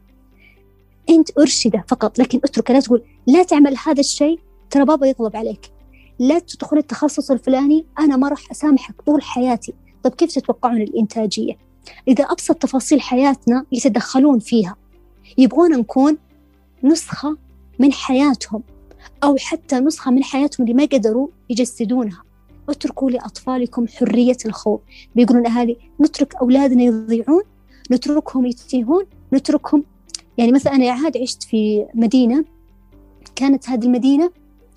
أنت 1.11 1.39
أرشدة 1.39 1.85
فقط 1.89 2.19
لكن 2.19 2.41
اتركه 2.45 2.75
لا 2.75 2.81
تقول 2.81 3.03
لا 3.27 3.43
تعمل 3.43 3.77
هذا 3.87 4.01
الشيء 4.01 4.41
ترى 4.71 4.85
بابا 4.85 5.07
يطلب 5.07 5.37
عليك. 5.37 5.71
لا 6.19 6.39
تدخل 6.39 6.79
التخصص 6.79 7.31
الفلاني 7.31 7.87
أنا 7.99 8.17
ما 8.17 8.29
راح 8.29 8.51
أسامحك 8.51 9.03
طول 9.03 9.23
حياتي. 9.23 9.75
طيب 10.03 10.15
كيف 10.15 10.33
تتوقعون 10.33 10.83
الإنتاجية؟ 10.83 11.59
إذا 12.09 12.25
أبسط 12.25 12.55
تفاصيل 12.55 13.01
حياتنا 13.01 13.65
يتدخلون 13.73 14.39
فيها. 14.39 14.77
يبغون 15.39 15.71
نكون 15.71 16.19
نسخة 16.85 17.37
من 17.79 17.93
حياتهم 17.93 18.63
أو 19.25 19.37
حتى 19.37 19.81
نسخة 19.81 20.11
من 20.11 20.25
حياتهم 20.25 20.67
اللي 20.67 20.75
ما 20.75 20.85
قدروا 20.85 21.29
يجسدونها. 21.51 22.23
اتركوا 22.69 23.11
لأطفالكم 23.11 23.89
حرية 23.89 24.37
الخوض 24.47 24.81
بيقولون 25.15 25.47
أهالي 25.47 25.77
نترك 26.01 26.35
أولادنا 26.35 26.83
يضيعون 26.83 27.43
نتركهم 27.91 28.47
يتيهون 28.47 29.05
نتركهم 29.33 29.85
يعني 30.39 30.53
مثلا 30.53 30.75
أنا 30.75 30.91
عاد 30.91 31.17
عشت 31.19 31.43
في 31.43 31.87
مدينة 31.95 32.45
كانت 33.37 33.69
هذه 33.69 33.85
المدينة 33.85 34.31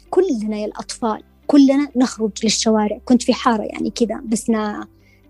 كلنا 0.10 0.58
يا 0.58 0.66
الأطفال 0.66 1.24
كلنا 1.48 1.88
نخرج 1.96 2.32
للشوارع 2.44 3.00
كنت 3.06 3.24
في 3.24 3.34
حارة 3.34 3.64
يعني 3.64 3.90
كذا 3.90 4.22
بس 4.26 4.52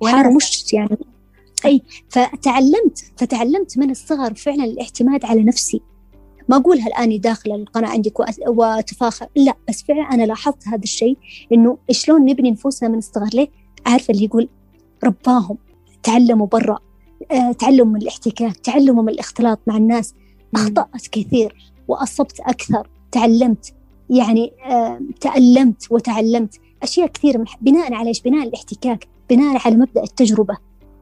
حارة 0.04 0.30
مش 0.30 0.74
يعني 0.74 0.98
أي 1.66 1.82
فتعلمت 2.10 3.12
فتعلمت 3.18 3.78
من 3.78 3.92
الصغر 3.92 4.34
فعلا 4.34 4.64
الاعتماد 4.64 5.26
على 5.26 5.44
نفسي. 5.44 5.82
ما 6.50 6.58
أقولها 6.58 6.88
الآن 6.88 7.20
داخل 7.20 7.52
القناة 7.52 7.90
عندك 7.90 8.20
وأتفاخر 8.48 9.28
لا 9.36 9.54
بس 9.70 9.84
فعلا 9.84 10.02
أنا 10.02 10.24
لاحظت 10.24 10.68
هذا 10.68 10.84
الشيء 10.84 11.18
إنه 11.54 11.78
شلون 11.92 12.26
نبني 12.26 12.52
نفوسنا 12.52 12.90
من 12.90 12.98
الصغر 12.98 13.30
ليه؟ 13.34 13.48
عارفة 13.86 14.12
اللي 14.12 14.26
يقول 14.26 14.50
رباهم 15.04 15.58
تعلموا 16.04 16.48
برا. 16.48 16.80
تعلموا 17.60 17.94
من 17.94 18.02
الاحتكاك 18.02 18.58
تعلموا 18.58 19.04
من 19.04 19.10
الاختلاط 19.10 19.60
مع 19.68 19.78
الناس. 19.78 20.14
أخطأت 20.56 21.08
كثير 21.12 21.74
وأصبت 21.88 22.40
أكثر 22.40 22.90
تعلمت 23.12 23.74
يعني 24.10 24.52
آه، 24.66 25.02
تألمت 25.22 25.92
وتعلمت. 25.92 26.56
أشياء 26.84 27.08
كثير 27.08 27.44
بناء 27.62 27.94
على 27.94 28.08
إيش؟ 28.08 28.22
بناء 28.22 28.48
الاحتكاك 28.48 29.08
بناء 29.30 29.62
على 29.66 29.76
مبدأ 29.76 30.04
التجربة 30.04 30.58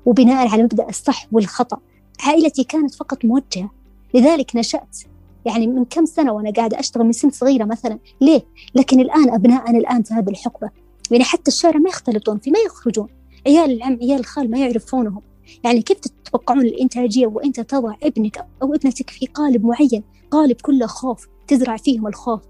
وبناء 0.05 0.47
على 0.47 0.63
مبدأ 0.63 0.89
الصح 0.89 1.28
والخطأ. 1.32 1.78
عائلتي 2.23 2.63
كانت 2.63 2.95
فقط 2.95 3.25
موجهة 3.25 3.71
لذلك 4.13 4.55
نشأت. 4.55 4.97
يعني 5.45 5.67
من 5.67 5.86
كم 5.86 6.05
سنة 6.05 6.32
وأنا 6.32 6.51
قاعدة 6.51 6.80
أشتغل؟ 6.80 7.05
من 7.05 7.11
سن 7.11 7.30
صغيرة 7.30 7.65
مثلا. 7.65 7.99
ليه؟ 8.21 8.41
لكن 8.75 8.99
الآن 8.99 9.30
أبنائنا 9.30 9.78
الآن 9.78 10.03
في 10.03 10.13
هذه 10.13 10.30
الحقبة. 10.30 10.69
يعني 11.11 11.23
حتى 11.23 11.47
الشارع 11.51 11.78
ما 11.78 11.89
يختلطون 11.89 12.38
فيه 12.38 12.51
ما 12.51 12.59
يخرجون. 12.65 13.07
عيال 13.47 13.71
العم 13.71 13.97
عيال 14.01 14.19
الخال 14.19 14.51
ما 14.51 14.57
يعرفونهم. 14.57 15.21
يعني 15.63 15.82
كيف 15.82 15.97
تتوقعون 16.28 16.61
الإنتاجية 16.61 17.28
وأنت 17.28 17.59
تضع 17.59 17.95
ابنك 18.03 18.45
أو 18.61 18.73
ابنتك 18.73 19.09
في 19.09 19.25
قالب 19.25 19.65
معين 19.65 20.03
قالب 20.32 20.55
كله 20.61 20.88
خوف 20.88 21.28
تزرع 21.47 21.78
فيهم 21.78 22.07
الخوف. 22.07 22.41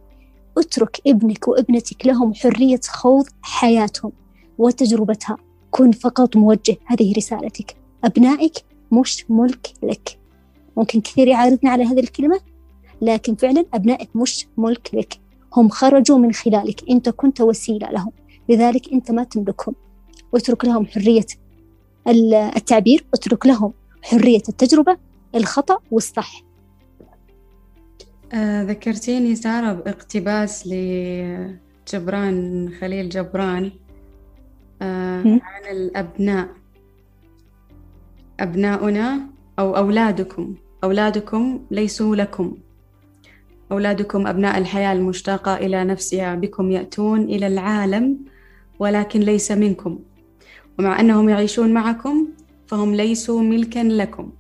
اترك 0.57 1.01
ابنك 1.07 1.47
وابنتك 1.47 2.05
لهم 2.05 2.33
حرية 2.33 2.79
خوض 2.87 3.25
حياتهم 3.41 4.11
وتجربتها. 4.57 5.37
كن 5.71 5.91
فقط 5.91 6.37
موجه 6.37 6.77
هذه 6.85 7.13
رسالتك. 7.17 7.75
أبنائك 8.03 8.53
مش 8.91 9.25
ملك 9.29 9.73
لك. 9.83 10.19
ممكن 10.77 11.01
كثير 11.01 11.27
يعارضنا 11.27 11.71
على 11.71 11.83
هذه 11.83 11.99
الكلمة 11.99 12.39
لكن 13.01 13.35
فعلا 13.35 13.65
أبنائك 13.73 14.15
مش 14.15 14.47
ملك 14.57 14.89
لك. 14.93 15.19
هم 15.55 15.69
خرجوا 15.69 16.17
من 16.17 16.33
خلالك. 16.33 16.89
أنت 16.89 17.09
كنت 17.09 17.41
وسيلة 17.41 17.91
لهم. 17.91 18.11
لذلك 18.49 18.93
أنت 18.93 19.11
ما 19.11 19.23
تملكهم. 19.23 19.75
واترك 20.33 20.65
لهم 20.65 20.85
حرية 20.85 21.25
التعبير 22.07 23.05
اترك 23.13 23.45
لهم 23.45 23.73
حرية 24.03 24.41
التجربة 24.49 24.97
الخطأ 25.35 25.77
والصح. 25.91 26.43
آه 28.33 28.63
ذكرتيني 28.63 29.35
سارة 29.35 29.73
باقتباس 29.73 30.67
لجبران 30.67 32.69
خليل 32.81 33.09
جبران 33.09 33.71
آه 34.81 35.21
عن 35.43 35.65
الأبناء. 35.71 36.47
أبناؤنا 38.39 39.19
أو 39.59 39.77
أولادكم. 39.77 40.55
أولادكم 40.83 41.59
ليسوا 41.71 42.15
لكم. 42.15 42.57
أولادكم 43.71 44.27
أبناء 44.27 44.57
الحياة 44.57 44.93
المشتاقة 44.93 45.55
إلى 45.55 45.83
نفسها 45.83 46.35
بكم 46.35 46.71
يأتون 46.71 47.23
إلى 47.23 47.47
العالم 47.47 48.17
ولكن 48.79 49.19
ليس 49.19 49.51
منكم. 49.51 49.99
ومع 50.79 50.99
أنهم 50.99 51.29
يعيشون 51.29 51.73
معكم 51.73 52.27
فهم 52.67 52.95
ليسوا 52.95 53.41
ملكا 53.41 53.79
لكم. 53.79 54.31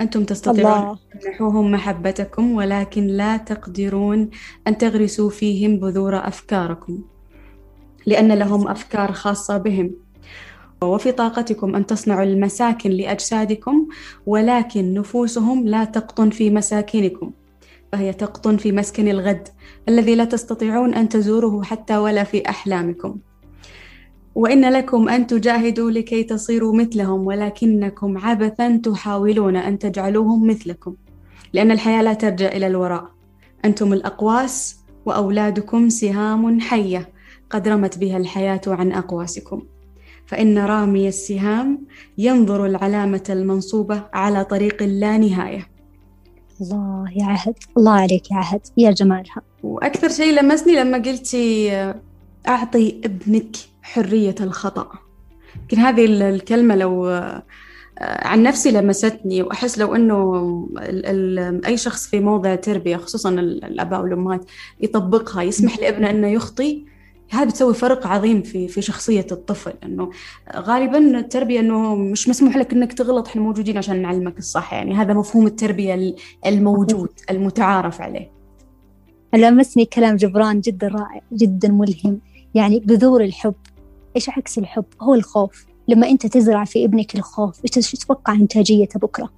أنتم 0.00 0.24
تستطيعون 0.24 0.98
أن 1.14 1.20
تمنحوهم 1.20 1.70
محبتكم 1.70 2.52
ولكن 2.52 3.06
لا 3.06 3.36
تقدرون 3.36 4.30
أن 4.68 4.78
تغرسوا 4.78 5.30
فيهم 5.30 5.76
بذور 5.76 6.16
أفكاركم 6.16 6.98
لأن 8.06 8.32
لهم 8.32 8.68
أفكار 8.68 9.12
خاصة 9.12 9.58
بهم. 9.58 9.90
وفي 10.82 11.12
طاقتكم 11.12 11.76
أن 11.76 11.86
تصنعوا 11.86 12.22
المساكن 12.22 12.90
لأجسادكم 12.90 13.88
ولكن 14.26 14.94
نفوسهم 14.94 15.66
لا 15.66 15.84
تقطن 15.84 16.30
في 16.30 16.50
مساكنكم. 16.50 17.30
فهي 17.92 18.12
تقطن 18.12 18.56
في 18.56 18.72
مسكن 18.72 19.08
الغد 19.08 19.48
الذي 19.88 20.14
لا 20.14 20.24
تستطيعون 20.24 20.94
أن 20.94 21.08
تزوروه 21.08 21.64
حتى 21.64 21.96
ولا 21.96 22.24
في 22.24 22.48
أحلامكم. 22.48 23.18
وإن 24.34 24.72
لكم 24.72 25.08
أن 25.08 25.26
تجاهدوا 25.26 25.90
لكي 25.90 26.22
تصيروا 26.22 26.76
مثلهم 26.76 27.26
ولكنكم 27.26 28.18
عبثا 28.18 28.76
تحاولون 28.76 29.56
أن 29.56 29.78
تجعلوهم 29.78 30.46
مثلكم 30.46 30.94
لأن 31.52 31.70
الحياة 31.70 32.02
لا 32.02 32.14
ترجع 32.14 32.48
إلى 32.48 32.66
الوراء. 32.66 33.10
أنتم 33.64 33.92
الأقواس 33.92 34.76
وأولادكم 35.06 35.88
سهام 35.88 36.60
حية 36.60 37.08
قد 37.50 37.68
رمت 37.68 37.98
بها 37.98 38.16
الحياة 38.16 38.60
عن 38.66 38.92
أقواسكم. 38.92 39.62
فإن 40.26 40.58
رامي 40.58 41.08
السهام 41.08 41.86
ينظر 42.18 42.66
العلامة 42.66 43.22
المنصوبة 43.30 44.02
على 44.12 44.44
طريق 44.44 44.82
لا 44.82 45.18
نهاية. 45.18 45.68
الله 46.60 47.04
يا 47.16 47.24
عهد 47.24 47.54
الله 47.76 47.92
عليك 47.92 48.30
يا 48.30 48.36
عهد 48.36 48.60
يا 48.76 48.90
جمالها. 48.90 49.42
وأكثر 49.62 50.08
شيء 50.08 50.40
لمسني 50.40 50.76
لما 50.76 50.98
قلتي 50.98 51.72
أعطي 52.48 53.00
ابنك. 53.04 53.56
حرية 53.82 54.34
الخطأ. 54.40 54.88
يمكن 55.60 55.78
هذه 55.78 56.04
الكلمة 56.04 56.76
لو 56.76 57.22
عن 58.00 58.42
نفسي 58.42 58.70
لمستني 58.70 59.42
وأحس 59.42 59.78
لو 59.78 59.94
أنه 59.94 60.68
أي 61.66 61.76
شخص 61.76 62.06
في 62.06 62.20
موضع 62.20 62.54
تربية 62.54 62.96
خصوصا 62.96 63.30
الآباء 63.30 64.02
والأمهات 64.02 64.44
يطبقها 64.80 65.42
يسمح 65.42 65.78
لابنه 65.78 66.10
أنه 66.10 66.28
يخطي 66.28 66.84
هذا 67.30 67.44
بتسوي 67.44 67.74
فرق 67.74 68.06
عظيم 68.06 68.42
في 68.42 68.68
في 68.68 68.82
شخصية 68.82 69.26
الطفل. 69.32 69.72
إنه 69.84 70.10
غالبا 70.56 70.98
التربية 71.18 71.60
إنه 71.60 71.96
مش 71.96 72.28
مسموح 72.28 72.56
لك 72.56 72.72
إنك 72.72 72.92
تغلط 72.92 73.28
إحنا 73.28 73.42
موجودين 73.42 73.78
عشان 73.78 74.02
نعلمك 74.02 74.38
الصح. 74.38 74.72
يعني 74.72 74.94
هذا 74.94 75.14
مفهوم 75.14 75.46
التربية 75.46 76.14
الموجود 76.46 77.08
المتعارف 77.30 78.00
عليه. 78.00 78.30
لمسني 79.34 79.84
كلام 79.84 80.16
جبران 80.16 80.60
جدا 80.60 80.88
رائع 80.88 81.20
جدا 81.32 81.68
ملهم. 81.68 82.20
يعني 82.54 82.80
بذور 82.80 83.24
الحب. 83.24 83.54
إيش 84.16 84.28
عكس 84.28 84.58
الحب؟ 84.58 84.84
هو 85.00 85.14
الخوف. 85.14 85.66
لما 85.88 86.08
أنت 86.08 86.26
تزرع 86.26 86.64
في 86.64 86.84
ابنك 86.84 87.14
الخوف 87.14 87.60
إيش 87.76 87.92
تتوقع 87.92 88.32
إنتاجيته 88.32 89.00
بكرة؟ 89.00 89.32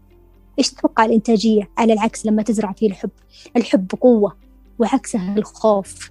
إيش 0.59 0.71
تتوقع 0.71 1.05
الإنتاجية؟ 1.05 1.71
على 1.79 1.93
العكس 1.93 2.27
لما 2.27 2.43
تزرع 2.43 2.73
فيه 2.73 2.89
الحب. 2.89 3.11
الحب 3.57 3.91
قوة 4.01 4.37
وعكسها 4.79 5.35
الخوف. 5.37 6.11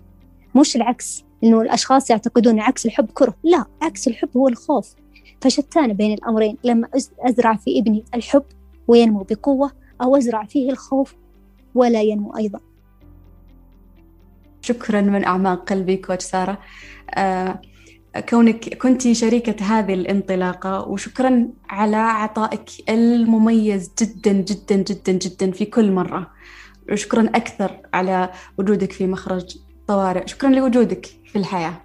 مش 0.55 0.75
العكس 0.75 1.23
إنه 1.43 1.61
الأشخاص 1.61 2.09
يعتقدون 2.09 2.59
عكس 2.59 2.85
الحب 2.85 3.09
كرة. 3.13 3.35
لا 3.43 3.65
عكس 3.81 4.07
الحب 4.07 4.29
هو 4.37 4.47
الخوف. 4.47 4.95
فشتان 5.41 5.93
بين 5.93 6.13
الأمرين. 6.13 6.57
لما 6.63 6.87
أزرع 7.19 7.55
في 7.55 7.79
ابني 7.79 8.03
الحب 8.13 8.43
وينمو 8.87 9.25
بقوة 9.29 9.71
أو 10.01 10.15
أزرع 10.15 10.45
فيه 10.45 10.71
الخوف 10.71 11.15
ولا 11.75 12.01
ينمو 12.01 12.37
أيضا. 12.37 12.59
شكرا 14.61 15.01
من 15.01 15.23
أعماق 15.23 15.69
قلبي 15.69 15.97
كوتش 15.97 16.23
سارة 16.23 16.59
آه 17.15 17.61
كونك 18.19 18.77
كنت 18.77 19.11
شريكة 19.11 19.65
هذه 19.65 19.93
الانطلاقة 19.93 20.87
وشكرا 20.87 21.47
على 21.69 21.95
عطائك 21.95 22.69
المميز 22.89 23.91
جدا 24.01 24.31
جدا 24.31 24.75
جدا 24.75 25.11
جدا 25.11 25.51
في 25.51 25.65
كل 25.65 25.91
مرة. 25.91 26.31
وشكرا 26.91 27.29
أكثر 27.35 27.79
على 27.93 28.29
وجودك 28.57 28.91
في 28.91 29.07
مخرج 29.07 29.57
طوارئ. 29.87 30.27
شكرا 30.27 30.49
لوجودك 30.49 31.05
في 31.05 31.35
الحياة. 31.35 31.81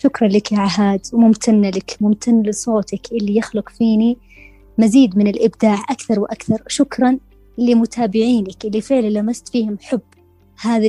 شكرا 0.00 0.28
لك 0.28 0.52
يا 0.52 0.58
عهاد 0.58 1.00
وممتنة 1.12 1.70
لك 1.70 1.96
ممتن 2.00 2.42
لصوتك 2.42 3.12
اللي 3.12 3.36
يخلق 3.36 3.68
فيني 3.68 4.18
مزيد 4.78 5.18
من 5.18 5.26
الإبداع 5.26 5.84
أكثر 5.90 6.20
وأكثر. 6.20 6.62
شكرا 6.66 7.18
لمتابعينك 7.58 8.64
اللي 8.64 8.80
فعلا 8.80 9.08
لمست 9.08 9.48
فيهم 9.48 9.78
حب. 9.82 10.00
هذا 10.60 10.86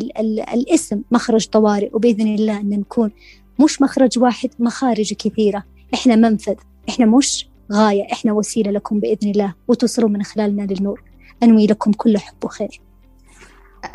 الاسم 0.54 1.02
مخرج 1.12 1.48
طوارئ 1.48 1.90
وبإذن 1.94 2.36
الله 2.36 2.60
أن 2.60 2.70
نكون 2.70 3.12
مش 3.60 3.82
مخرج 3.82 4.20
واحد 4.20 4.50
مخارج 4.60 5.14
كثيرة. 5.14 5.64
إحنا 5.94 6.16
منفذ 6.16 6.56
إحنا 6.90 7.06
مش 7.06 7.50
غاية 7.72 8.12
إحنا 8.12 8.34
وسيلة 8.34 8.72
لكم 8.72 9.00
بإذن 9.00 9.32
الله 9.32 9.54
وتوصلوا 9.68 10.10
من 10.10 10.24
خلالنا 10.24 10.62
للنور. 10.62 11.04
أنوي 11.44 11.68
لكم 11.68 11.92
كل 11.92 12.18
حب 12.18 12.36
وخير. 12.44 12.82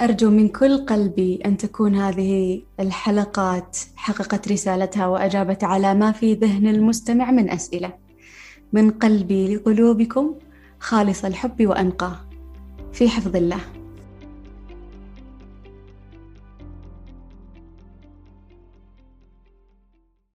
أرجو 0.01 0.31
من 0.31 0.49
كل 0.49 0.87
قلبي 0.87 1.41
أن 1.47 1.57
تكون 1.57 1.95
هذه 1.95 2.63
الحلقات 2.81 3.79
حققت 3.97 4.53
رسالتها 4.53 5.07
وأجابت 5.07 5.65
على 5.65 5.95
ما 5.95 6.13
في 6.13 6.35
ذهن 6.35 6.67
المستمع 6.67 7.31
من 7.31 7.51
أسئلة. 7.51 7.93
من 8.73 8.91
قلبي 8.91 9.55
لقلوبكم 9.57 10.35
خالص 10.81 11.25
الحب 11.25 11.67
وأنقاه 11.67 12.17
في 12.93 13.09
حفظ 13.09 13.37
الله. 13.37 13.61